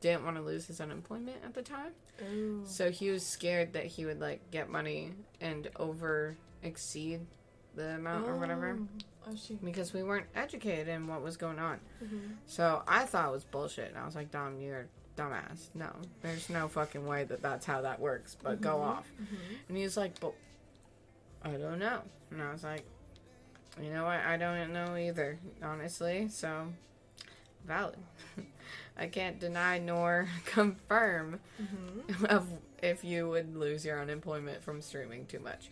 didn't 0.00 0.24
want 0.24 0.36
to 0.36 0.42
lose 0.42 0.66
his 0.66 0.80
unemployment 0.80 1.38
at 1.44 1.54
the 1.54 1.62
time. 1.62 1.92
Ooh. 2.30 2.62
So 2.64 2.90
he 2.90 3.10
was 3.10 3.24
scared 3.24 3.74
that 3.74 3.86
he 3.86 4.04
would 4.04 4.20
like 4.20 4.50
get 4.50 4.68
money 4.68 5.12
and 5.40 5.70
over 5.76 6.36
exceed 6.62 7.20
the 7.76 7.94
amount 7.94 8.26
or 8.26 8.36
whatever 8.36 8.76
Oh, 9.28 9.34
because 9.62 9.92
we 9.92 10.02
weren't 10.02 10.26
educated 10.34 10.88
in 10.88 11.06
what 11.06 11.22
was 11.22 11.36
going 11.36 11.58
on. 11.58 11.80
Mhm. 12.02 12.36
So 12.46 12.82
I 12.86 13.04
thought 13.04 13.28
it 13.28 13.32
was 13.32 13.44
bullshit, 13.44 13.90
and 13.90 13.98
I 13.98 14.06
was 14.06 14.14
like, 14.14 14.30
"Dom, 14.30 14.60
you're 14.60 14.88
dumbass. 15.18 15.68
No, 15.74 15.90
there's 16.22 16.48
no 16.48 16.68
fucking 16.68 17.06
way 17.06 17.24
that 17.24 17.42
that's 17.42 17.66
how 17.66 17.82
that 17.82 18.00
works. 18.00 18.36
But 18.42 18.60
go 18.60 18.80
off." 18.80 19.04
And 19.68 19.76
he's 19.76 19.96
like, 19.96 20.18
"But 20.20 20.32
I 21.42 21.50
don't 21.52 21.78
know." 21.78 22.00
And 22.30 22.42
I 22.42 22.52
was 22.52 22.62
like, 22.64 22.84
"You 23.82 23.90
know 23.92 24.04
what? 24.04 24.20
I 24.20 24.36
don't 24.36 24.72
know 24.72 24.96
either, 24.96 25.38
honestly." 25.62 26.28
So 26.28 26.68
valid. 27.66 27.96
I 28.98 29.06
can't 29.06 29.38
deny 29.38 29.78
nor 29.78 30.28
confirm 30.46 31.40
Mhm. 31.60 32.24
of 32.26 32.48
if 32.82 33.04
you 33.04 33.28
would 33.28 33.56
lose 33.56 33.84
your 33.84 34.00
unemployment 34.00 34.62
from 34.62 34.80
streaming 34.82 35.26
too 35.26 35.38
much. 35.40 35.70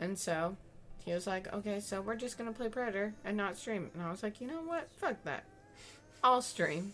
And 0.00 0.18
so 0.18 0.56
he 1.04 1.12
was 1.12 1.26
like, 1.26 1.52
okay, 1.52 1.80
so 1.80 2.00
we're 2.00 2.14
just 2.16 2.38
going 2.38 2.50
to 2.52 2.56
play 2.56 2.68
Predator 2.68 3.14
and 3.24 3.36
not 3.36 3.56
stream. 3.56 3.90
And 3.94 4.02
I 4.02 4.10
was 4.10 4.22
like, 4.22 4.40
you 4.40 4.46
know 4.46 4.60
what? 4.62 4.88
Fuck 4.98 5.22
that. 5.24 5.44
I'll 6.24 6.42
stream. 6.42 6.92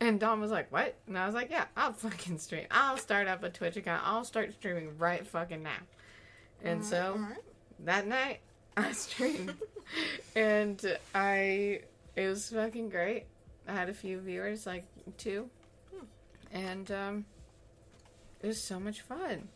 And 0.00 0.18
Dom 0.20 0.40
was 0.40 0.50
like, 0.50 0.70
what? 0.72 0.96
And 1.06 1.16
I 1.16 1.24
was 1.26 1.34
like, 1.34 1.50
yeah, 1.50 1.66
I'll 1.76 1.92
fucking 1.92 2.38
stream. 2.38 2.66
I'll 2.70 2.96
start 2.98 3.28
up 3.28 3.42
a 3.44 3.50
Twitch 3.50 3.76
account. 3.76 4.02
I'll 4.04 4.24
start 4.24 4.52
streaming 4.54 4.98
right 4.98 5.26
fucking 5.26 5.62
now. 5.62 5.78
And 6.62 6.84
so 6.84 7.12
alright. 7.12 7.38
that 7.80 8.06
night 8.06 8.40
I 8.76 8.92
streamed, 8.92 9.54
and 10.34 10.98
I 11.14 11.80
it 12.16 12.26
was 12.28 12.50
fucking 12.50 12.88
great. 12.88 13.26
I 13.68 13.72
had 13.72 13.88
a 13.88 13.94
few 13.94 14.18
viewers, 14.20 14.66
like 14.66 14.84
two, 15.16 15.48
Hmm. 15.94 16.04
and 16.52 16.90
um, 16.90 17.24
it 18.42 18.46
was 18.48 18.60
so 18.62 18.80
much 18.80 19.00
fun. 19.02 19.48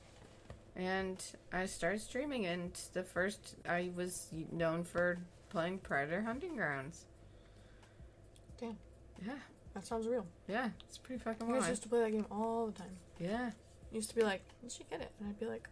And 0.76 1.20
I 1.52 1.66
started 1.66 2.00
streaming, 2.00 2.46
and 2.46 2.72
the 2.92 3.02
first 3.02 3.56
I 3.68 3.90
was 3.96 4.28
known 4.52 4.84
for 4.84 5.18
playing 5.50 5.78
Predator 5.78 6.22
Hunting 6.22 6.54
Grounds. 6.54 7.06
Damn. 8.60 8.76
Yeah, 9.26 9.32
that 9.78 9.86
sounds 9.86 10.06
real. 10.06 10.26
yeah, 10.48 10.70
it's 10.88 10.98
pretty 10.98 11.22
fucking 11.22 11.48
I 11.48 11.52
wild. 11.52 11.68
used 11.68 11.82
to 11.84 11.88
play 11.88 12.00
that 12.00 12.10
game 12.10 12.26
all 12.30 12.66
the 12.66 12.72
time. 12.72 12.96
Yeah, 13.20 13.50
Used 13.92 14.10
to 14.10 14.16
be 14.16 14.22
like, 14.22 14.42
"Did 14.62 14.70
she 14.72 14.84
get 14.90 15.00
it?" 15.00 15.10
And 15.20 15.28
I'd 15.28 15.38
be 15.40 15.46
like, 15.46 15.68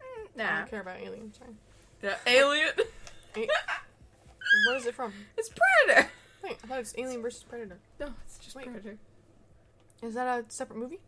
"I 0.00 0.04
nah, 0.36 0.54
I 0.54 0.58
don't 0.58 0.70
care 0.70 0.80
about 0.80 0.98
aliens." 1.00 1.38
Sorry. 1.38 1.54
yeah, 2.02 2.16
Alien. 2.26 2.72
What 4.68 4.76
is 4.76 4.86
it 4.86 4.94
from? 4.94 5.12
it's 5.36 5.50
Predator. 5.50 6.08
Wait, 6.42 6.56
I 6.62 6.66
thought 6.66 6.78
it's 6.80 6.94
Alien 6.96 7.20
versus 7.22 7.42
Predator. 7.42 7.78
No, 7.98 8.08
it's 8.24 8.38
just 8.38 8.54
Wait. 8.54 8.66
Predator. 8.66 8.96
Is 10.02 10.14
that 10.14 10.26
a 10.26 10.44
separate 10.48 10.78
movie? 10.78 11.00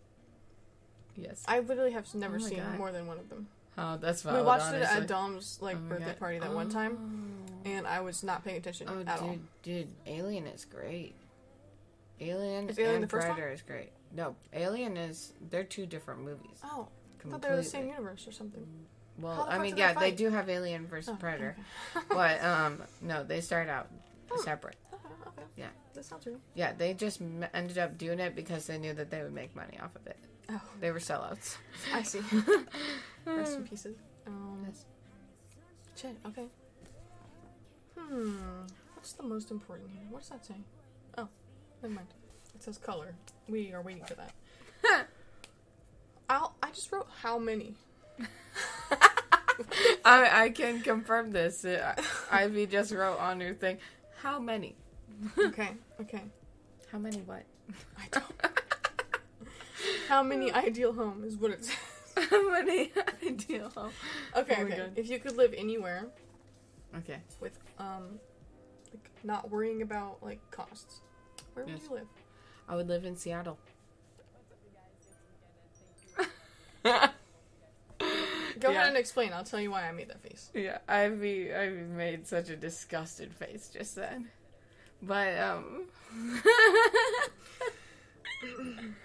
Yes. 1.17 1.45
I 1.47 1.61
literally 1.61 1.93
have 1.93 2.13
never 2.15 2.37
Oh 2.37 2.41
seen 2.41 2.59
God. 2.59 2.79
more 2.79 2.91
than 2.93 3.07
one 3.07 3.19
of 3.19 3.29
them. 3.29 3.47
oh, 3.77 3.97
that's 3.97 4.25
we 4.25 4.31
valid. 4.33 4.47
watched 4.47 4.73
it 4.75 4.83
at 4.83 5.07
Dom's 5.07 5.59
like 5.61 5.77
Oh 5.77 5.89
birthday 5.89 6.07
God. 6.07 6.19
party 6.19 6.39
that 6.41 6.53
one 6.53 6.69
time, 6.69 7.45
Oh. 7.65 7.69
and 7.71 7.87
I 7.87 8.01
was 8.01 8.23
not 8.25 8.45
paying 8.45 8.57
attention 8.57 8.89
Oh, 8.91 9.01
at 9.01 9.19
dude, 9.21 9.29
all. 9.29 9.37
dude, 9.63 9.89
Alien 10.07 10.47
is 10.47 10.65
great. 10.65 11.15
Alien, 12.21 12.69
Is 12.69 12.79
Alien 12.79 12.95
and 12.97 13.05
the 13.05 13.09
first 13.09 13.27
one? 13.27 13.35
Predator 13.37 13.53
is 13.55 13.63
great. 13.63 13.91
No, 14.15 14.35
Alien 14.53 14.97
is 14.97 15.33
they're 15.51 15.65
two 15.65 15.87
different 15.87 16.23
movies. 16.23 16.59
Oh, 16.65 16.89
I 17.25 17.31
thought 17.31 17.43
they 17.43 17.51
were 17.51 17.57
the 17.57 17.63
same 17.65 17.89
universe 17.89 18.27
or 18.27 18.33
something. 18.33 18.67
Well, 19.19 19.47
I 19.49 19.59
mean, 19.59 19.71
did 19.71 19.77
they 19.77 19.81
yeah, 19.81 19.93
they 19.95 20.11
do 20.13 20.31
have 20.31 20.49
Alien 20.49 20.87
versus 20.87 21.11
Oh, 21.13 21.17
Predator, 21.19 21.57
okay. 21.97 22.07
but 22.11 22.43
um, 22.45 22.83
no, 23.03 23.25
they 23.25 23.41
start 23.41 23.69
out 23.69 23.89
Hmm. 24.31 24.43
separate. 24.45 24.77
okay, 24.93 25.03
okay. 25.29 25.43
Yeah. 25.57 25.69
That 25.95 26.05
sounds 26.05 26.27
real. 26.27 26.39
Yeah, 26.55 26.73
they 26.77 26.93
just 26.95 27.21
m- 27.23 27.47
ended 27.55 27.79
up 27.79 27.97
doing 27.97 28.21
it 28.21 28.37
because 28.37 28.67
they 28.67 28.77
knew 28.79 28.93
that 28.93 29.11
they 29.11 29.23
would 29.23 29.33
make 29.33 29.57
money 29.57 29.79
off 29.83 29.97
of 29.97 30.07
it. 30.07 30.19
Oh, 30.51 30.61
They 30.81 30.91
were 30.91 30.99
sellouts. 30.99 31.57
I 31.95 32.03
see. 32.03 32.21
Rest 33.25 33.57
in 33.59 33.65
pieces. 33.65 33.97
Um, 34.27 34.65
Yes. 34.67 34.85
shit. 35.97 36.17
Okay. 36.27 36.47
Hmm. 37.99 38.37
What's 38.95 39.13
the 39.15 39.23
most 39.23 39.51
important 39.51 39.91
here? 39.91 40.03
What 40.11 40.21
does 40.21 40.29
that 40.31 40.45
say? 40.47 40.55
Never 41.83 41.95
mind. 41.95 42.09
It 42.55 42.63
says 42.63 42.79
color. 42.79 43.15
We 43.49 43.73
are 43.73 43.83
waiting 43.83 44.05
for 44.05 44.15
that. 44.15 44.33
I'll. 46.29 46.55
I 46.63 46.71
just 46.71 46.91
wrote 46.93 47.09
how 47.23 47.39
many. 47.39 47.75
I 50.05 50.45
I 50.45 50.51
can 50.51 50.81
confirm 50.83 51.31
this. 51.33 51.65
Uh, 51.65 51.95
Ivy 52.31 52.67
just 52.67 52.93
wrote 52.93 53.19
on 53.19 53.41
her 53.41 53.55
thing. 53.55 53.79
How 54.23 54.39
many? 54.39 54.77
Okay. 55.39 55.71
Okay. 56.01 56.23
How 56.91 56.99
many 56.99 57.19
what? 57.19 57.45
I 57.99 58.07
don't. 58.11 58.25
How 60.09 60.23
many 60.23 60.51
ideal 60.53 60.93
home 60.93 61.23
is 61.25 61.37
what 61.37 61.51
it 61.53 61.65
says. 61.65 61.77
How 62.31 62.51
many 62.51 62.91
ideal 63.27 63.71
home? 63.71 63.91
Okay. 64.37 64.57
Oh 64.59 64.65
okay. 64.65 64.89
If 64.97 65.09
you 65.09 65.19
could 65.19 65.37
live 65.37 65.55
anywhere 65.57 66.07
Okay. 66.97 67.19
with 67.41 67.59
um, 67.79 68.19
like 68.93 69.11
not 69.23 69.51
worrying 69.51 69.83
about 69.83 70.19
like 70.23 70.41
costs, 70.51 71.01
where 71.65 71.75
would 71.75 71.83
you 71.83 71.91
live? 71.95 72.07
I 72.69 72.77
would 72.77 72.89
live 72.89 73.05
in 73.05 73.17
Seattle. 73.17 73.59
Go 76.85 76.93
Yeah. 78.73 78.79
ahead 78.79 78.89
and 78.89 78.97
explain. 78.97 79.33
I'll 79.33 79.45
tell 79.45 79.61
you 79.61 79.71
why 79.71 79.89
I 79.89 79.93
made 79.93 80.09
that 80.09 80.21
face. 80.21 80.51
Yeah, 80.53 80.79
Ivy, 80.89 81.55
Ivy 81.55 81.83
made 81.83 82.27
such 82.27 82.49
a 82.51 82.57
disgusted 82.57 83.33
face 83.33 83.69
just 83.69 83.95
then. 83.95 84.29
But, 85.01 85.39
um. 85.39 85.87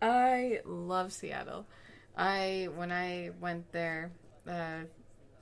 I 0.00 0.60
love 0.64 1.12
Seattle. 1.12 1.66
I, 2.16 2.68
when 2.74 2.90
I 2.90 3.30
went 3.40 3.70
there 3.72 4.12
uh, 4.48 4.52
a 4.52 4.86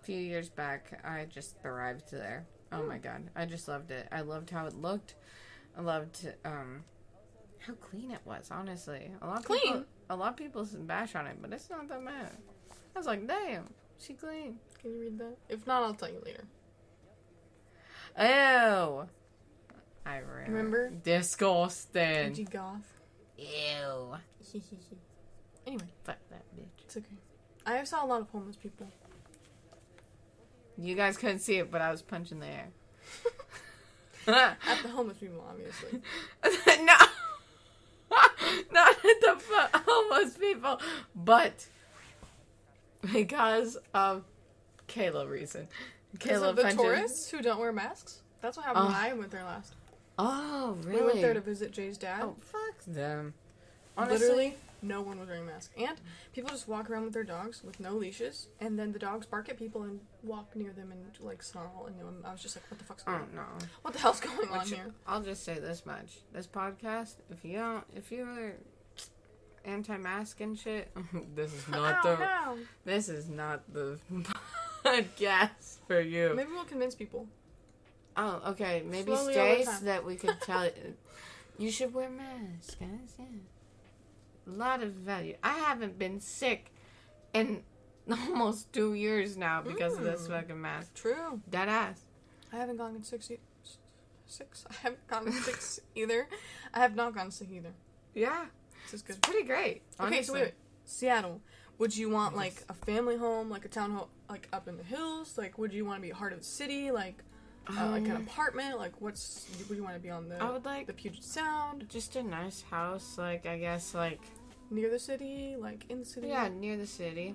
few 0.02 0.18
years 0.18 0.48
back, 0.48 1.00
I 1.04 1.26
just 1.26 1.60
thrived 1.62 2.10
there. 2.10 2.46
Oh 2.72 2.82
my 2.84 2.98
god. 2.98 3.30
I 3.36 3.44
just 3.46 3.68
loved 3.68 3.92
it. 3.92 4.08
I 4.10 4.22
loved 4.22 4.50
how 4.50 4.66
it 4.66 4.74
looked. 4.74 5.14
I 5.76 5.82
loved, 5.82 6.28
um, 6.44 6.84
how 7.58 7.74
clean 7.74 8.10
it 8.10 8.20
was, 8.24 8.50
honestly. 8.50 9.10
A 9.22 9.26
lot 9.26 9.44
Clean? 9.44 9.60
People, 9.62 9.84
a 10.08 10.16
lot 10.16 10.30
of 10.30 10.36
people 10.36 10.66
bash 10.80 11.14
on 11.14 11.26
it, 11.26 11.36
but 11.40 11.52
it's 11.52 11.70
not 11.70 11.88
that 11.88 12.04
bad. 12.04 12.36
I 12.94 12.98
was 12.98 13.06
like, 13.06 13.26
damn, 13.26 13.64
she 13.98 14.14
clean. 14.14 14.56
Can 14.80 14.92
you 14.92 15.00
read 15.00 15.18
that? 15.18 15.36
If 15.48 15.66
not, 15.66 15.82
I'll 15.82 15.94
tell 15.94 16.10
you 16.10 16.22
later. 16.24 16.44
Ew. 18.18 19.08
I 20.06 20.16
remember. 20.16 20.44
Remember? 20.48 20.90
Disgusting. 20.90 22.02
Edgy 22.02 22.44
goth. 22.44 22.98
Ew. 23.38 23.46
anyway, 25.66 25.84
Fuck 26.04 26.16
that 26.30 26.42
bitch. 26.56 26.84
it's 26.84 26.96
okay. 26.96 27.06
I 27.64 27.84
saw 27.84 28.04
a 28.04 28.06
lot 28.06 28.20
of 28.22 28.28
homeless 28.30 28.56
people. 28.56 28.88
You 30.76 30.94
guys 30.94 31.16
couldn't 31.16 31.40
see 31.40 31.58
it, 31.58 31.70
but 31.70 31.82
I 31.82 31.90
was 31.90 32.02
punching 32.02 32.40
the 32.40 32.46
air. 32.46 32.68
At 34.26 34.56
the 34.82 34.88
homeless 34.88 35.18
people, 35.18 35.44
obviously. 35.48 36.00
no. 36.84 36.94
Not 38.72 38.96
at 39.04 39.20
the 39.20 39.80
homeless 39.86 40.36
people, 40.36 40.80
but 41.14 41.66
because 43.12 43.76
of 43.94 44.24
Cayla 44.88 45.28
reason. 45.28 45.68
Because 46.12 46.42
Cayla 46.42 46.50
of 46.50 46.56
the 46.56 46.70
tourists 46.70 47.30
who 47.30 47.40
don't 47.40 47.60
wear 47.60 47.72
masks. 47.72 48.20
That's 48.40 48.56
what 48.56 48.66
happened 48.66 48.86
when 48.86 48.94
Oh. 48.94 48.98
I 48.98 49.12
went 49.12 49.30
there 49.30 49.44
last. 49.44 49.74
Oh, 50.18 50.76
really? 50.84 51.00
We 51.00 51.06
went 51.06 51.20
there 51.20 51.34
to 51.34 51.40
visit 51.40 51.70
Jay's 51.72 51.96
dad. 51.96 52.22
Oh, 52.24 52.36
fuck 52.40 52.84
them. 52.86 53.34
Honestly, 53.96 54.18
Literally, 54.18 54.56
no 54.83 55.03
one 55.03 55.18
was 55.18 55.28
wearing 55.28 55.47
masks. 55.47 55.74
And 55.76 56.01
people 56.33 56.51
just 56.51 56.68
walk 56.68 56.91
around 56.91 57.05
with 57.05 57.14
their 57.14 57.24
dogs 57.24 57.62
with 57.62 57.81
no 57.81 57.95
leashes, 57.95 58.49
and 58.61 58.78
then 58.78 58.93
the 58.93 58.99
dogs 58.99 59.26
bark 59.26 59.49
at 59.49 59.59
people 59.59 59.83
and 59.83 60.01
walk 60.22 60.55
near 60.55 60.72
them 60.72 60.93
and 60.93 61.03
like 61.20 61.43
snarl. 61.43 61.87
And 61.87 62.01
um, 62.03 62.24
I 62.24 62.33
was 62.33 62.43
just 62.43 62.57
like, 62.57 62.70
"What 62.70 62.78
the 62.78 62.85
fuck's 62.85 63.03
going 63.03 63.18
oh 63.18 63.22
on? 63.22 63.35
no. 63.35 63.66
What 63.83 63.95
the 63.95 64.01
hell's 64.01 64.20
going 64.20 64.49
on 64.49 64.66
here?" 64.66 64.93
I'll 65.07 65.22
just 65.22 65.45
say 65.45 65.59
this 65.59 65.85
much: 65.87 66.18
this 66.33 66.47
podcast, 66.47 67.14
if 67.31 67.45
you 67.45 67.59
don't, 67.59 67.85
if 67.95 68.11
you're 68.11 68.55
anti-mask 69.64 70.41
and 70.41 70.59
shit, 70.59 70.91
this 71.35 71.53
is 71.53 71.68
not 71.68 72.03
the 72.03 72.16
no. 72.16 72.59
this 72.85 73.09
is 73.09 73.28
not 73.28 73.62
the 73.72 73.99
podcast 74.85 75.78
for 75.87 76.01
you. 76.01 76.33
Maybe 76.35 76.51
we'll 76.53 76.64
convince 76.64 76.95
people. 76.95 77.26
Oh, 78.16 78.43
okay. 78.49 78.83
Maybe 78.85 79.14
Slowly 79.14 79.33
stay 79.33 79.64
so 79.64 79.85
that 79.85 80.05
we 80.05 80.16
could 80.16 80.41
tell 80.41 80.68
you 81.59 81.70
should 81.70 81.95
wear 81.95 82.11
masks, 82.11 82.74
guys. 82.74 83.14
Yeah, 83.18 83.24
a 84.47 84.51
lot 84.51 84.82
of 84.82 84.93
value. 84.93 85.36
I 85.43 85.55
haven't 85.59 85.99
been 85.99 86.20
sick 86.20 86.72
in 87.34 87.62
almost 88.11 88.72
two 88.72 88.95
years 88.95 89.36
now 89.36 89.62
because 89.62 89.97
of 89.97 90.05
this 90.05 90.22
Mm. 90.26 90.28
fucking 90.28 90.61
mask. 90.61 90.95
True. 90.95 91.41
Dead 91.49 91.68
ass. 91.68 92.03
I 92.53 92.57
haven't 92.57 92.76
gone 92.78 92.97
in 92.97 93.03
six. 93.05 93.30
E- 93.30 93.38
six. 94.26 94.64
I 94.70 94.74
haven't 94.82 95.07
gone 95.07 95.30
six 95.32 95.80
either. 95.95 96.28
I 96.74 96.80
have 96.80 96.95
not 96.97 97.14
gone 97.14 97.30
sick 97.30 97.49
either. 97.53 97.72
Yeah, 98.14 98.47
This 98.91 98.95
is 98.95 99.01
it's 99.01 99.03
good. 99.18 99.22
pretty 99.22 99.47
great. 99.47 99.82
Okay, 100.01 100.22
so 100.22 100.32
honestly. 100.32 100.34
wait, 100.34 100.43
wait. 100.47 100.55
Seattle. 100.84 101.41
Would 101.78 101.97
you 101.97 102.11
want 102.11 102.36
like 102.36 102.62
a 102.68 102.74
family 102.74 103.16
home, 103.16 103.49
like 103.49 103.64
a 103.64 103.68
townhome, 103.68 104.09
like 104.28 104.49
up 104.53 104.68
in 104.68 104.76
the 104.76 104.82
hills? 104.82 105.38
Like, 105.38 105.57
would 105.59 105.72
you 105.72 105.84
want 105.84 105.99
to 105.99 106.03
be 106.03 106.11
heart 106.11 106.32
of 106.32 106.41
the 106.41 106.45
city, 106.45 106.91
like, 106.91 107.22
uh, 107.78 107.90
like 107.90 108.04
an 108.06 108.16
Um, 108.16 108.22
apartment? 108.22 108.78
Like, 108.78 109.00
what's 109.00 109.46
would 109.68 109.76
you 109.76 109.82
want 109.84 109.94
to 109.96 110.00
be 110.00 110.10
on 110.10 110.28
the 110.28 110.42
I 110.42 110.50
would 110.50 110.64
like 110.64 110.86
the 110.86 110.92
Puget 110.92 111.22
Sound, 111.24 111.86
just 111.88 112.16
a 112.16 112.22
nice 112.22 112.62
house, 112.62 113.16
like 113.18 113.46
I 113.46 113.58
guess, 113.58 113.94
like 113.94 114.20
near 114.70 114.90
the 114.90 114.98
city, 114.98 115.56
like 115.58 115.84
in 115.88 116.00
the 116.00 116.04
city? 116.04 116.28
yeah, 116.28 116.48
near 116.48 116.76
the 116.76 116.86
city, 116.86 117.34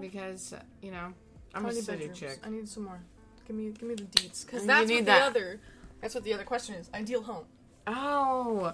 because 0.00 0.54
you 0.82 0.90
know 0.90 1.12
I'm 1.54 1.66
a 1.66 1.72
city 1.72 2.06
bedrooms? 2.08 2.18
chick. 2.18 2.38
I 2.44 2.50
need 2.50 2.68
some 2.68 2.84
more. 2.84 3.00
Give 3.46 3.56
me, 3.56 3.70
give 3.70 3.82
me 3.88 3.94
the 3.94 4.04
deets, 4.04 4.46
because 4.46 4.64
that's 4.66 4.90
what 4.90 5.04
that. 5.04 5.18
the 5.18 5.24
other. 5.40 5.60
That's 6.00 6.14
what 6.14 6.24
the 6.24 6.32
other 6.34 6.44
question 6.44 6.74
is. 6.76 6.88
Ideal 6.94 7.22
home. 7.22 7.44
Oh, 7.86 8.72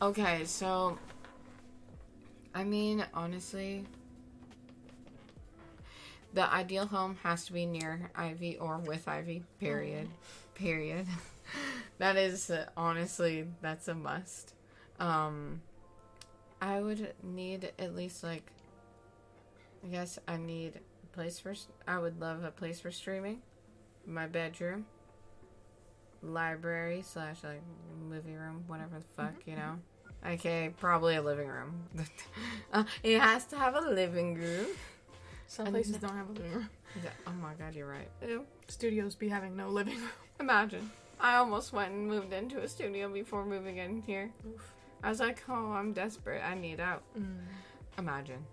okay. 0.00 0.44
So, 0.46 0.98
I 2.54 2.64
mean, 2.64 3.04
honestly, 3.12 3.84
the 6.32 6.50
ideal 6.52 6.86
home 6.86 7.18
has 7.22 7.44
to 7.46 7.52
be 7.52 7.66
near 7.66 8.10
Ivy 8.14 8.56
or 8.58 8.78
with 8.78 9.06
Ivy. 9.08 9.42
Period. 9.60 10.08
Period. 10.56 11.06
that 11.98 12.16
is 12.16 12.50
uh, 12.50 12.66
honestly 12.76 13.46
that's 13.62 13.88
a 13.88 13.94
must. 13.94 14.54
Um, 14.98 15.62
I 16.60 16.80
would 16.80 17.14
need 17.22 17.72
at 17.78 17.94
least 17.94 18.24
like. 18.24 18.50
I 19.84 19.88
guess 19.88 20.18
I 20.26 20.36
need 20.36 20.80
a 21.04 21.14
place 21.14 21.38
for. 21.38 21.54
I 21.86 21.98
would 21.98 22.20
love 22.20 22.42
a 22.42 22.50
place 22.50 22.80
for 22.80 22.90
streaming. 22.90 23.42
My 24.06 24.26
bedroom 24.26 24.86
library 26.22 27.02
slash 27.02 27.42
like 27.44 27.62
movie 28.08 28.34
room, 28.34 28.64
whatever 28.66 28.98
the 28.98 29.22
fuck, 29.22 29.34
you 29.46 29.56
know. 29.56 29.78
Okay, 30.26 30.72
probably 30.78 31.16
a 31.16 31.22
living 31.22 31.48
room. 31.48 31.84
uh, 32.72 32.84
it 33.02 33.20
has 33.20 33.44
to 33.46 33.56
have 33.56 33.74
a 33.74 33.80
living 33.80 34.34
room. 34.34 34.66
Some 35.46 35.66
places 35.66 35.92
th- 35.96 36.02
don't 36.02 36.16
have 36.16 36.28
a 36.28 36.32
living 36.32 36.52
room. 36.52 36.70
Yeah, 37.02 37.10
oh 37.26 37.32
my 37.32 37.54
god, 37.54 37.74
you're 37.74 37.88
right. 37.88 38.08
Ew. 38.26 38.44
Studios 38.68 39.14
be 39.14 39.28
having 39.28 39.56
no 39.56 39.68
living 39.68 39.96
room. 39.96 40.10
Imagine. 40.40 40.90
I 41.20 41.36
almost 41.36 41.72
went 41.72 41.92
and 41.92 42.06
moved 42.08 42.32
into 42.32 42.58
a 42.60 42.68
studio 42.68 43.08
before 43.08 43.44
moving 43.46 43.78
in 43.78 44.02
here. 44.02 44.30
Oof. 44.46 44.72
I 45.02 45.08
was 45.08 45.20
like, 45.20 45.42
oh, 45.48 45.72
I'm 45.72 45.92
desperate. 45.92 46.42
I 46.44 46.54
need 46.54 46.80
out. 46.80 47.02
Mm. 47.18 47.36
Imagine. 47.98 48.44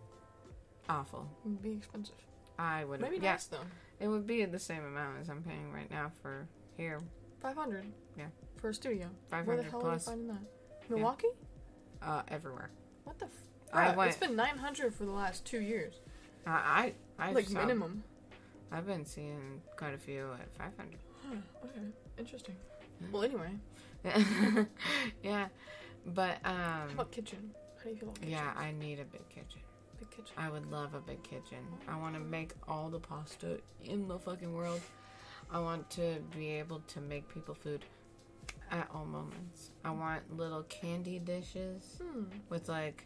Awful. 0.90 1.28
It'd 1.46 1.62
be 1.62 1.72
expensive. 1.74 2.16
I 2.60 2.84
would. 2.86 3.02
Maybe 3.02 3.18
yeah, 3.18 3.32
nice 3.34 3.46
though. 3.46 3.58
it 4.00 4.08
would 4.08 4.28
be 4.28 4.46
the 4.46 4.60
same 4.60 4.86
amount 4.86 5.20
as 5.22 5.30
I'm 5.30 5.42
paying 5.42 5.72
right 5.72 5.90
now 5.90 6.12
for 6.22 6.48
here. 6.78 7.00
Five 7.42 7.56
hundred. 7.56 7.86
Yeah. 8.18 8.26
For 8.58 8.70
a 8.70 8.74
studio. 8.74 9.08
Five 9.30 9.48
Where 9.48 9.58
the 9.58 9.64
hell 9.64 9.80
plus. 9.82 10.08
are 10.08 10.12
you 10.12 10.18
finding 10.18 10.28
that? 10.36 10.90
Milwaukee? 10.90 11.28
Uh, 12.02 12.22
everywhere. 12.28 12.70
What 13.06 13.18
the? 13.20 13.26
F- 13.26 13.32
Bruh, 13.74 13.96
went- 13.96 14.12
It's 14.12 14.20
been 14.20 14.36
nine 14.36 14.58
hundred 14.58 14.94
for 14.94 15.06
the 15.06 15.12
last 15.12 15.46
two 15.46 15.62
years. 15.62 15.96
I 16.46 16.94
I, 17.20 17.28
I 17.30 17.32
like 17.34 17.48
saw- 17.48 17.60
minimum. 17.60 18.04
I've 18.72 18.88
been 18.88 19.06
seeing 19.06 19.62
quite 19.78 19.94
a 19.94 19.98
few 19.98 20.30
at 20.34 20.52
five 20.58 20.76
hundred. 20.78 21.00
Huh, 21.28 21.36
okay. 21.66 21.86
Interesting. 22.18 22.56
Well, 23.12 23.24
anyway, 23.24 23.52
yeah, 25.24 25.48
but 26.06 26.38
how 26.44 26.84
um, 26.86 26.90
about 26.94 27.12
kitchen? 27.12 27.52
How 27.78 27.84
do 27.86 27.90
you 27.90 27.96
feel 27.96 28.10
about 28.10 28.20
kitchen? 28.22 28.32
yeah, 28.32 28.52
I 28.56 28.72
need 28.72 29.00
a 29.00 29.06
big 29.06 29.28
kitchen. 29.30 29.62
Big 30.00 30.10
kitchen. 30.12 30.34
I 30.38 30.50
would 30.50 30.70
love 30.72 30.94
a 30.94 31.00
big 31.02 31.22
kitchen. 31.24 31.60
I 31.88 31.98
want 31.98 32.14
to 32.16 32.20
make 32.20 32.52
all 32.68 32.90
the 32.90 33.00
pasta 33.00 33.60
in 33.84 34.08
the 34.08 34.18
fucking 34.20 34.54
world. 34.54 34.82
I 35.52 35.60
want 35.60 35.90
to 35.92 36.18
be 36.36 36.50
able 36.52 36.80
to 36.88 37.02
make 37.02 37.28
people 37.34 37.54
food 37.54 37.86
at 38.72 38.88
all 38.94 39.06
moments. 39.06 39.72
I 39.84 39.92
want 39.92 40.36
little 40.36 40.64
candy 40.64 41.20
dishes 41.20 42.00
Hmm. 42.02 42.24
with 42.50 42.70
like, 42.70 43.06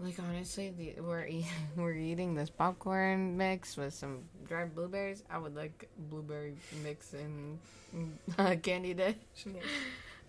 like 0.00 0.18
honestly, 0.18 0.72
the, 0.76 1.00
we're 1.00 1.26
eating 1.26 1.46
we're 1.76 1.94
eating 1.94 2.34
this 2.34 2.50
popcorn 2.50 3.36
mix 3.36 3.76
with 3.76 3.94
some 3.94 4.20
dried 4.48 4.74
blueberries. 4.74 5.22
I 5.30 5.38
would 5.38 5.54
like 5.54 5.88
blueberry 6.10 6.54
mix 6.82 7.14
in 7.14 7.58
a 8.38 8.56
candy 8.62 8.94
dish. 8.94 9.14
Yeah. 9.46 9.52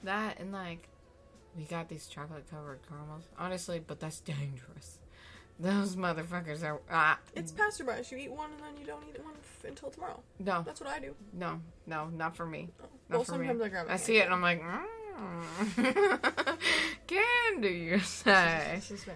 That 0.03 0.39
and 0.39 0.51
like, 0.51 0.87
we 1.55 1.63
got 1.65 1.87
these 1.87 2.07
chocolate 2.07 2.49
covered 2.49 2.79
caramels. 2.89 3.25
Honestly, 3.37 3.79
but 3.85 3.99
that's 3.99 4.19
dangerous. 4.19 4.97
Those 5.59 5.95
motherfuckers 5.95 6.63
are 6.63 6.79
ah. 6.91 7.19
It's 7.35 7.51
passerby. 7.51 7.91
You 8.09 8.17
eat 8.17 8.31
one 8.31 8.49
and 8.49 8.59
then 8.61 8.81
you 8.81 8.87
don't 8.87 9.03
eat 9.07 9.23
one 9.23 9.35
f- 9.39 9.69
until 9.69 9.91
tomorrow. 9.91 10.19
no, 10.39 10.63
That's 10.65 10.81
what 10.81 10.89
I 10.89 10.97
do. 10.97 11.13
no, 11.33 11.61
no, 11.85 12.07
not 12.07 12.35
for 12.35 12.47
me. 12.47 12.69
Oh. 12.81 12.85
Not 13.09 13.17
well, 13.17 13.23
for 13.25 13.31
me. 13.33 13.45
sometimes 13.45 13.61
I 13.61 13.67
grab. 13.69 13.85
I 13.89 13.97
see 13.97 14.17
it 14.17 14.25
and. 14.25 14.33
I'm 14.33 14.41
like, 14.41 14.63
mm. 14.63 16.57
candy, 17.05 17.69
you 17.69 17.99
say? 17.99 18.71
This 18.77 18.89
is 18.89 19.03
fair. 19.03 19.13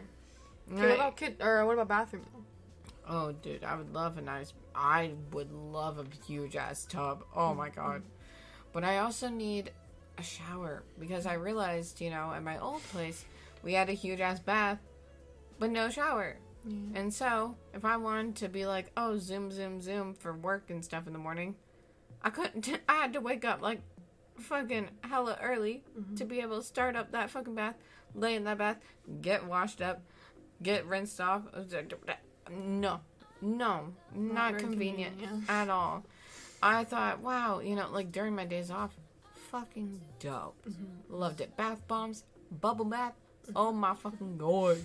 What 0.69 0.91
about 0.91 1.17
kid 1.17 1.37
or 1.41 1.65
what 1.65 1.73
about 1.73 1.87
bathroom? 1.87 2.25
Oh, 3.07 3.31
dude, 3.31 3.63
I 3.63 3.75
would 3.75 3.93
love 3.93 4.17
a 4.17 4.21
nice. 4.21 4.53
I 4.73 5.11
would 5.31 5.51
love 5.51 5.99
a 5.99 6.05
huge 6.25 6.55
ass 6.55 6.85
tub. 6.85 7.23
Oh 7.35 7.53
my 7.53 7.69
god. 7.69 8.01
But 8.73 8.83
I 8.83 8.97
also 8.99 9.29
need 9.29 9.71
a 10.17 10.23
shower 10.23 10.83
because 10.99 11.25
I 11.25 11.33
realized, 11.33 12.01
you 12.01 12.09
know, 12.09 12.31
at 12.33 12.43
my 12.43 12.57
old 12.59 12.81
place, 12.83 13.23
we 13.63 13.73
had 13.73 13.89
a 13.89 13.93
huge 13.93 14.19
ass 14.21 14.39
bath, 14.39 14.79
but 15.59 15.69
no 15.69 15.89
shower. 15.89 16.37
Yeah. 16.67 16.99
And 16.99 17.13
so, 17.13 17.55
if 17.75 17.85
I 17.85 17.97
wanted 17.97 18.35
to 18.37 18.49
be 18.49 18.65
like, 18.65 18.91
oh, 18.97 19.17
zoom, 19.19 19.51
zoom, 19.51 19.81
zoom 19.81 20.13
for 20.15 20.33
work 20.33 20.71
and 20.71 20.83
stuff 20.83 21.05
in 21.05 21.13
the 21.13 21.19
morning, 21.19 21.55
I 22.23 22.31
couldn't. 22.31 22.67
I 22.89 22.93
had 22.95 23.13
to 23.13 23.21
wake 23.21 23.45
up 23.45 23.61
like 23.61 23.81
fucking 24.39 24.89
hella 25.01 25.37
early 25.41 25.83
Mm-hmm. 25.97 26.15
to 26.15 26.25
be 26.25 26.41
able 26.41 26.57
to 26.57 26.63
start 26.65 26.95
up 26.95 27.11
that 27.11 27.29
fucking 27.29 27.53
bath, 27.55 27.75
lay 28.15 28.35
in 28.35 28.43
that 28.45 28.57
bath, 28.57 28.77
get 29.21 29.45
washed 29.45 29.81
up, 29.81 30.01
get 30.61 30.85
rinsed 30.85 31.19
off. 31.21 31.43
No, 32.51 32.99
no, 33.41 33.93
not, 34.13 34.57
convenient, 34.57 35.19
convenient, 35.19 35.49
at 35.49 35.69
all. 35.69 36.03
I 36.61 36.83
thought, 36.83 37.19
wow, 37.19 37.59
you 37.59 37.75
know, 37.75 37.89
like 37.91 38.11
during 38.11 38.35
my 38.35 38.45
days 38.45 38.71
off, 38.71 38.95
fucking 39.51 39.99
dope. 40.19 40.55
Mm-hmm. 40.67 41.13
Loved 41.13 41.41
it. 41.41 41.55
Bath 41.57 41.87
bombs, 41.87 42.23
bubble 42.61 42.85
bath. 42.85 43.13
Oh 43.55 43.71
my 43.71 43.93
fucking 43.93 44.37
god, 44.37 44.77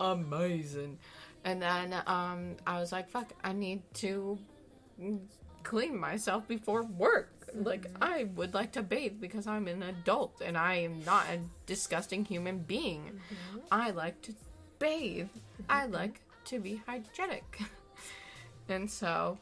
amazing. 0.00 0.98
And 1.44 1.62
then 1.62 1.94
um, 2.06 2.56
I 2.66 2.80
was 2.80 2.92
like, 2.92 3.08
fuck, 3.08 3.32
I 3.44 3.52
need 3.52 3.82
to 3.94 4.38
clean 5.62 5.98
myself 5.98 6.48
before 6.48 6.82
work. 6.84 7.48
Like 7.54 7.86
I 8.00 8.24
would 8.34 8.54
like 8.54 8.72
to 8.72 8.82
bathe 8.82 9.20
because 9.20 9.46
I'm 9.46 9.68
an 9.68 9.82
adult 9.82 10.42
and 10.44 10.56
I 10.56 10.74
am 10.76 11.02
not 11.04 11.26
a 11.32 11.40
disgusting 11.66 12.24
human 12.24 12.58
being. 12.58 13.20
I 13.70 13.90
like 13.90 14.20
to 14.22 14.34
bathe. 14.78 15.28
I 15.68 15.86
like 15.86 16.20
to 16.46 16.58
be 16.58 16.82
hygienic. 16.86 17.60
and 18.68 18.90
so 18.90 19.38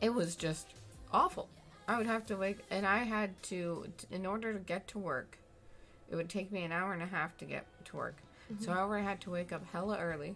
it 0.00 0.12
was 0.12 0.36
just 0.36 0.74
awful. 1.12 1.48
I 1.86 1.96
would 1.96 2.06
have 2.06 2.26
to 2.26 2.36
wake 2.36 2.58
and 2.70 2.86
I 2.86 2.98
had 2.98 3.42
to 3.44 3.86
in 4.10 4.26
order 4.26 4.52
to 4.52 4.58
get 4.58 4.88
to 4.88 4.98
work. 4.98 5.38
It 6.10 6.16
would 6.16 6.28
take 6.28 6.52
me 6.52 6.64
an 6.64 6.72
hour 6.72 6.92
and 6.92 7.02
a 7.02 7.06
half 7.06 7.36
to 7.38 7.44
get 7.44 7.66
to 7.86 7.96
work. 7.96 8.16
So 8.60 8.72
I 8.72 8.78
already 8.78 9.04
had 9.04 9.20
to 9.22 9.30
wake 9.30 9.52
up 9.52 9.62
hella 9.72 9.98
early. 9.98 10.34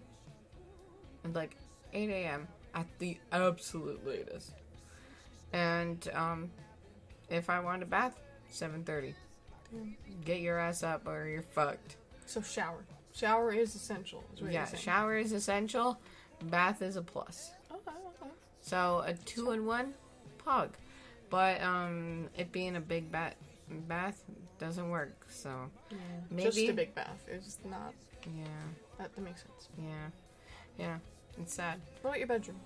And 1.24 1.35
like 1.35 1.57
8 1.93 2.11
a.m. 2.11 2.49
at 2.74 2.87
the 2.99 3.16
absolute 3.30 4.07
latest. 4.07 4.53
And 5.53 6.07
um, 6.14 6.51
if 7.30 7.49
I 7.49 7.61
want 7.61 7.83
a 7.83 7.87
bath, 7.87 8.18
7:30. 8.53 9.14
Damn. 9.70 9.97
Get 10.24 10.41
your 10.41 10.59
ass 10.59 10.83
up 10.83 11.07
or 11.07 11.26
you're 11.26 11.43
fucked. 11.43 11.97
So 12.26 12.43
shower. 12.43 12.85
Shower 13.12 13.52
is 13.52 13.74
essential. 13.74 14.24
Is 14.34 14.40
Yeah, 14.52 14.66
shower 14.66 15.16
is 15.16 15.32
essential. 15.32 15.98
Bath 16.44 16.82
is 16.82 16.96
a 16.96 17.02
plus. 17.02 17.50
Okay, 17.70 17.90
okay. 18.20 18.30
So 18.60 19.02
a 19.06 19.12
two 19.14 19.52
in 19.52 19.66
one, 19.66 19.94
pog. 20.44 20.70
But 21.30 21.60
um, 21.62 22.28
it 22.36 22.52
being 22.52 22.76
a 22.76 22.80
big 22.80 23.10
bat 23.12 23.36
bath 23.88 24.22
doesn't 24.58 24.90
work. 24.90 25.26
So 25.30 25.70
Yeah. 25.90 25.96
Maybe- 26.30 26.50
Just 26.50 26.68
a 26.68 26.72
big 26.72 26.94
bath 26.94 27.26
is 27.28 27.58
not. 27.64 27.94
yeah, 28.26 28.44
That, 28.98 29.14
that 29.14 29.20
makes 29.20 29.42
sense. 29.42 29.68
yeah, 29.78 30.08
yeah. 30.78 30.98
It's 31.38 31.54
sad. 31.54 31.80
What 32.02 32.10
about 32.10 32.18
your 32.18 32.28
bedroom? 32.28 32.60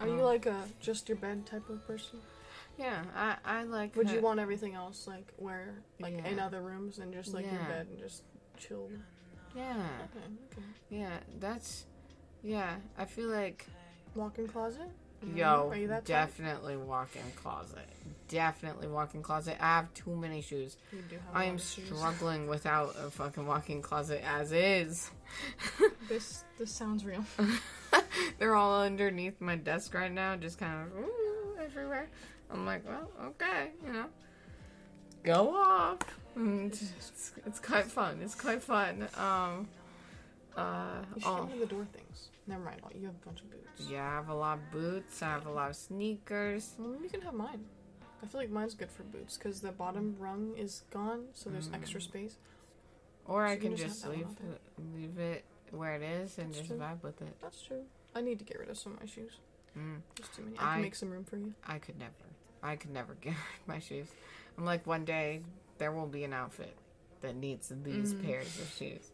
Are 0.00 0.06
you 0.06 0.14
Um, 0.14 0.20
like 0.20 0.46
a 0.46 0.64
just 0.80 1.08
your 1.08 1.16
bed 1.18 1.46
type 1.46 1.68
of 1.68 1.86
person? 1.86 2.20
Yeah, 2.78 3.04
I 3.14 3.36
I 3.44 3.62
like. 3.64 3.94
Would 3.96 4.10
you 4.10 4.20
want 4.22 4.40
everything 4.40 4.74
else 4.74 5.06
like 5.06 5.26
where 5.36 5.74
like 5.98 6.14
in 6.14 6.38
other 6.38 6.62
rooms 6.62 6.98
and 6.98 7.12
just 7.12 7.34
like 7.34 7.44
your 7.50 7.62
bed 7.64 7.86
and 7.88 7.98
just 7.98 8.22
chill? 8.58 8.88
Yeah, 9.54 9.74
Okay, 10.04 10.24
okay. 10.52 10.66
yeah. 10.90 11.18
That's 11.38 11.84
yeah. 12.42 12.76
I 12.98 13.04
feel 13.04 13.28
like 13.28 13.66
Walk-in 14.14 14.48
closet? 14.48 14.88
Mhm. 15.24 15.36
yo, 15.36 15.68
are 15.70 15.76
you 15.76 15.88
that 15.88 15.98
type? 15.98 16.06
definitely 16.06 16.76
walk-in 16.76 17.22
closet. 17.36 17.86
Definitely 18.28 18.88
walk-in 18.88 19.22
closet. 19.22 19.56
I 19.60 19.66
have 19.76 19.92
too 19.94 20.16
many 20.16 20.40
shoes. 20.40 20.76
You 20.92 21.02
do 21.02 21.16
have 21.16 21.34
a 21.34 21.38
I 21.38 21.44
am 21.44 21.58
shoes. 21.58 21.86
struggling 21.86 22.46
without 22.48 22.94
a 22.98 23.10
fucking 23.10 23.46
walk-in 23.46 23.82
closet 23.82 24.22
as 24.24 24.52
is. 24.52 25.10
This 26.08 26.44
this 26.58 26.72
sounds 26.72 27.04
real. 27.04 27.24
They're 28.38 28.56
all 28.56 28.82
underneath 28.82 29.40
my 29.40 29.54
desk 29.56 29.94
right 29.94 30.10
now, 30.10 30.34
just 30.36 30.58
kind 30.58 30.86
of 30.90 30.96
ooh, 30.98 31.56
everywhere. 31.62 32.08
I'm 32.50 32.66
like, 32.66 32.84
well, 32.88 33.08
okay, 33.26 33.70
you 33.86 33.92
know, 33.92 34.06
go 35.22 35.54
off. 35.54 35.98
And 36.36 36.72
it's, 36.72 37.32
it's 37.46 37.58
quite 37.60 37.86
fun. 37.86 38.20
It's 38.22 38.34
quite 38.34 38.62
fun. 38.62 39.08
Um, 39.16 39.68
uh, 40.56 41.02
You 41.14 41.20
should 41.22 41.28
oh, 41.28 41.34
get 41.36 41.42
one 41.44 41.52
of 41.52 41.58
the 41.60 41.66
door 41.66 41.86
things. 41.92 42.28
Never 42.46 42.64
mind. 42.64 42.80
You 42.94 43.06
have 43.06 43.14
a 43.22 43.26
bunch 43.26 43.40
of 43.40 43.50
boots. 43.50 43.88
yeah, 43.90 44.06
I 44.08 44.14
have 44.14 44.28
a 44.28 44.34
lot 44.34 44.58
of 44.58 44.70
boots. 44.70 45.22
I 45.22 45.26
have 45.28 45.46
a 45.46 45.50
lot 45.52 45.70
of 45.70 45.76
sneakers. 45.76 46.74
Well, 46.78 46.96
you 47.02 47.08
can 47.08 47.20
have 47.22 47.34
mine. 47.34 47.64
I 48.22 48.26
feel 48.26 48.40
like 48.40 48.50
mine's 48.50 48.74
good 48.74 48.90
for 48.90 49.02
boots 49.04 49.36
because 49.38 49.60
the 49.60 49.72
bottom 49.72 50.14
rung 50.18 50.54
is 50.56 50.82
gone, 50.90 51.24
so 51.32 51.48
there's 51.50 51.70
extra 51.72 52.00
Mm. 52.00 52.04
space. 52.04 52.36
Or 53.26 53.46
So 53.46 53.52
I 53.52 53.56
can 53.56 53.68
can 53.68 53.76
just 53.76 54.02
just 54.02 54.08
leave 54.08 54.26
it, 54.52 54.60
leave 54.94 55.18
it 55.18 55.44
where 55.70 55.94
it 55.94 56.02
is 56.02 56.36
and 56.38 56.48
That's 56.48 56.58
just 56.58 56.68
true. 56.70 56.78
vibe 56.78 57.02
with 57.02 57.22
it. 57.22 57.34
That's 57.40 57.62
true. 57.62 57.84
I 58.14 58.20
need 58.20 58.38
to 58.40 58.44
get 58.44 58.58
rid 58.58 58.68
of 58.68 58.76
some 58.76 58.94
of 58.94 59.00
my 59.00 59.06
shoes. 59.06 59.32
Mm. 59.78 60.00
There's 60.16 60.28
too 60.30 60.42
many. 60.42 60.56
I 60.58 60.72
can 60.74 60.82
make 60.82 60.94
some 60.96 61.10
room 61.10 61.24
for 61.24 61.36
you. 61.36 61.54
I 61.66 61.78
could 61.78 61.98
never. 61.98 62.12
I 62.62 62.76
could 62.76 62.90
never 62.90 63.14
get 63.20 63.30
rid 63.30 63.60
of 63.62 63.68
my 63.68 63.78
shoes. 63.78 64.08
I'm 64.58 64.64
like, 64.64 64.86
one 64.86 65.04
day 65.04 65.42
there 65.80 65.90
won't 65.90 66.12
be 66.12 66.22
an 66.24 66.32
outfit 66.32 66.76
that 67.22 67.34
needs 67.34 67.72
these 67.82 68.14
Mm. 68.14 68.24
pairs 68.24 68.60
of 68.60 68.68
shoes. 68.68 69.10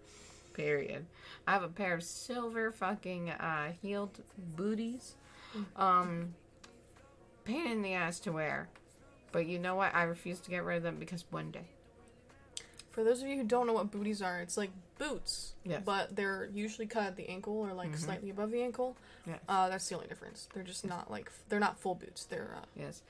Period. 0.53 1.07
I 1.47 1.53
have 1.53 1.63
a 1.63 1.69
pair 1.69 1.95
of 1.95 2.03
silver 2.03 2.71
fucking 2.73 3.31
uh, 3.31 3.73
heeled 3.81 4.21
booties. 4.37 5.15
Mm. 5.55 5.81
Um, 5.81 6.35
pain 7.45 7.67
in 7.69 7.83
the 7.83 7.95
ass 7.95 8.19
to 8.21 8.33
wear. 8.33 8.69
But 9.33 9.47
you 9.47 9.59
know 9.59 9.77
what? 9.77 9.95
I 9.95 10.03
refuse 10.03 10.41
to 10.41 10.51
get 10.51 10.65
rid 10.65 10.79
of 10.79 10.83
them 10.83 10.97
because 10.99 11.25
one 11.31 11.51
day. 11.53 11.69
For 12.91 13.05
those 13.05 13.21
of 13.23 13.29
you 13.29 13.37
who 13.37 13.45
don't 13.45 13.67
know 13.67 13.75
what 13.75 13.91
booties 13.91 14.23
are, 14.23 14.41
it's 14.41 14.57
like 14.57 14.71
boots, 14.99 15.53
Yes. 15.65 15.83
but 15.85 16.17
they're 16.17 16.47
usually 16.55 16.87
cut 16.87 17.05
at 17.05 17.17
the 17.17 17.29
ankle 17.29 17.53
or 17.59 17.75
like 17.75 17.91
Mhm. 17.93 17.99
slightly 17.99 18.31
above 18.31 18.51
the 18.51 18.63
ankle. 18.63 18.97
Yes. 19.27 19.39
Uh, 19.49 19.69
that's 19.69 19.87
the 19.89 19.95
only 19.95 20.09
difference. 20.09 20.49
They're 20.55 20.63
just 20.63 20.85
not 20.87 21.11
like 21.11 21.31
they're 21.49 21.61
not 21.61 21.79
full 21.79 21.95
boots. 21.95 22.25
They're 22.25 22.55
uh, 22.57 22.65
Yes. 22.75 23.03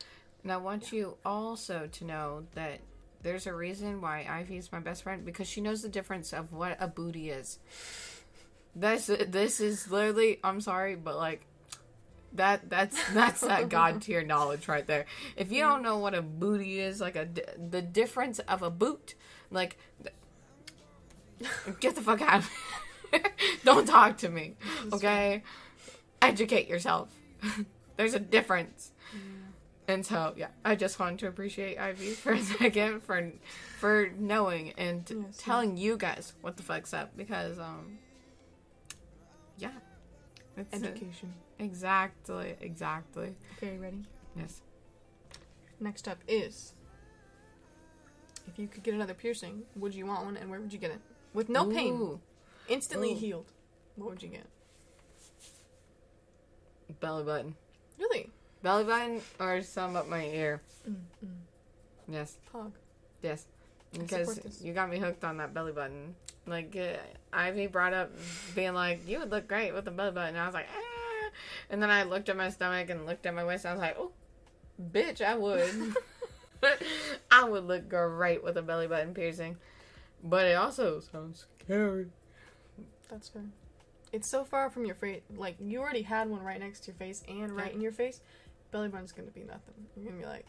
And 0.42 0.52
I 0.52 0.57
want 0.59 0.92
you 0.92 1.16
also 1.24 1.86
to 1.86 2.04
know 2.04 2.46
that 2.54 2.80
there's 3.22 3.46
a 3.46 3.54
reason 3.54 4.00
why 4.00 4.26
Ivy 4.28 4.56
is 4.58 4.72
my 4.72 4.80
best 4.80 5.02
friend 5.02 5.24
because 5.24 5.48
she 5.48 5.60
knows 5.60 5.82
the 5.82 5.88
difference 5.88 6.32
of 6.32 6.52
what 6.52 6.76
a 6.80 6.88
booty 6.88 7.30
is. 7.30 7.58
This 8.74 9.06
this 9.06 9.60
is 9.60 9.90
literally 9.90 10.38
I'm 10.44 10.60
sorry, 10.60 10.96
but 10.96 11.16
like 11.16 11.46
That 12.34 12.68
that's 12.68 12.98
that's 13.12 13.40
that 13.40 13.68
god 13.70 14.02
tier 14.02 14.22
knowledge 14.22 14.68
right 14.68 14.86
there. 14.86 15.06
If 15.36 15.52
you 15.52 15.62
don't 15.62 15.82
know 15.82 15.98
what 15.98 16.14
a 16.14 16.22
booty 16.22 16.80
is, 16.80 17.00
like 17.00 17.16
a 17.16 17.26
the 17.58 17.82
difference 17.82 18.38
of 18.40 18.62
a 18.62 18.70
boot, 18.70 19.14
like 19.50 19.78
get 21.80 21.94
the 21.94 22.02
fuck 22.02 22.20
out 22.22 22.38
of 22.40 22.50
here. 23.10 23.22
don't 23.64 23.86
talk 23.86 24.18
to 24.18 24.28
me, 24.28 24.54
okay? 24.92 25.42
Educate 26.20 26.68
yourself. 26.68 27.08
There's 27.96 28.14
a 28.14 28.18
difference. 28.20 28.92
And 29.89 30.05
so, 30.05 30.34
yeah, 30.37 30.49
I 30.64 30.74
just 30.74 30.99
wanted 30.99 31.20
to 31.20 31.28
appreciate 31.28 31.78
Ivy 31.78 32.11
for 32.22 32.32
a 32.32 32.43
second 32.43 33.03
for 33.03 33.30
for 33.78 34.11
knowing 34.18 34.72
and 34.76 35.09
Yes, 35.09 35.37
telling 35.39 35.76
you 35.76 35.97
guys 35.97 36.32
what 36.41 36.57
the 36.57 36.62
fuck's 36.62 36.93
up 36.93 37.16
because 37.16 37.59
um 37.59 37.99
yeah. 39.59 39.70
It's 40.57 40.82
a- 40.82 40.87
Education. 40.89 41.34
exactly, 41.59 42.57
exactly. 42.61 43.37
Okay, 43.59 43.76
ready? 43.78 44.03
Yes. 44.37 44.62
Next 45.78 46.09
up 46.09 46.18
is 46.26 46.74
if 48.49 48.59
you 48.59 48.66
could 48.66 48.82
get 48.82 48.95
another 48.95 49.14
piercing, 49.14 49.62
would 49.76 49.95
you 49.95 50.07
want 50.07 50.24
one 50.24 50.37
and 50.37 50.51
where 50.51 50.61
would 50.61 50.72
you 50.72 50.78
get 50.78 50.91
it? 50.91 51.01
With 51.34 51.49
no 51.49 51.66
pain, 51.66 52.18
instantly 52.68 53.12
Ooh. 53.12 53.16
healed. 53.16 53.53
What 53.97 54.11
would 54.11 54.22
you 54.22 54.28
get? 54.30 54.47
belly 57.01 57.24
button. 57.24 57.55
Really? 57.99 58.30
Belly 58.62 58.84
button 58.84 59.20
or 59.38 59.62
some 59.62 59.96
up 59.96 60.09
my 60.09 60.24
ear. 60.24 60.61
Mm, 60.88 60.96
Yes. 62.09 62.36
Pog. 62.52 62.72
Yes. 63.22 63.46
Because 63.92 64.61
you 64.62 64.72
got 64.72 64.90
me 64.90 64.98
hooked 64.98 65.24
on 65.24 65.38
that 65.38 65.54
belly 65.54 65.72
button. 65.72 66.14
Like 66.46 66.76
uh, 66.76 66.96
Ivy 67.32 67.66
brought 67.66 67.92
up 67.94 68.11
being 68.54 68.74
like, 68.74 69.00
"You 69.09 69.18
would 69.20 69.30
look 69.30 69.48
great 69.48 69.72
with 69.74 69.88
a 69.88 69.90
belly 69.90 70.12
button." 70.12 70.36
I 70.36 70.44
was 70.46 70.54
like, 70.54 70.68
"Ah," 70.72 71.30
and 71.70 71.82
then 71.82 71.90
I 71.90 72.04
looked 72.04 72.28
at 72.28 72.36
my 72.36 72.50
stomach 72.50 72.90
and 72.90 73.07
looked 73.07 73.26
at 73.26 73.34
my 73.34 73.44
waist. 73.44 73.64
And 73.64 73.72
I 73.72 73.74
was 73.74 73.80
like, 73.80 73.96
"Oh, 73.98 74.12
bitch, 74.92 75.22
I 75.22 75.34
would. 75.36 75.94
I 77.30 77.44
would 77.44 77.64
look 77.64 77.88
great 77.88 78.42
with 78.44 78.57
a 78.57 78.62
belly 78.62 78.86
button 78.86 79.14
piercing." 79.14 79.57
But 80.22 80.46
it 80.46 80.54
also 80.54 81.00
sounds 81.00 81.46
scary. 81.64 82.07
That's 83.09 83.28
fair. 83.28 83.42
It's 84.12 84.28
so 84.28 84.44
far 84.44 84.70
from 84.70 84.84
your 84.86 84.94
face. 84.94 85.22
Like 85.36 85.57
you 85.61 85.80
already 85.80 86.02
had 86.02 86.28
one 86.28 86.42
right 86.42 86.61
next 86.61 86.80
to 86.84 86.86
your 86.92 86.96
face 86.96 87.22
and 87.28 87.57
right 87.57 87.72
in 87.74 87.80
your 87.80 87.92
face. 87.92 88.20
Belly 88.76 88.88
button's 88.88 89.12
gonna 89.12 89.30
be 89.30 89.42
nothing. 89.42 89.86
You're 89.96 90.04
gonna 90.04 90.18
be 90.20 90.26
like, 90.26 90.44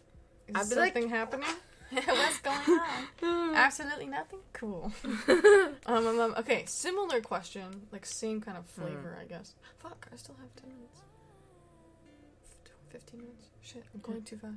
is 0.49 0.55
I'd 0.55 0.69
be 0.69 0.75
like- 0.75 1.09
happening? 1.09 1.47
What's 1.91 2.39
going 2.39 2.79
on? 3.23 3.55
Absolutely 3.55 4.07
nothing. 4.07 4.39
Cool. 4.51 4.91
um, 5.85 6.05
um, 6.05 6.19
um, 6.19 6.35
okay, 6.37 6.65
similar 6.67 7.21
question, 7.21 7.83
like 7.93 8.05
same 8.05 8.41
kind 8.41 8.57
of 8.57 8.65
flavor, 8.65 9.17
I 9.21 9.23
guess. 9.23 9.55
Fuck, 9.79 10.09
I 10.11 10.17
still 10.17 10.35
have 10.41 10.53
ten 10.61 10.75
minutes. 10.75 10.99
Fifteen 12.89 13.21
minutes. 13.21 13.45
Shit, 13.61 13.85
I'm 13.93 14.01
going 14.01 14.23
too 14.23 14.35
fast. 14.35 14.55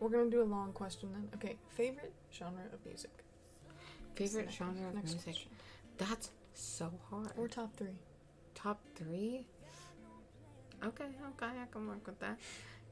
We're 0.00 0.08
gonna 0.08 0.28
do 0.28 0.42
a 0.42 0.50
long 0.56 0.72
question 0.72 1.10
then. 1.12 1.28
Okay, 1.36 1.58
favorite 1.76 2.12
genre 2.36 2.64
of 2.72 2.84
music. 2.84 3.12
Favorite 4.16 4.46
Next- 4.46 4.56
genre 4.56 4.88
of 4.88 4.94
next 4.96 5.12
music? 5.12 5.22
question. 5.22 5.50
That's 5.98 6.30
so 6.54 6.90
hard. 7.08 7.30
Or 7.36 7.46
top 7.46 7.76
three. 7.76 8.00
Top 8.56 8.80
three? 8.96 9.46
Okay, 10.84 11.04
okay, 11.04 11.46
I 11.62 11.66
can 11.70 11.86
work 11.88 12.06
with 12.06 12.18
that. 12.20 12.36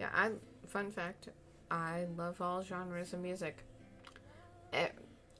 Yeah, 0.01 0.09
I. 0.15 0.31
Fun 0.67 0.91
fact: 0.91 1.29
I 1.71 2.07
love 2.17 2.41
all 2.41 2.63
genres 2.63 3.13
of 3.13 3.21
music. 3.21 3.59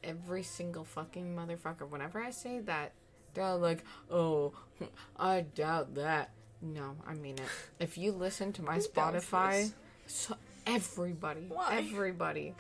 Every 0.03 0.43
single 0.43 0.85
fucking 0.85 1.35
motherfucker. 1.35 1.89
Whenever 1.89 2.21
I 2.21 2.31
say 2.31 2.61
that, 2.61 2.93
they're 3.33 3.55
like, 3.55 3.85
"Oh, 4.11 4.53
I 5.17 5.43
doubt 5.43 5.95
that." 5.95 6.31
No, 6.63 6.97
I 7.07 7.15
mean 7.15 7.35
it. 7.35 7.49
If 7.79 7.99
you 7.99 8.13
listen 8.13 8.53
to 8.55 8.63
my 8.63 8.79
Spotify, 8.79 9.73
so 10.07 10.37
everybody, 10.67 11.47
Why? 11.49 11.79
everybody. 11.79 12.55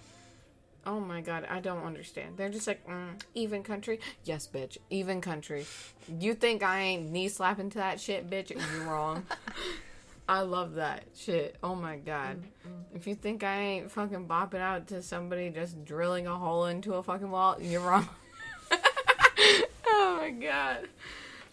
Oh 0.87 1.01
my 1.01 1.23
god, 1.23 1.47
I 1.49 1.61
don't 1.61 1.85
understand. 1.85 2.37
They're 2.37 2.51
just 2.51 2.67
like, 2.67 2.87
mm, 2.87 3.19
even 3.35 3.63
country? 3.63 4.01
Yes, 4.25 4.47
bitch, 4.53 4.77
even 4.91 5.23
country. 5.23 5.65
You 6.21 6.35
think 6.35 6.63
I 6.63 6.81
ain't 6.81 7.11
knee 7.11 7.29
slapping 7.29 7.71
to 7.71 7.79
that 7.79 8.01
shit, 8.01 8.29
bitch? 8.29 8.51
You're 8.51 8.85
wrong. 8.85 9.25
I 10.29 10.41
love 10.41 10.75
that 10.75 11.05
shit. 11.15 11.57
Oh 11.63 11.75
my 11.75 11.97
god. 11.97 12.43
If 12.95 13.07
you 13.07 13.15
think 13.15 13.43
I 13.45 13.57
ain't 13.61 13.91
fucking 13.91 14.27
bopping 14.27 14.61
out 14.61 14.87
to 14.89 15.03
somebody 15.03 15.51
just 15.51 15.85
drilling 15.85 16.27
a 16.27 16.35
hole 16.35 16.65
into 16.67 16.95
a 16.95 17.03
fucking 17.03 17.31
wall, 17.31 17.57
you're 17.61 17.81
wrong. 17.83 18.09
oh 19.87 20.19
my 20.21 20.31
god. 20.31 20.89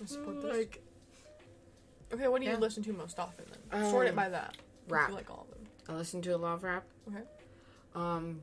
I 0.01 0.05
support 0.05 0.41
this. 0.41 0.55
Like 0.57 0.81
Okay, 2.13 2.27
what 2.27 2.41
do 2.41 2.47
you 2.47 2.57
listen 2.57 2.83
to 2.83 2.93
most 2.93 3.19
often 3.19 3.45
then? 3.71 3.89
Sort 3.89 4.07
it 4.07 4.09
Um, 4.11 4.15
by 4.15 4.29
that. 4.29 4.57
Rap. 4.89 5.11
like 5.11 5.29
all 5.29 5.47
of 5.49 5.57
them. 5.57 5.67
I 5.87 5.93
listen 5.97 6.21
to 6.23 6.31
a 6.31 6.37
lot 6.37 6.55
of 6.55 6.63
rap. 6.63 6.83
Okay. 7.07 7.23
Um, 7.95 8.41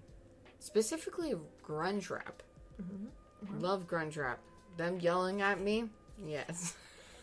specifically 0.58 1.34
grunge 1.66 2.10
rap. 2.10 2.42
Mm-hmm. 2.82 3.60
Love 3.60 3.86
grunge 3.86 4.16
rap. 4.16 4.38
Them 4.76 5.00
yelling 5.00 5.42
at 5.42 5.60
me, 5.60 5.84
yes, 6.24 6.76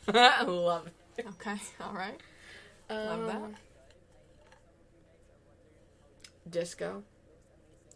I 0.07 0.43
love 0.47 0.87
it. 1.17 1.25
Okay, 1.39 1.55
alright. 2.89 3.07
Love 3.07 3.27
that. 3.27 3.35
Um, 3.35 3.55
Disco. 6.49 7.03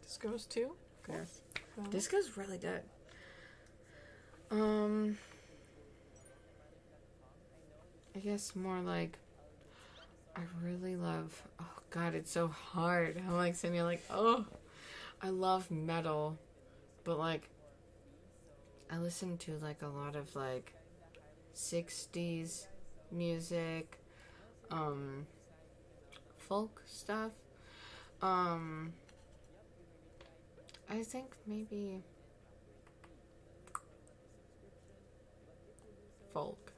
Disco's 0.03 0.45
too. 0.45 0.71
to. 1.05 1.11
Yes. 1.11 1.41
Well, 1.77 1.87
Disco's 1.87 2.37
really 2.37 2.57
good. 2.57 2.81
Um, 4.51 5.17
I 8.15 8.19
guess 8.19 8.55
more 8.55 8.79
like 8.79 9.17
I 10.35 10.41
really 10.63 10.95
love. 10.95 11.41
Oh 11.59 11.79
God, 11.89 12.15
it's 12.15 12.31
so 12.31 12.47
hard. 12.47 13.21
I'm 13.27 13.35
like 13.35 13.55
sitting 13.55 13.75
here 13.75 13.83
like, 13.83 14.03
oh, 14.09 14.45
I 15.21 15.29
love 15.29 15.69
metal, 15.69 16.37
but 17.03 17.19
like 17.19 17.49
I 18.91 18.97
listen 18.97 19.37
to 19.39 19.57
like 19.61 19.81
a 19.83 19.87
lot 19.87 20.15
of 20.15 20.35
like 20.35 20.73
'60s 21.55 22.65
music, 23.11 23.98
um, 24.72 25.26
folk 26.38 26.82
stuff. 26.86 27.32
Um, 28.22 28.93
I 30.89 31.03
think 31.03 31.36
maybe 31.47 32.03
folk. 36.34 36.72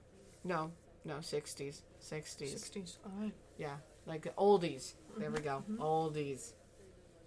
No, 0.43 0.71
no, 1.05 1.15
60s. 1.15 1.81
60s. 2.01 2.53
60s. 2.55 2.97
Alright. 3.05 3.33
Yeah, 3.57 3.75
like 4.05 4.23
the 4.23 4.29
oldies. 4.31 4.93
There 5.17 5.29
we 5.31 5.39
go. 5.41 5.63
Mhm. 5.69 5.77
Oldies. 5.77 6.53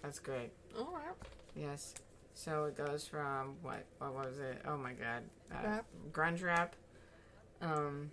That's 0.02 0.18
great. 0.18 0.50
Alright. 0.78 1.14
Yes. 1.54 1.94
So 2.34 2.64
it 2.64 2.76
goes 2.76 3.06
from 3.06 3.56
what? 3.62 3.84
What 3.98 4.14
was 4.14 4.38
it? 4.38 4.60
Oh 4.66 4.76
my 4.76 4.92
god. 4.92 5.22
Uh, 5.52 5.66
Rap. 5.66 5.84
Grunge 6.12 6.42
rap. 6.42 6.74
Um. 7.60 8.10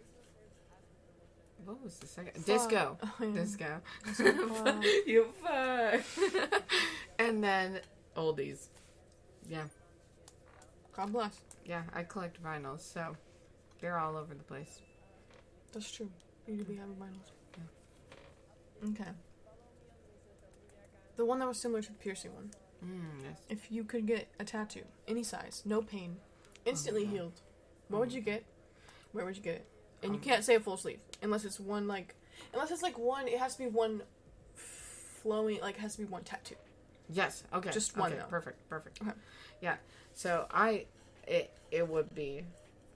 What 1.66 1.84
was 1.84 1.98
the 1.98 2.08
second? 2.08 2.34
Fuck. 2.34 2.46
Disco. 2.46 2.98
Disco. 3.34 3.82
fuck. 4.14 4.84
you 5.06 5.28
fuck. 5.44 6.02
and 7.20 7.44
then 7.44 7.80
oldies. 8.18 8.68
Yeah. 9.50 9.64
God 10.96 11.12
bless. 11.14 11.40
Yeah, 11.66 11.84
I 11.94 12.04
collect 12.04 12.42
vinyls, 12.44 12.82
so 12.82 13.16
they're 13.80 13.98
all 13.98 14.18
over 14.18 14.34
the 14.34 14.44
place. 14.44 14.80
That's 15.74 15.90
true. 15.92 16.10
You 16.48 16.58
do 16.58 16.64
be 16.64 16.76
having 16.76 16.96
vinyls. 16.96 17.32
Okay. 18.90 19.10
The 21.18 21.26
one 21.26 21.40
that 21.40 21.48
was 21.48 21.60
similar 21.60 21.82
to 21.84 21.92
the 21.92 21.98
piercing 22.00 22.34
one. 22.34 22.50
Mm, 22.84 23.24
yes. 23.24 23.40
If 23.48 23.72
you 23.72 23.84
could 23.84 24.08
get 24.08 24.28
a 24.40 24.44
tattoo, 24.44 24.84
any 25.08 25.22
size, 25.24 25.62
no 25.66 25.82
pain, 25.84 26.18
instantly 26.66 27.04
Oh, 27.04 27.12
healed, 27.12 27.42
what 27.90 28.00
would 28.00 28.12
you 28.12 28.22
get? 28.22 28.44
Where 29.12 29.24
would 29.24 29.38
you 29.38 29.44
get 29.44 29.56
it? 29.56 29.66
And 30.02 30.14
you 30.14 30.18
Um, 30.18 30.24
can't 30.24 30.44
say 30.44 30.56
a 30.56 30.60
full 30.60 30.78
sleeve 30.78 31.00
unless 31.22 31.46
it's 31.46 31.60
one 31.60 31.88
like, 31.88 32.16
unless 32.54 32.72
it's 32.72 32.82
like 32.84 32.98
one. 32.98 33.28
It 33.28 33.38
has 33.40 33.54
to 33.56 33.64
be 33.64 33.70
one 33.70 34.02
flowing. 35.22 35.60
Like 35.62 35.76
it 35.76 35.82
has 35.82 35.94
to 35.96 36.00
be 36.00 36.06
one 36.06 36.24
tattoo. 36.24 36.56
Yes. 37.10 37.44
Okay. 37.54 37.72
Just 37.72 37.98
one, 37.98 38.12
Okay, 38.12 38.22
though. 38.22 38.28
Perfect. 38.28 38.70
Perfect. 38.70 39.02
Okay. 39.02 39.12
Yeah. 39.62 39.76
So 40.14 40.46
I, 40.52 40.86
it 41.28 41.52
it 41.72 41.88
would 41.88 42.14
be, 42.16 42.44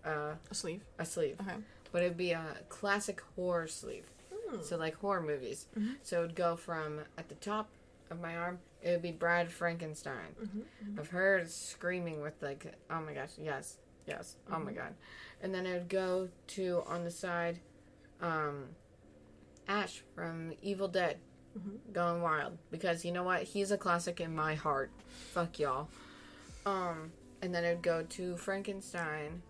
uh, 0.06 0.34
A 0.52 0.56
sleeve. 0.56 0.82
a 1.00 1.06
sleeve, 1.06 1.38
Okay. 1.42 1.56
but 1.92 2.02
it'd 2.04 2.18
be 2.18 2.32
a 2.32 2.44
classic 2.70 3.22
horror 3.36 3.68
sleeve. 3.68 4.06
Hmm. 4.50 4.62
So 4.62 4.78
like 4.78 4.96
horror 4.96 5.22
movies. 5.22 5.68
Mhm. 5.78 5.96
So 6.04 6.24
it'd 6.24 6.36
go 6.36 6.56
from 6.56 7.02
at 7.18 7.30
the 7.30 7.36
top 7.36 7.70
of 8.10 8.22
my 8.22 8.36
arm. 8.38 8.60
It 8.82 8.92
would 8.92 9.02
be 9.02 9.12
Bride 9.12 9.52
Frankenstein. 9.52 10.36
Mhm, 10.42 11.00
of 11.00 11.10
her 11.10 11.44
screaming 11.48 12.22
with 12.22 12.42
like, 12.42 12.74
oh 12.90 13.02
my 13.02 13.14
gosh, 13.14 13.32
yes, 13.42 13.78
yes, 14.06 14.36
oh 14.52 14.60
my 14.60 14.72
Mhm. 14.72 14.76
god, 14.76 14.94
and 15.42 15.54
then 15.54 15.66
it 15.66 15.74
would 15.74 15.90
go 15.90 16.30
to 16.48 16.84
on 16.86 17.04
the 17.04 17.10
side, 17.12 17.60
um, 18.26 18.66
Ash 19.68 20.02
from 20.16 20.54
Evil 20.62 20.88
Dead, 20.88 21.18
Mhm. 21.58 21.94
going 21.94 22.22
wild 22.22 22.58
because 22.72 23.06
you 23.06 23.12
know 23.12 23.24
what, 23.24 23.44
he's 23.44 23.72
a 23.72 23.78
classic 23.78 24.20
in 24.20 24.36
my 24.36 24.56
heart. 24.56 24.92
Fuck 25.34 25.60
y'all. 25.60 25.88
Um, 26.66 27.12
and 27.42 27.54
then 27.54 27.64
I'd 27.64 27.82
go 27.82 28.04
to 28.04 28.36
Frankenstein, 28.38 29.42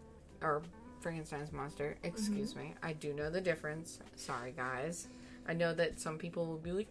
or 0.42 0.62
Frankenstein's 1.00 1.52
monster. 1.52 1.98
Excuse 2.04 2.56
me, 2.56 2.76
I 2.84 2.94
do 2.94 3.14
know 3.14 3.30
the 3.30 3.42
difference. 3.42 4.00
Sorry 4.16 4.52
guys, 4.52 5.08
I 5.48 5.54
know 5.54 5.74
that 5.74 6.00
some 6.00 6.18
people 6.18 6.46
will 6.46 6.58
be 6.58 6.72
like, 6.72 6.88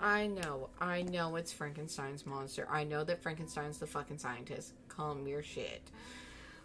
I 0.00 0.26
know, 0.26 0.68
I 0.80 1.02
know 1.02 1.36
it's 1.36 1.52
Frankenstein's 1.52 2.26
monster. 2.26 2.66
I 2.70 2.84
know 2.84 3.04
that 3.04 3.22
Frankenstein's 3.22 3.78
the 3.78 3.86
fucking 3.86 4.18
scientist. 4.18 4.72
Calm 4.88 5.26
your 5.26 5.42
shit. 5.42 5.82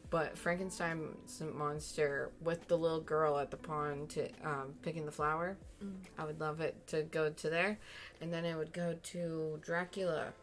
But 0.09 0.37
Frankenstein's 0.37 1.41
monster 1.53 2.31
with 2.41 2.67
the 2.67 2.75
little 2.77 3.01
girl 3.01 3.37
at 3.37 3.51
the 3.51 3.57
pond 3.57 4.09
to 4.11 4.27
um, 4.43 4.73
picking 4.81 5.05
the 5.05 5.11
flower, 5.11 5.55
I 6.17 6.25
would 6.25 6.39
love 6.39 6.61
it 6.61 6.75
to 6.87 7.03
go 7.03 7.29
to 7.29 7.49
there, 7.49 7.77
and 8.19 8.33
then 8.33 8.43
it 8.43 8.55
would 8.57 8.73
go 8.73 8.95
to 9.01 9.59
Dracula 9.61 10.33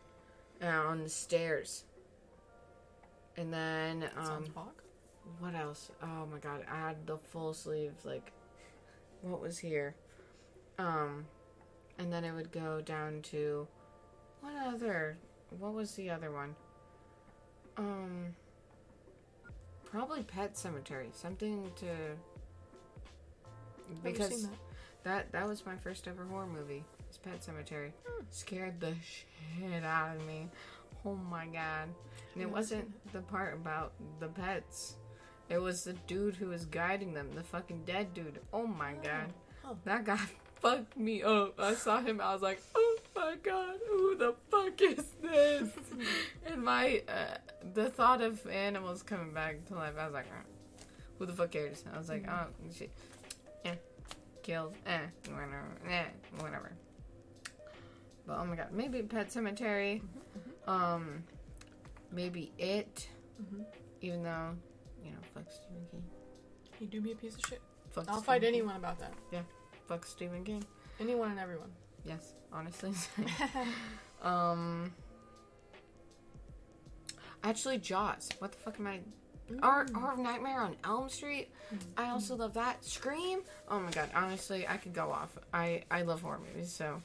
uh, 0.63 0.67
on 0.67 1.03
the 1.03 1.09
stairs, 1.09 1.85
and 3.37 3.53
then 3.53 4.09
um, 4.17 4.45
what 5.41 5.55
else? 5.55 5.91
Oh 6.03 6.27
my 6.31 6.39
god, 6.39 6.65
I 6.71 6.77
had 6.89 7.07
the 7.07 7.19
full 7.19 7.53
sleeve. 7.53 7.93
Like, 8.05 8.33
what 9.23 9.41
was 9.41 9.59
here? 9.59 9.95
Um, 10.79 11.27
and 11.99 12.13
then 12.13 12.25
it 12.25 12.33
would 12.33 12.53
go 12.53 12.81
down 12.81 13.21
to 13.33 13.67
what 14.41 14.55
other? 14.65 15.19
What 15.59 15.75
was 15.75 15.95
the 15.97 16.11
other 16.11 16.31
one? 16.31 16.55
Um, 17.77 18.35
probably 19.91 20.23
Pet 20.23 20.55
Sematary. 20.55 21.15
Something 21.15 21.71
to 21.77 21.87
because 24.03 24.29
seen 24.29 24.43
that. 24.43 24.51
that 25.05 25.33
that 25.33 25.49
was 25.49 25.65
my 25.65 25.77
first 25.77 26.07
ever 26.09 26.25
horror 26.25 26.47
movie. 26.47 26.85
It's 27.09 27.19
Pet 27.19 27.41
Sematary. 27.41 27.93
Scared 28.31 28.81
the 28.81 28.95
shit 29.03 29.85
out 29.85 30.17
of 30.17 30.27
me. 30.27 30.49
Oh 31.05 31.15
my 31.15 31.47
god. 31.47 31.89
And 32.35 32.43
it 32.43 32.51
wasn't 32.51 32.93
the 33.13 33.21
part 33.21 33.55
about 33.55 33.93
the 34.21 34.29
pets. 34.29 34.97
It 35.49 35.59
was 35.59 35.85
the 35.85 35.93
dude 35.93 36.35
who 36.35 36.49
was 36.49 36.65
guiding 36.65 37.15
them, 37.15 37.31
the 37.35 37.43
fucking 37.43 37.85
dead 37.87 38.13
dude. 38.15 38.41
Oh 38.53 38.67
my 38.67 38.95
god. 38.95 39.33
Oh. 39.65 39.77
That 39.85 40.05
guy 40.05 40.19
fucked 40.61 40.97
me 40.97 41.23
up. 41.23 41.61
I 41.61 41.75
saw 41.75 42.01
him, 42.01 42.21
I 42.21 42.33
was 42.33 42.43
like, 42.43 42.61
oh 42.75 42.96
my 43.17 43.37
god, 43.43 43.77
who 43.89 44.17
the 44.17 44.35
fuck 44.51 44.81
is 44.81 45.05
this? 45.23 45.69
and 46.47 46.63
my, 46.63 47.03
uh, 47.09 47.37
the 47.75 47.89
thought 47.91 48.21
of 48.23 48.47
animals 48.47 49.03
coming 49.03 49.33
back 49.33 49.65
to 49.67 49.75
life, 49.75 49.95
I 49.99 50.05
was 50.05 50.15
like, 50.15 50.27
"Uh, 50.27 50.85
who 51.19 51.27
the 51.27 51.33
fuck 51.33 51.51
cares? 51.51 51.83
I 51.93 51.99
was 51.99 52.09
like, 52.09 52.27
oh, 52.29 52.47
shit. 52.77 52.91
Eh, 53.65 53.75
killed, 54.43 54.75
eh, 54.87 55.01
whatever, 55.31 55.65
eh, 55.89 56.05
whatever. 56.39 56.73
But 58.27 58.39
oh 58.39 58.45
my 58.45 58.57
god, 58.57 58.73
maybe 58.73 59.03
Pet 59.03 59.29
Sematary, 59.29 60.03
um, 60.67 61.23
maybe 62.13 62.53
It, 62.59 63.09
Mhm. 63.41 63.65
even 64.01 64.23
though, 64.23 64.57
you 65.05 65.11
know, 65.13 65.19
fuck 65.35 65.45
Stephen 65.51 65.87
King. 65.91 66.05
You 66.81 66.87
do 66.89 67.01
be 67.01 67.13
a 67.13 67.17
piece 67.17 67.35
of 67.37 67.41
shit. 67.47 67.61
Fuck 67.91 68.09
I'll 68.09 68.15
Stephen 68.17 68.23
fight 68.25 68.41
King. 68.43 68.49
anyone 68.49 68.77
about 68.77 68.99
that. 68.99 69.13
Yeah, 69.31 69.43
fuck 69.87 70.05
Stephen 70.05 70.45
King. 70.45 70.65
Anyone 71.01 71.31
and 71.31 71.41
everyone. 71.41 71.71
Yes, 72.07 72.33
honestly. 72.53 72.93
um. 74.23 74.93
Actually, 77.43 77.79
Jaws. 77.79 78.29
What 78.39 78.53
the 78.53 78.59
fuck 78.59 78.79
am 78.81 78.87
I? 78.87 79.01
Art, 79.63 79.93
Mm. 79.93 80.03
Art 80.03 80.15
of 80.15 80.19
Nightmare 80.19 80.61
on 80.61 80.75
Elm 80.83 81.09
Street. 81.09 81.49
I 81.97 82.09
also 82.11 82.35
love 82.35 82.55
that. 82.55 82.85
Scream. 82.85 83.41
Oh 83.69 83.79
my 83.79 83.91
god. 83.93 84.11
Honestly, 84.15 84.67
I 84.67 84.77
could 84.77 84.93
go 84.93 85.13
off. 85.13 85.37
I 85.55 85.85
I 85.91 86.03
love 86.03 86.23
horror 86.23 86.41
movies. 86.41 86.73
So, 86.73 87.01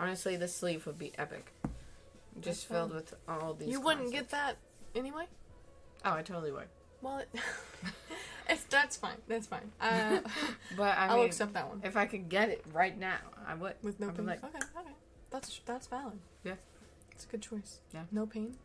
honestly, 0.00 0.36
the 0.36 0.48
sleeve 0.48 0.86
would 0.86 0.98
be 0.98 1.12
epic. 1.18 1.52
Just 2.40 2.44
That's 2.44 2.64
filled 2.64 2.90
fun. 2.92 2.96
with 2.96 3.14
all 3.28 3.52
these. 3.54 3.68
You 3.68 3.80
wouldn't 3.82 4.10
get 4.10 4.30
that 4.30 4.56
anyway. 4.94 5.26
Oh, 6.04 6.12
I 6.12 6.22
totally 6.22 6.50
would. 6.52 6.68
Well, 7.02 7.18
it, 7.18 7.28
it's 8.48 8.64
that's 8.64 8.96
fine. 8.96 9.16
That's 9.28 9.46
fine. 9.46 9.70
Uh, 9.80 10.20
But 10.76 10.96
I 10.98 11.06
I'll 11.08 11.16
mean, 11.18 11.26
accept 11.26 11.52
that 11.54 11.68
one 11.68 11.80
if 11.84 11.96
I 11.96 12.06
could 12.06 12.28
get 12.28 12.48
it 12.48 12.64
right 12.72 12.98
now, 12.98 13.18
I 13.46 13.54
would. 13.54 13.74
with 13.82 14.00
no 14.00 14.10
pain. 14.10 14.26
like, 14.26 14.42
okay, 14.44 14.58
okay, 14.78 14.90
that's 15.30 15.60
that's 15.66 15.86
valid. 15.86 16.18
Yeah. 16.44 16.54
it's 17.12 17.24
a 17.24 17.28
good 17.28 17.42
choice. 17.42 17.80
Yeah. 17.94 18.02
no 18.10 18.26
pain. 18.26 18.56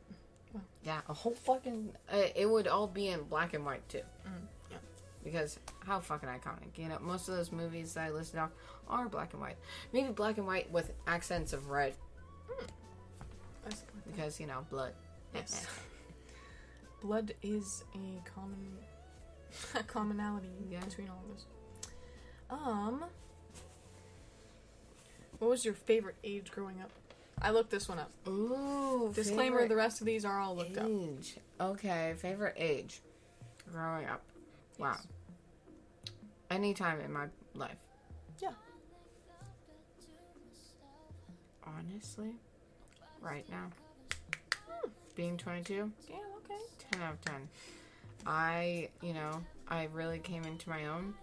Yeah, 0.84 1.02
a 1.08 1.14
whole 1.14 1.34
fucking. 1.34 1.92
Uh, 2.12 2.24
it 2.36 2.50
would 2.50 2.68
all 2.68 2.88
be 2.88 3.10
in 3.10 3.24
black 3.24 3.54
and 3.54 3.64
white 3.66 3.88
too. 3.90 4.02
Mm, 4.26 4.32
yeah. 4.72 4.78
Because 5.24 5.60
how 5.86 6.00
fucking 6.00 6.28
iconic. 6.30 6.78
You 6.78 6.88
know, 6.90 6.98
most 7.00 7.28
of 7.30 7.36
those 7.36 7.52
movies 7.52 7.94
that 7.94 8.06
I 8.06 8.10
listed 8.10 8.40
off 8.40 8.50
are 8.90 9.08
black 9.08 9.34
and 9.34 9.42
white. 9.42 9.58
Maybe 9.94 10.12
black 10.14 10.38
and 10.38 10.48
white 10.48 10.72
with 10.72 10.92
accents 11.06 11.54
of 11.54 11.70
red 11.70 11.94
that. 13.66 13.76
because, 14.08 14.40
you 14.40 14.48
know, 14.48 14.66
blood. 14.72 14.94
Yes. 15.36 15.68
Blood 17.02 17.34
is 17.44 17.84
a 17.94 18.22
common 18.34 18.78
a 19.76 19.84
commonality 19.84 20.50
Yeah. 20.70 20.80
between 20.82 21.10
all 21.10 21.24
of 21.30 21.36
us. 21.36 21.46
Um, 22.50 23.06
what 25.40 25.50
was 25.50 25.66
your 25.66 25.74
favorite 25.74 26.16
age 26.24 26.50
growing 26.52 26.82
up? 26.82 26.90
I 27.42 27.52
looked 27.52 27.70
this 27.70 27.88
one 27.88 28.00
up. 28.00 28.12
Ooh. 28.28 29.12
Disclaimer: 29.14 29.68
the 29.68 29.76
rest 29.76 30.00
of 30.02 30.08
these 30.08 30.26
are 30.26 30.40
all 30.40 30.56
looked 30.56 30.78
up. 30.78 30.88
age. 30.90 31.38
Okay, 31.62 32.14
favorite 32.18 32.56
age. 32.58 33.02
Growing 33.72 34.08
up. 34.08 34.22
Wow. 34.80 34.96
Yes. 34.96 35.08
Anytime 36.50 37.02
in 37.02 37.12
my 37.12 37.26
life. 37.54 37.76
Yeah. 38.42 38.52
Honestly, 41.66 42.32
right 43.22 43.46
now. 43.50 43.70
Being 45.16 45.36
22, 45.38 45.92
Yeah. 46.08 46.16
Okay. 46.46 46.62
10 46.92 47.02
out 47.02 47.14
of 47.14 47.22
10. 47.22 47.50
I, 48.26 48.90
you 49.02 49.14
know, 49.14 49.44
I 49.68 49.86
really 49.94 50.20
came 50.20 50.44
into 50.44 50.70
my 50.70 50.88
own. 50.88 51.14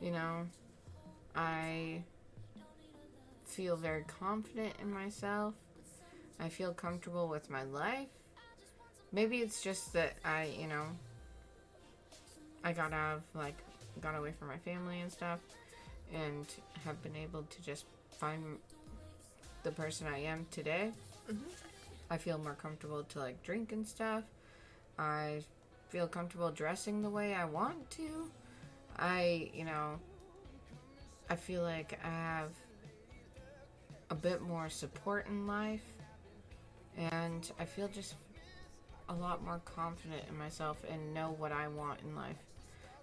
You 0.00 0.10
know, 0.10 0.46
I 1.34 2.02
feel 3.44 3.76
very 3.76 4.04
confident 4.04 4.74
in 4.80 4.92
myself. 4.92 5.54
I 6.40 6.48
feel 6.48 6.72
comfortable 6.72 7.28
with 7.28 7.48
my 7.48 7.62
life. 7.62 8.08
Maybe 9.12 9.38
it's 9.38 9.62
just 9.62 9.92
that 9.92 10.14
I, 10.24 10.50
you 10.58 10.66
know, 10.66 10.86
I 12.64 12.72
got 12.72 12.92
out 12.92 13.16
of, 13.16 13.22
like, 13.34 13.56
got 14.00 14.16
away 14.16 14.32
from 14.38 14.48
my 14.48 14.58
family 14.58 15.00
and 15.00 15.12
stuff 15.12 15.38
and 16.12 16.46
have 16.84 17.00
been 17.02 17.16
able 17.16 17.42
to 17.42 17.62
just 17.62 17.84
find 18.18 18.58
the 19.62 19.70
person 19.70 20.06
I 20.06 20.18
am 20.18 20.46
today. 20.50 20.92
Mhm. 21.28 21.38
I 22.10 22.18
feel 22.18 22.38
more 22.38 22.54
comfortable 22.54 23.02
to 23.04 23.18
like 23.18 23.42
drink 23.42 23.72
and 23.72 23.86
stuff. 23.86 24.24
I 24.98 25.42
feel 25.94 26.08
comfortable 26.08 26.50
dressing 26.50 27.02
the 27.02 27.08
way 27.08 27.34
I 27.34 27.44
want 27.44 27.88
to. 27.92 28.28
I, 28.98 29.48
you 29.54 29.64
know, 29.64 30.00
I 31.30 31.36
feel 31.36 31.62
like 31.62 32.00
I 32.02 32.08
have 32.08 32.50
a 34.10 34.16
bit 34.16 34.42
more 34.42 34.68
support 34.68 35.28
in 35.28 35.46
life. 35.46 35.84
And 36.96 37.48
I 37.60 37.64
feel 37.64 37.86
just 37.86 38.16
a 39.08 39.14
lot 39.14 39.44
more 39.44 39.60
confident 39.64 40.22
in 40.28 40.36
myself 40.36 40.82
and 40.90 41.14
know 41.14 41.36
what 41.38 41.52
I 41.52 41.68
want 41.68 42.00
in 42.02 42.16
life. 42.16 42.42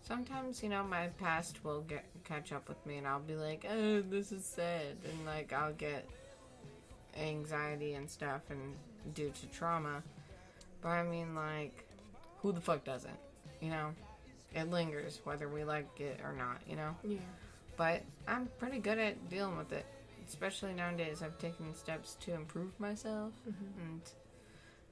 Sometimes, 0.01 0.61
you 0.61 0.67
know, 0.67 0.83
my 0.83 1.07
past 1.17 1.63
will 1.63 1.83
get 1.83 2.03
catch 2.25 2.51
up 2.51 2.67
with 2.67 2.85
me 2.85 2.97
and 2.97 3.07
I'll 3.07 3.21
be 3.21 3.35
like, 3.35 3.65
oh, 3.71 4.01
this 4.01 4.33
is 4.33 4.43
sad. 4.43 4.97
And 5.09 5.25
like, 5.25 5.53
I'll 5.53 5.73
get 5.73 6.09
anxiety 7.17 7.93
and 7.93 8.09
stuff 8.09 8.41
and 8.49 8.75
due 9.13 9.29
to 9.39 9.47
trauma. 9.47 10.03
But 10.81 10.89
I 10.89 11.03
mean, 11.03 11.35
like, 11.35 11.85
who 12.41 12.51
the 12.51 12.61
fuck 12.61 12.83
doesn't? 12.83 13.17
You 13.59 13.69
know? 13.69 13.91
It 14.53 14.69
lingers 14.69 15.21
whether 15.23 15.47
we 15.47 15.63
like 15.63 15.99
it 15.99 16.19
or 16.23 16.33
not, 16.33 16.57
you 16.67 16.75
know? 16.75 16.95
Yeah. 17.03 17.19
But 17.77 18.03
I'm 18.27 18.47
pretty 18.59 18.79
good 18.79 18.99
at 18.99 19.29
dealing 19.29 19.57
with 19.57 19.71
it. 19.71 19.85
Especially 20.27 20.73
nowadays, 20.73 21.21
I've 21.21 21.37
taken 21.37 21.73
steps 21.73 22.15
to 22.21 22.33
improve 22.33 22.77
myself, 22.79 23.33
Mhm. 23.47 23.77
and 23.81 24.01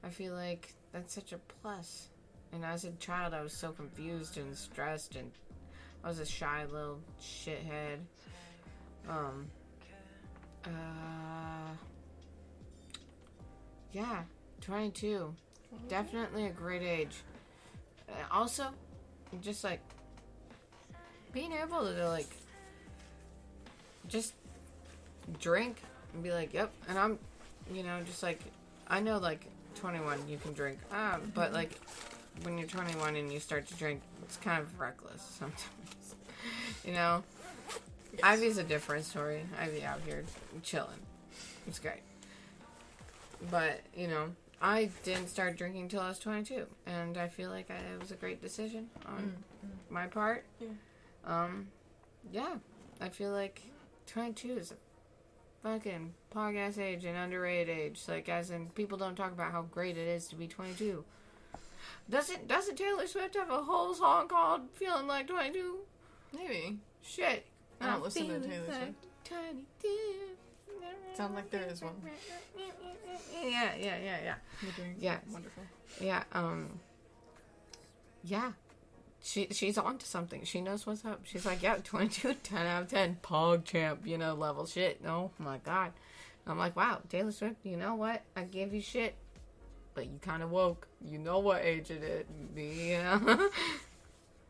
I 0.02 0.10
feel 0.10 0.34
like 0.34 0.74
that's 0.92 1.14
such 1.14 1.32
a 1.32 1.38
plus. 1.38 2.08
And 2.52 2.64
as 2.64 2.84
a 2.84 2.92
child, 2.92 3.32
I 3.32 3.42
was 3.42 3.52
so 3.52 3.72
confused 3.72 4.36
and 4.38 4.56
stressed, 4.56 5.14
and 5.16 5.30
I 6.02 6.08
was 6.08 6.18
a 6.18 6.26
shy 6.26 6.64
little 6.64 7.00
shithead. 7.20 8.00
Um, 9.08 9.50
uh, 10.64 11.74
yeah, 13.92 14.24
22. 14.60 15.34
Definitely 15.88 16.46
a 16.46 16.50
great 16.50 16.82
age. 16.82 17.22
Also, 18.30 18.68
just 19.40 19.64
like 19.64 19.80
being 21.32 21.52
able 21.52 21.80
to 21.80 22.08
like 22.08 22.28
just 24.08 24.34
drink 25.40 25.80
and 26.14 26.22
be 26.22 26.32
like, 26.32 26.52
yep. 26.52 26.70
And 26.88 26.98
I'm, 26.98 27.18
you 27.72 27.82
know, 27.82 28.00
just 28.06 28.22
like 28.22 28.40
I 28.88 29.00
know 29.00 29.18
like 29.18 29.46
21 29.76 30.28
you 30.28 30.38
can 30.38 30.52
drink, 30.52 30.78
ah, 30.92 31.18
but 31.34 31.52
like 31.52 31.70
when 32.42 32.58
you're 32.58 32.68
21 32.68 33.16
and 33.16 33.32
you 33.32 33.40
start 33.40 33.66
to 33.68 33.74
drink, 33.74 34.02
it's 34.22 34.36
kind 34.36 34.60
of 34.60 34.78
reckless 34.78 35.22
sometimes. 35.38 36.14
you 36.84 36.92
know, 36.92 37.22
Ivy's 38.22 38.58
a 38.58 38.64
different 38.64 39.04
story. 39.04 39.42
Ivy 39.58 39.84
out 39.84 40.00
here 40.04 40.24
chilling. 40.62 40.98
It's 41.66 41.78
great. 41.78 42.02
But, 43.50 43.80
you 43.96 44.08
know, 44.08 44.30
I 44.60 44.90
didn't 45.04 45.28
start 45.28 45.56
drinking 45.56 45.88
till 45.88 46.00
I 46.00 46.08
was 46.08 46.18
22, 46.18 46.66
and 46.86 47.16
I 47.16 47.28
feel 47.28 47.50
like 47.50 47.70
I, 47.70 47.76
it 47.94 48.00
was 48.00 48.10
a 48.10 48.16
great 48.16 48.42
decision 48.42 48.90
on 49.06 49.34
Mm, 49.64 49.68
my 49.92 50.06
part. 50.06 50.44
Yeah. 50.60 50.68
Um, 51.24 51.68
yeah. 52.30 52.56
I 53.00 53.08
feel 53.08 53.30
like 53.30 53.62
22 54.06 54.52
is 54.58 54.72
a 54.72 54.76
fucking 55.62 56.12
podcast 56.34 56.78
age 56.78 57.04
and 57.06 57.16
underrated 57.16 57.74
age. 57.74 58.02
Like, 58.06 58.28
as 58.28 58.50
in, 58.50 58.66
people 58.70 58.98
don't 58.98 59.14
talk 59.16 59.32
about 59.32 59.52
how 59.52 59.62
great 59.62 59.96
it 59.96 60.06
is 60.08 60.28
to 60.28 60.36
be 60.36 60.46
22. 60.46 61.04
Doesn't 62.10 62.46
doesn't 62.46 62.76
Taylor 62.76 63.06
Swift 63.06 63.34
have 63.36 63.48
a 63.50 63.62
whole 63.62 63.94
song 63.94 64.28
called 64.28 64.62
"Feeling 64.74 65.06
Like 65.06 65.26
22"? 65.26 65.78
Maybe. 66.34 66.78
Shit. 67.02 67.46
I 67.80 67.86
don't 67.86 67.94
I'm 67.94 68.02
listen 68.02 68.28
to 68.28 68.40
Taylor 68.40 68.66
like 68.68 68.76
Swift. 68.76 69.06
22. 69.24 69.88
Sounds 71.14 71.34
like 71.34 71.50
there 71.50 71.66
is 71.70 71.82
one. 71.82 71.94
Yeah, 73.42 73.74
yeah, 73.78 73.96
yeah, 73.98 74.18
yeah. 74.24 74.34
You're 74.62 74.72
doing 74.72 74.94
Yes. 74.98 75.22
wonderful. 75.30 75.62
Yeah, 76.00 76.22
um 76.32 76.78
Yeah. 78.22 78.52
She 79.22 79.48
she's 79.50 79.76
on 79.76 79.98
to 79.98 80.06
something. 80.06 80.44
She 80.44 80.60
knows 80.60 80.86
what's 80.86 81.04
up. 81.04 81.20
She's 81.24 81.44
like, 81.44 81.62
yeah, 81.62 81.76
22, 81.82 82.34
10 82.42 82.66
out 82.66 82.82
of 82.82 82.88
10, 82.88 83.18
pog 83.22 83.64
champ, 83.64 84.06
you 84.06 84.16
know, 84.18 84.34
level 84.34 84.66
shit. 84.66 85.00
Oh 85.06 85.30
my 85.38 85.58
god. 85.58 85.92
I'm 86.46 86.58
like, 86.58 86.74
wow, 86.74 87.00
Taylor 87.08 87.32
Swift, 87.32 87.56
you 87.64 87.76
know 87.76 87.94
what? 87.94 88.22
I 88.34 88.42
gave 88.44 88.72
you 88.72 88.80
shit, 88.80 89.14
but 89.94 90.06
you 90.06 90.18
kind 90.22 90.42
of 90.42 90.50
woke. 90.50 90.88
You 91.04 91.18
know 91.18 91.38
what 91.38 91.62
age 91.62 91.90
it 91.90 92.02
is. 92.02 92.26
You 92.56 92.98
know? 92.98 93.50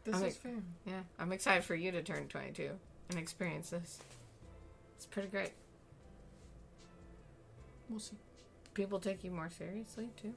This 0.03 0.15
I 0.17 0.27
is 0.29 0.37
fair. 0.39 0.53
yeah, 0.87 1.01
I'm 1.19 1.31
excited 1.31 1.63
for 1.63 1.75
you 1.75 1.93
to 1.93 2.03
turn 2.03 2.27
22 2.27 2.71
and 3.11 3.19
experience 3.19 3.69
this. 3.69 3.99
It's 4.97 5.05
pretty 5.05 5.29
great. 5.29 5.51
We'll 7.91 7.99
see. 7.99 8.17
People 8.73 9.01
take 9.01 9.25
you 9.25 9.31
more 9.31 9.51
seriously, 9.51 10.09
too. 10.17 10.33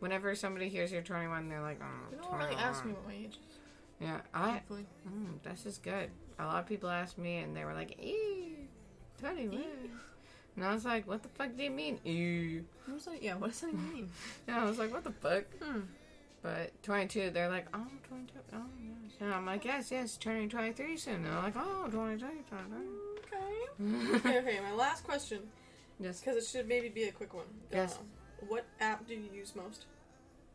Whenever 0.00 0.34
somebody 0.34 0.68
hears 0.68 0.90
you're 0.90 1.02
21, 1.02 1.48
they're 1.48 1.60
like, 1.60 1.78
oh, 1.82 2.10
They 2.10 2.16
don't 2.16 2.38
really 2.38 2.56
ask 2.56 2.84
me 2.84 2.92
what 2.92 3.06
my 3.06 3.14
age 3.14 3.38
is. 3.48 3.58
Yeah, 4.00 4.20
I 4.32 4.52
Thankfully. 4.52 4.86
Mm, 5.08 5.42
this 5.42 5.66
is 5.66 5.78
good. 5.78 6.10
A 6.38 6.44
lot 6.46 6.60
of 6.60 6.66
people 6.66 6.88
asked 6.88 7.18
me, 7.18 7.38
and 7.38 7.56
they 7.56 7.64
were 7.64 7.74
like, 7.74 7.98
"Ew, 8.00 8.54
Tony, 9.20 9.48
what?" 9.48 9.66
And 10.54 10.64
I 10.64 10.72
was 10.72 10.84
like, 10.84 11.08
"What 11.08 11.24
the 11.24 11.28
fuck 11.30 11.56
do 11.56 11.64
you 11.64 11.70
mean?" 11.70 11.98
Ew. 12.04 12.64
I 12.88 12.92
was 12.92 13.08
like, 13.08 13.24
yeah, 13.24 13.34
what 13.34 13.50
does 13.50 13.60
that 13.62 13.74
mean? 13.92 14.08
Yeah, 14.46 14.62
I 14.62 14.64
was 14.64 14.78
like, 14.78 14.92
"What 14.92 15.02
the 15.02 15.10
fuck?" 15.10 15.44
Hmm. 15.60 15.80
But 16.42 16.80
22, 16.84 17.30
they're 17.30 17.48
like, 17.50 17.66
"Oh, 17.74 17.88
22." 18.08 18.38
Oh, 18.52 18.62
yes. 18.80 19.16
And 19.20 19.34
I'm 19.34 19.44
like, 19.44 19.64
"Yes, 19.64 19.90
yes, 19.90 20.16
turning 20.16 20.48
23 20.48 20.96
soon." 20.96 21.14
And 21.16 21.24
they're 21.26 21.32
like, 21.34 21.54
"Oh, 21.56 21.88
22, 21.90 22.24
23." 22.48 22.78
Okay. 23.18 24.16
okay, 24.16 24.38
okay, 24.38 24.60
my 24.60 24.72
last 24.74 25.02
question, 25.02 25.40
yes. 25.98 26.20
because 26.20 26.36
it 26.36 26.46
should 26.46 26.68
maybe 26.68 26.88
be 26.88 27.04
a 27.04 27.12
quick 27.12 27.34
one. 27.34 27.46
Don't 27.70 27.80
Yes. 27.80 27.94
know. 27.96 28.46
What 28.48 28.64
app 28.80 29.06
do 29.06 29.14
you 29.14 29.28
use 29.34 29.54
most? 29.56 29.86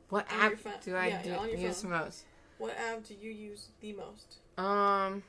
What 0.10 0.32
On 0.32 0.40
app 0.54 0.84
do 0.84 0.96
I 0.96 1.08
Yeah, 1.08 1.22
do, 1.24 1.30
yeah, 1.30 1.46
use 1.68 1.82
phone. 1.82 1.92
most? 1.92 2.24
What 2.58 2.78
app 2.78 3.04
do 3.04 3.14
you 3.16 3.32
use 3.32 3.70
the 3.82 3.94
most? 3.94 4.38
Um, 4.58 5.24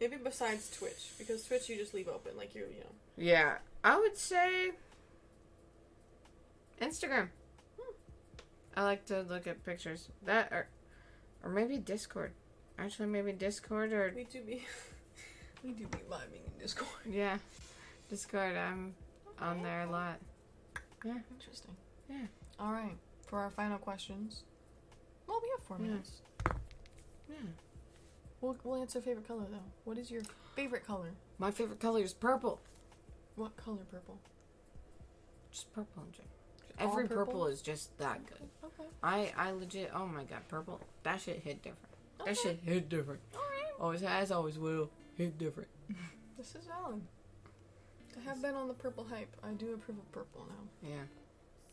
Maybe 0.00 0.16
besides 0.16 0.68
Twitch, 0.76 1.12
because 1.18 1.44
Twitch 1.44 1.68
you 1.68 1.76
just 1.76 1.94
leave 1.94 2.08
open, 2.08 2.36
like 2.36 2.54
you, 2.56 2.62
you 2.62 2.80
know. 2.80 2.90
yeah, 3.16 3.58
I 3.84 3.98
would 4.00 4.16
say 4.16 4.72
Instagram. 6.80 7.28
I 8.76 8.82
like 8.84 9.04
to 9.06 9.20
look 9.22 9.46
at 9.46 9.64
pictures. 9.64 10.08
That 10.24 10.50
or, 10.50 10.66
or 11.44 11.50
maybe 11.50 11.76
Discord. 11.78 12.32
Actually, 12.78 13.08
maybe 13.10 13.32
Discord 13.32 13.92
or 13.92 14.12
We 14.16 14.24
do 14.24 14.40
be, 14.42 14.64
we 15.62 15.72
do 15.72 15.86
be 15.86 15.98
vibing 16.10 16.44
in 16.46 16.60
Discord. 16.60 16.88
Yeah, 17.10 17.38
Discord. 18.08 18.56
I'm 18.56 18.94
on 19.40 19.62
there 19.62 19.82
a 19.82 19.90
lot. 19.90 20.18
Yeah, 21.04 21.14
Interesting. 21.32 21.76
Yeah. 22.08 22.26
All 22.60 22.72
right, 22.72 22.96
for 23.26 23.40
our 23.40 23.50
final 23.50 23.78
questions. 23.78 24.44
Well, 25.26 25.40
we 25.42 25.48
have 25.56 25.64
four 25.66 25.78
Yeah. 25.80 25.86
minutes. 25.90 26.22
yeah. 27.28 27.36
We'll, 28.40 28.56
we'll 28.64 28.80
answer 28.80 29.00
favorite 29.00 29.26
color 29.26 29.44
though. 29.50 29.58
What 29.84 29.98
is 29.98 30.10
your 30.10 30.22
favorite 30.56 30.86
color? 30.86 31.10
My 31.38 31.50
favorite 31.50 31.80
color 31.80 32.00
is 32.00 32.12
purple. 32.12 32.60
What 33.36 33.56
color 33.56 33.84
purple? 33.90 34.18
Just 35.50 35.72
purple 35.72 36.02
shit. 36.14 36.26
all 36.80 36.88
Every 36.90 37.06
purple? 37.08 37.24
purple? 37.26 37.46
is 37.46 37.62
just 37.62 37.96
that 37.98 38.24
good. 38.26 38.48
Okay. 38.64 38.88
I 39.02 39.32
I 39.36 39.50
legit. 39.52 39.90
Oh 39.94 40.06
my 40.06 40.24
god, 40.24 40.40
purple. 40.48 40.80
That 41.04 41.20
shit 41.20 41.40
hit 41.44 41.62
different. 41.62 41.94
Okay. 42.20 42.30
That 42.32 42.38
shit 42.40 42.60
hit 42.64 42.88
different. 42.88 43.20
All 43.34 43.40
right. 43.40 43.80
Always 43.80 44.00
has, 44.02 44.30
always 44.32 44.58
will. 44.58 44.90
Hit 45.16 45.38
different. 45.38 45.68
This 46.38 46.54
is 46.56 46.64
valid. 46.66 47.00
I 48.18 48.20
have 48.28 48.40
been 48.42 48.54
on 48.54 48.66
the 48.66 48.74
purple 48.74 49.04
hype. 49.08 49.36
I 49.44 49.50
do 49.52 49.74
approve 49.74 49.98
of 49.98 50.10
purple 50.10 50.46
now. 50.48 50.88
Yeah. 50.90 51.02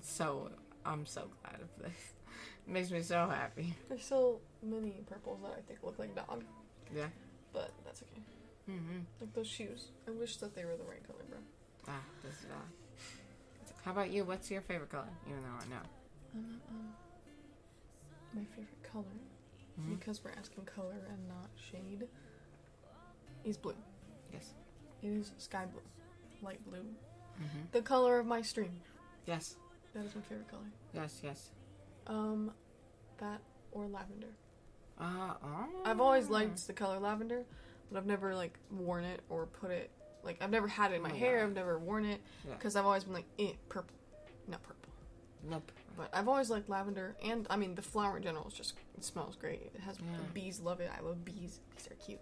So 0.02 0.52
I'm 0.86 1.06
so 1.06 1.30
glad 1.42 1.62
of 1.62 1.70
this. 1.82 1.96
It 2.68 2.72
makes 2.72 2.92
me 2.92 3.02
so 3.02 3.28
happy. 3.28 3.74
There's 3.88 4.04
still 4.04 4.42
many 4.62 5.02
purples 5.10 5.40
that 5.44 5.54
I 5.58 5.62
think 5.62 5.80
look 5.82 5.98
like 5.98 6.14
dog, 6.14 6.44
Yeah. 6.96 7.08
but 7.54 7.72
that's 7.86 8.04
okay. 8.04 8.22
Mm-hmm. 8.70 9.00
Like 9.22 9.34
those 9.34 9.48
shoes. 9.48 9.88
I 10.08 10.12
wish 10.12 10.38
that 10.38 10.54
they 10.56 10.66
were 10.66 10.76
the 10.78 10.84
right 10.84 11.02
color, 11.08 11.24
bro. 11.30 11.40
Ah, 11.88 12.04
this 12.22 12.34
is 12.34 12.46
valid. 12.46 13.74
How 13.86 13.92
about 13.92 14.12
you? 14.12 14.24
What's 14.26 14.52
your 14.52 14.62
favorite 14.62 14.92
color? 14.92 15.10
Even 15.28 15.42
though 15.42 15.66
I 15.66 15.70
know. 15.70 15.86
Um, 16.36 16.62
um, 16.70 16.94
my 18.36 18.44
favorite 18.56 18.84
color, 18.84 19.18
Mhm. 19.80 19.98
because 19.98 20.24
we're 20.24 20.32
asking 20.38 20.66
color 20.66 20.98
and 21.10 21.28
not 21.28 21.50
shade, 21.56 22.08
is 23.46 23.58
blue. 23.58 23.76
Yes. 24.34 24.54
It 25.02 25.08
is 25.10 25.32
sky 25.38 25.66
blue, 25.72 25.82
light 26.42 26.64
blue. 26.70 26.80
Mm-hmm. 27.38 27.60
The 27.72 27.82
color 27.82 28.20
of 28.20 28.26
my 28.26 28.42
stream. 28.42 28.72
Yes. 29.26 29.56
That 29.94 30.06
is 30.06 30.16
my 30.16 30.22
favorite 30.22 30.50
color. 30.50 30.64
Yes. 30.94 31.20
Yes. 31.24 31.50
Um, 32.08 32.52
that 33.20 33.40
or 33.72 33.88
lavender. 33.88 34.28
Uh, 35.00 35.34
oh. 35.44 35.66
I've 35.86 36.02
always 36.02 36.30
liked 36.30 36.66
the 36.68 36.74
color 36.74 37.00
lavender, 37.00 37.44
but 37.92 37.98
I've 37.98 38.06
never 38.06 38.36
like 38.36 38.58
worn 38.72 39.04
it 39.06 39.22
or 39.30 39.46
put 39.46 39.72
it 39.72 39.90
like 40.24 40.38
I've 40.42 40.50
never 40.52 40.68
had 40.68 40.92
it 40.92 40.96
in 40.96 41.02
my 41.02 41.12
Oh, 41.12 41.16
hair. 41.16 41.38
wow. 41.38 41.44
I've 41.46 41.54
never 41.54 41.80
worn 41.80 42.06
it 42.06 42.20
Yeah. 42.48 42.56
because 42.56 42.76
I've 42.76 42.86
always 42.86 43.06
been 43.06 43.14
like, 43.14 43.26
eh, 43.40 43.54
purple, 43.70 43.96
not 44.48 44.62
purple. 44.64 44.76
Nope. 45.50 45.72
But 45.96 46.10
I've 46.14 46.28
always 46.28 46.50
liked 46.50 46.70
lavender, 46.70 47.16
and 47.24 47.48
I 47.50 47.56
mean 47.56 47.76
the 47.76 47.82
flower 47.82 48.18
in 48.18 48.24
general 48.24 48.48
is 48.48 48.54
just 48.54 48.74
it 48.98 49.04
smells 49.06 49.38
great. 49.38 49.72
It 49.74 49.80
has 49.82 49.98
Yeah. 50.00 50.18
bees 50.34 50.60
love 50.60 50.82
it. 50.82 50.92
I 50.96 51.02
love 51.02 51.24
bees. 51.24 51.62
Bees 51.76 51.88
are 51.90 51.96
cute. 51.96 52.20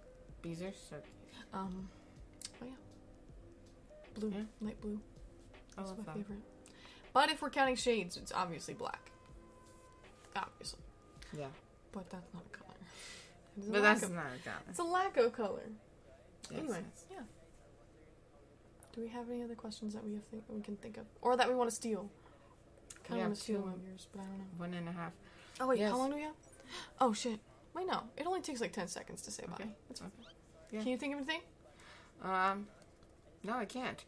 Bees 0.47 0.61
are 0.61 0.71
so 0.89 0.95
cute. 0.95 1.45
Um, 1.53 1.89
but 2.59 2.69
yeah, 2.69 2.75
blue, 4.15 4.29
Yeah. 4.29 4.43
light 4.61 4.79
blue. 4.81 4.99
I 5.77 5.81
That's 5.83 5.91
my 5.97 6.03
that. 6.05 6.15
favorite. 6.15 6.39
But 7.13 7.29
if 7.29 7.41
we're 7.41 7.49
counting 7.49 7.75
shades, 7.75 8.15
it's 8.15 8.31
obviously 8.31 8.73
black. 8.73 9.11
Obviously, 10.35 10.79
Yeah. 11.33 11.49
but 11.91 12.09
that's 12.09 12.33
not 12.33 12.43
a 12.45 12.49
color. 12.49 12.75
It 13.57 13.61
is 13.63 13.69
a 13.69 13.71
But 13.73 13.81
that's 13.81 14.03
of- 14.03 14.11
not 14.13 14.25
a 14.27 14.39
color. 14.39 14.61
it's 14.69 14.79
a 14.79 14.83
lack 14.83 15.17
of 15.17 15.33
color. 15.33 15.63
Yes, 16.49 16.59
anyway, 16.59 16.83
yes. 16.87 17.05
yeah. 17.11 17.23
Do 18.93 19.01
we 19.01 19.09
have 19.09 19.29
any 19.29 19.43
other 19.43 19.55
questions 19.55 19.93
that 19.95 20.03
we 20.03 20.13
have 20.13 20.23
think 20.25 20.43
we 20.47 20.61
can 20.61 20.77
think 20.77 20.97
of, 20.97 21.05
or 21.21 21.35
that 21.35 21.49
we 21.49 21.55
want 21.55 21.69
to 21.69 21.75
steal? 21.75 22.09
Kind 23.03 23.19
of 23.21 23.27
want 23.27 23.35
to 23.35 23.41
steal 23.41 23.61
one 23.61 23.73
of 23.73 23.85
yours, 23.85 24.07
but 24.13 24.21
I 24.21 24.25
don't 24.25 24.37
know. 24.37 24.45
One 24.57 24.73
and 24.73 24.87
a 24.87 24.91
half. 24.93 25.11
Oh 25.59 25.67
wait, 25.67 25.79
Yes. 25.79 25.91
how 25.91 25.97
long 25.97 26.09
do 26.11 26.15
we 26.15 26.21
have? 26.23 26.35
Oh 27.01 27.11
shit! 27.13 27.39
Wait, 27.73 27.85
no. 27.85 28.09
It 28.17 28.25
only 28.25 28.41
takes 28.41 28.59
like 28.61 28.73
ten 28.73 28.87
seconds 28.87 29.21
to 29.23 29.31
say 29.31 29.43
Okay. 29.43 29.65
bye. 29.65 29.75
That's 29.87 29.99
fine. 29.99 30.11
Yeah. 30.71 30.79
Can 30.81 30.89
you 30.89 30.97
think 30.97 31.13
of 31.13 31.19
anything? 31.19 31.41
Um, 32.23 32.67
no, 33.43 33.53
I 33.53 33.65
can't. 33.65 34.03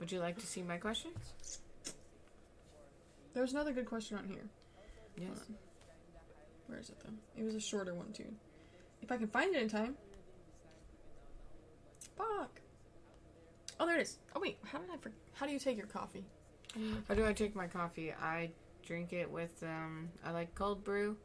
Would 0.00 0.10
you 0.10 0.18
like 0.20 0.38
to 0.38 0.46
see 0.46 0.62
my 0.62 0.76
questions? 0.76 1.60
There's 3.32 3.52
another 3.52 3.72
good 3.72 3.86
question 3.86 4.16
on 4.16 4.28
here. 4.28 4.44
Yes. 5.16 5.46
Where 6.66 6.78
is 6.78 6.88
it 6.88 6.96
though? 7.04 7.12
It 7.40 7.44
was 7.44 7.54
a 7.54 7.60
shorter 7.60 7.94
one 7.94 8.12
too. 8.12 8.32
If 9.02 9.12
I 9.12 9.16
can 9.16 9.28
find 9.28 9.54
it 9.54 9.62
in 9.62 9.68
time. 9.68 9.96
Fuck. 12.16 12.60
Oh, 13.78 13.86
there 13.86 13.98
it 13.98 14.02
is. 14.02 14.18
Oh 14.34 14.40
wait, 14.40 14.58
how 14.64 14.78
did 14.78 14.90
I? 14.90 14.96
For- 14.96 15.12
how 15.34 15.46
do 15.46 15.52
you 15.52 15.58
take 15.58 15.76
your 15.76 15.86
coffee? 15.86 16.24
How 17.08 17.14
do 17.14 17.24
I 17.24 17.32
take 17.32 17.54
my 17.54 17.66
coffee? 17.66 18.12
I 18.12 18.50
drink 18.84 19.12
it 19.12 19.30
with 19.30 19.62
um. 19.62 20.08
I 20.24 20.30
like 20.30 20.54
cold 20.54 20.82
brew. 20.84 21.16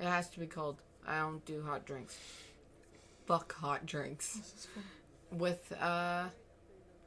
It 0.00 0.04
has 0.04 0.28
to 0.30 0.40
be 0.40 0.46
cold. 0.46 0.80
I 1.06 1.18
don't 1.18 1.44
do 1.44 1.62
hot 1.62 1.84
drinks. 1.86 2.18
Fuck 3.32 3.54
hot 3.54 3.86
drinks. 3.86 4.34
This 4.34 4.52
is 4.58 4.66
fun. 4.74 5.38
With 5.38 5.72
uh, 5.80 6.24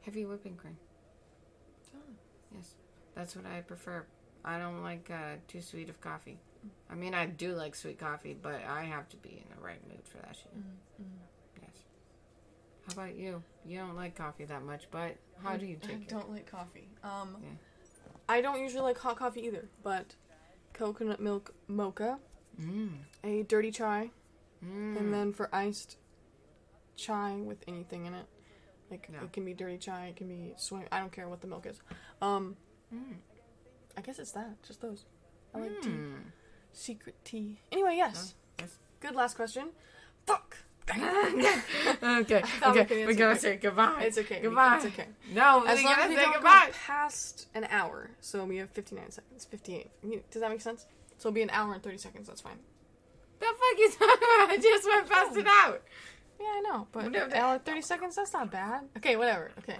heavy 0.00 0.24
whipping 0.24 0.56
cream. 0.56 0.76
Oh. 1.94 1.98
Yes, 2.52 2.74
that's 3.14 3.36
what 3.36 3.46
I 3.46 3.60
prefer. 3.60 4.04
I 4.44 4.58
don't 4.58 4.82
like 4.82 5.08
uh, 5.08 5.36
too 5.46 5.60
sweet 5.60 5.88
of 5.88 6.00
coffee. 6.00 6.40
I 6.90 6.96
mean, 6.96 7.14
I 7.14 7.26
do 7.26 7.52
like 7.54 7.76
sweet 7.76 8.00
coffee, 8.00 8.34
but 8.42 8.60
I 8.68 8.82
have 8.82 9.08
to 9.10 9.16
be 9.18 9.28
in 9.40 9.56
the 9.56 9.62
right 9.64 9.78
mood 9.88 10.00
for 10.02 10.16
that 10.16 10.34
shit. 10.34 10.52
Mm, 10.58 10.62
mm. 11.00 11.62
Yes. 11.62 11.84
How 12.88 12.94
about 13.04 13.14
you? 13.14 13.40
You 13.64 13.78
don't 13.78 13.94
like 13.94 14.16
coffee 14.16 14.46
that 14.46 14.64
much, 14.64 14.88
but 14.90 15.14
how 15.44 15.50
I- 15.50 15.56
do 15.58 15.66
you 15.66 15.76
I 15.80 15.86
take 15.86 15.96
it? 16.10 16.12
I 16.12 16.18
don't 16.18 16.32
like 16.32 16.50
coffee. 16.50 16.88
Um, 17.04 17.36
Yeah. 17.40 17.50
I 18.28 18.40
don't 18.40 18.58
usually 18.60 18.82
like 18.82 18.98
hot 18.98 19.14
coffee 19.16 19.42
either, 19.46 19.68
but 19.84 20.16
coconut 20.72 21.20
milk 21.20 21.54
mocha, 21.68 22.18
Mm. 22.60 22.94
a 23.22 23.44
dirty 23.44 23.70
chai, 23.70 24.10
Mm. 24.64 24.96
and 24.98 25.14
then 25.14 25.32
for 25.32 25.48
iced 25.54 25.98
chai 26.96 27.36
with 27.36 27.58
anything 27.68 28.06
in 28.06 28.14
it, 28.14 28.26
like 28.90 29.08
it 29.22 29.32
can 29.32 29.44
be 29.44 29.54
dirty 29.54 29.78
chai, 29.78 30.06
it 30.06 30.16
can 30.16 30.28
be 30.28 30.54
soy. 30.56 30.84
I 30.90 30.98
don't 31.00 31.12
care 31.12 31.28
what 31.28 31.40
the 31.40 31.46
milk 31.46 31.66
is. 31.66 31.80
Um, 32.22 32.56
Mm. 32.94 33.16
I 33.96 34.00
guess 34.00 34.18
it's 34.20 34.30
that. 34.32 34.62
Just 34.62 34.80
those. 34.80 35.04
I 35.52 35.58
like 35.58 35.82
tea. 35.82 35.88
Mm. 35.88 36.14
Secret 36.72 37.16
tea. 37.24 37.58
Anyway, 37.72 37.94
yes. 37.96 38.34
Yes. 38.60 38.78
Good 39.00 39.16
last 39.16 39.34
question. 39.34 39.70
Fuck. 40.26 40.56
okay, 40.88 41.02
we 42.62 42.68
okay, 42.80 42.86
we 42.94 43.02
answer 43.02 43.14
gotta 43.18 43.38
say 43.40 43.56
goodbye. 43.56 44.02
It's 44.02 44.18
okay. 44.18 44.36
we- 44.36 44.42
Goodbye. 44.42 44.76
It's 44.76 44.86
okay. 44.86 45.06
No, 45.32 45.64
As 45.66 45.78
we 45.78 45.84
long 45.84 45.94
as 45.98 46.08
we 46.10 46.14
say 46.14 46.22
don't 46.22 46.34
goodbye. 46.34 46.66
go 46.66 46.72
past 46.86 47.48
an 47.56 47.66
hour, 47.70 48.10
so 48.20 48.44
we 48.44 48.58
have 48.58 48.70
59 48.70 49.10
seconds. 49.10 49.44
58. 49.46 49.90
Does 50.30 50.42
that 50.42 50.50
make 50.50 50.60
sense? 50.60 50.86
So 51.18 51.28
it'll 51.28 51.34
be 51.34 51.42
an 51.42 51.50
hour 51.50 51.74
and 51.74 51.82
30 51.82 51.98
seconds. 51.98 52.28
That's 52.28 52.40
fine. 52.40 52.58
The 53.40 53.46
fuck 53.46 53.78
you 53.78 53.90
talking 53.90 54.06
about? 54.06 54.50
I 54.50 54.58
just 54.62 54.86
went 54.86 55.08
past 55.10 55.36
it 55.36 55.46
out. 55.48 55.82
Yeah, 56.40 56.46
I 56.46 56.60
know, 56.60 56.86
but 56.92 57.04
Whatever. 57.04 57.26
an 57.26 57.32
hour 57.32 57.54
and 57.54 57.64
30 57.64 57.80
seconds. 57.82 58.16
That's 58.16 58.32
not 58.32 58.50
bad. 58.50 58.82
Okay, 58.96 59.16
whatever. 59.16 59.50
Okay. 59.60 59.76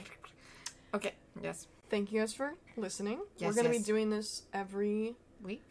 Okay. 0.95 1.13
Yes. 1.43 1.67
Thank 1.91 2.11
you 2.13 2.21
guys 2.21 2.33
for 2.35 2.55
listening. 2.77 3.21
Yes, 3.39 3.51
We're 3.55 3.63
gonna 3.63 3.75
yes. 3.75 3.83
be 3.83 3.93
doing 3.93 4.11
this 4.11 4.43
every 4.53 5.15
Week. 5.43 5.63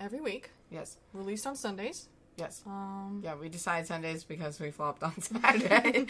every 0.00 0.20
week, 0.20 0.50
Yes. 0.70 0.96
released 1.12 1.46
on 1.46 1.54
Sundays. 1.56 2.08
Yes. 2.36 2.62
Um, 2.66 3.20
Yeah, 3.24 3.34
we 3.36 3.48
decide 3.48 3.86
Sundays 3.86 4.24
because 4.24 4.58
we 4.60 4.70
flopped 4.70 5.02
on 5.02 5.12
Saturday. 5.20 6.06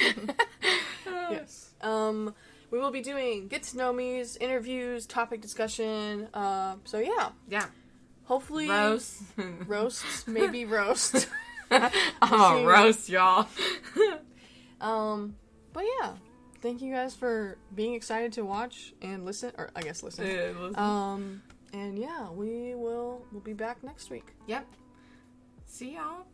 yes. 1.07 1.71
Um, 1.81 2.35
we 2.71 2.79
will 2.79 2.91
be 2.91 3.03
doing 3.03 3.49
get 3.49 3.63
to 3.65 3.77
know 3.77 3.93
me's, 3.93 4.37
interviews, 4.37 5.07
topic 5.07 5.41
discussion. 5.43 6.29
Uh, 6.33 6.77
so 6.85 6.99
yeah, 6.99 7.31
Yeah. 7.49 7.67
hopefully 8.25 8.69
Roast. 8.69 9.23
roasts, 9.67 10.27
maybe 10.27 10.65
roast. 10.65 11.29
oh, 11.71 12.59
See. 12.59 12.65
roast, 12.65 13.09
y'all. 13.09 13.47
Um, 14.83 15.37
but 15.73 15.85
yeah, 16.01 16.13
thank 16.61 16.83
you 16.83 16.93
guys 16.93 17.15
for 17.15 17.57
being 17.75 17.95
excited 17.95 18.33
to 18.35 18.43
watch 18.45 18.93
and 19.01 19.25
listen, 19.25 19.53
or 19.57 19.71
I 19.75 19.83
guess 19.83 20.03
listen. 20.03 20.27
Um, 20.77 21.43
and 21.73 21.99
yeah, 21.99 22.29
we 22.31 22.75
will 22.75 23.25
we'll 23.33 23.41
be 23.41 23.55
back 23.55 23.83
next 23.83 24.11
week. 24.11 24.35
yep. 24.47 24.67
See 25.67 25.95
y'all. 25.95 26.27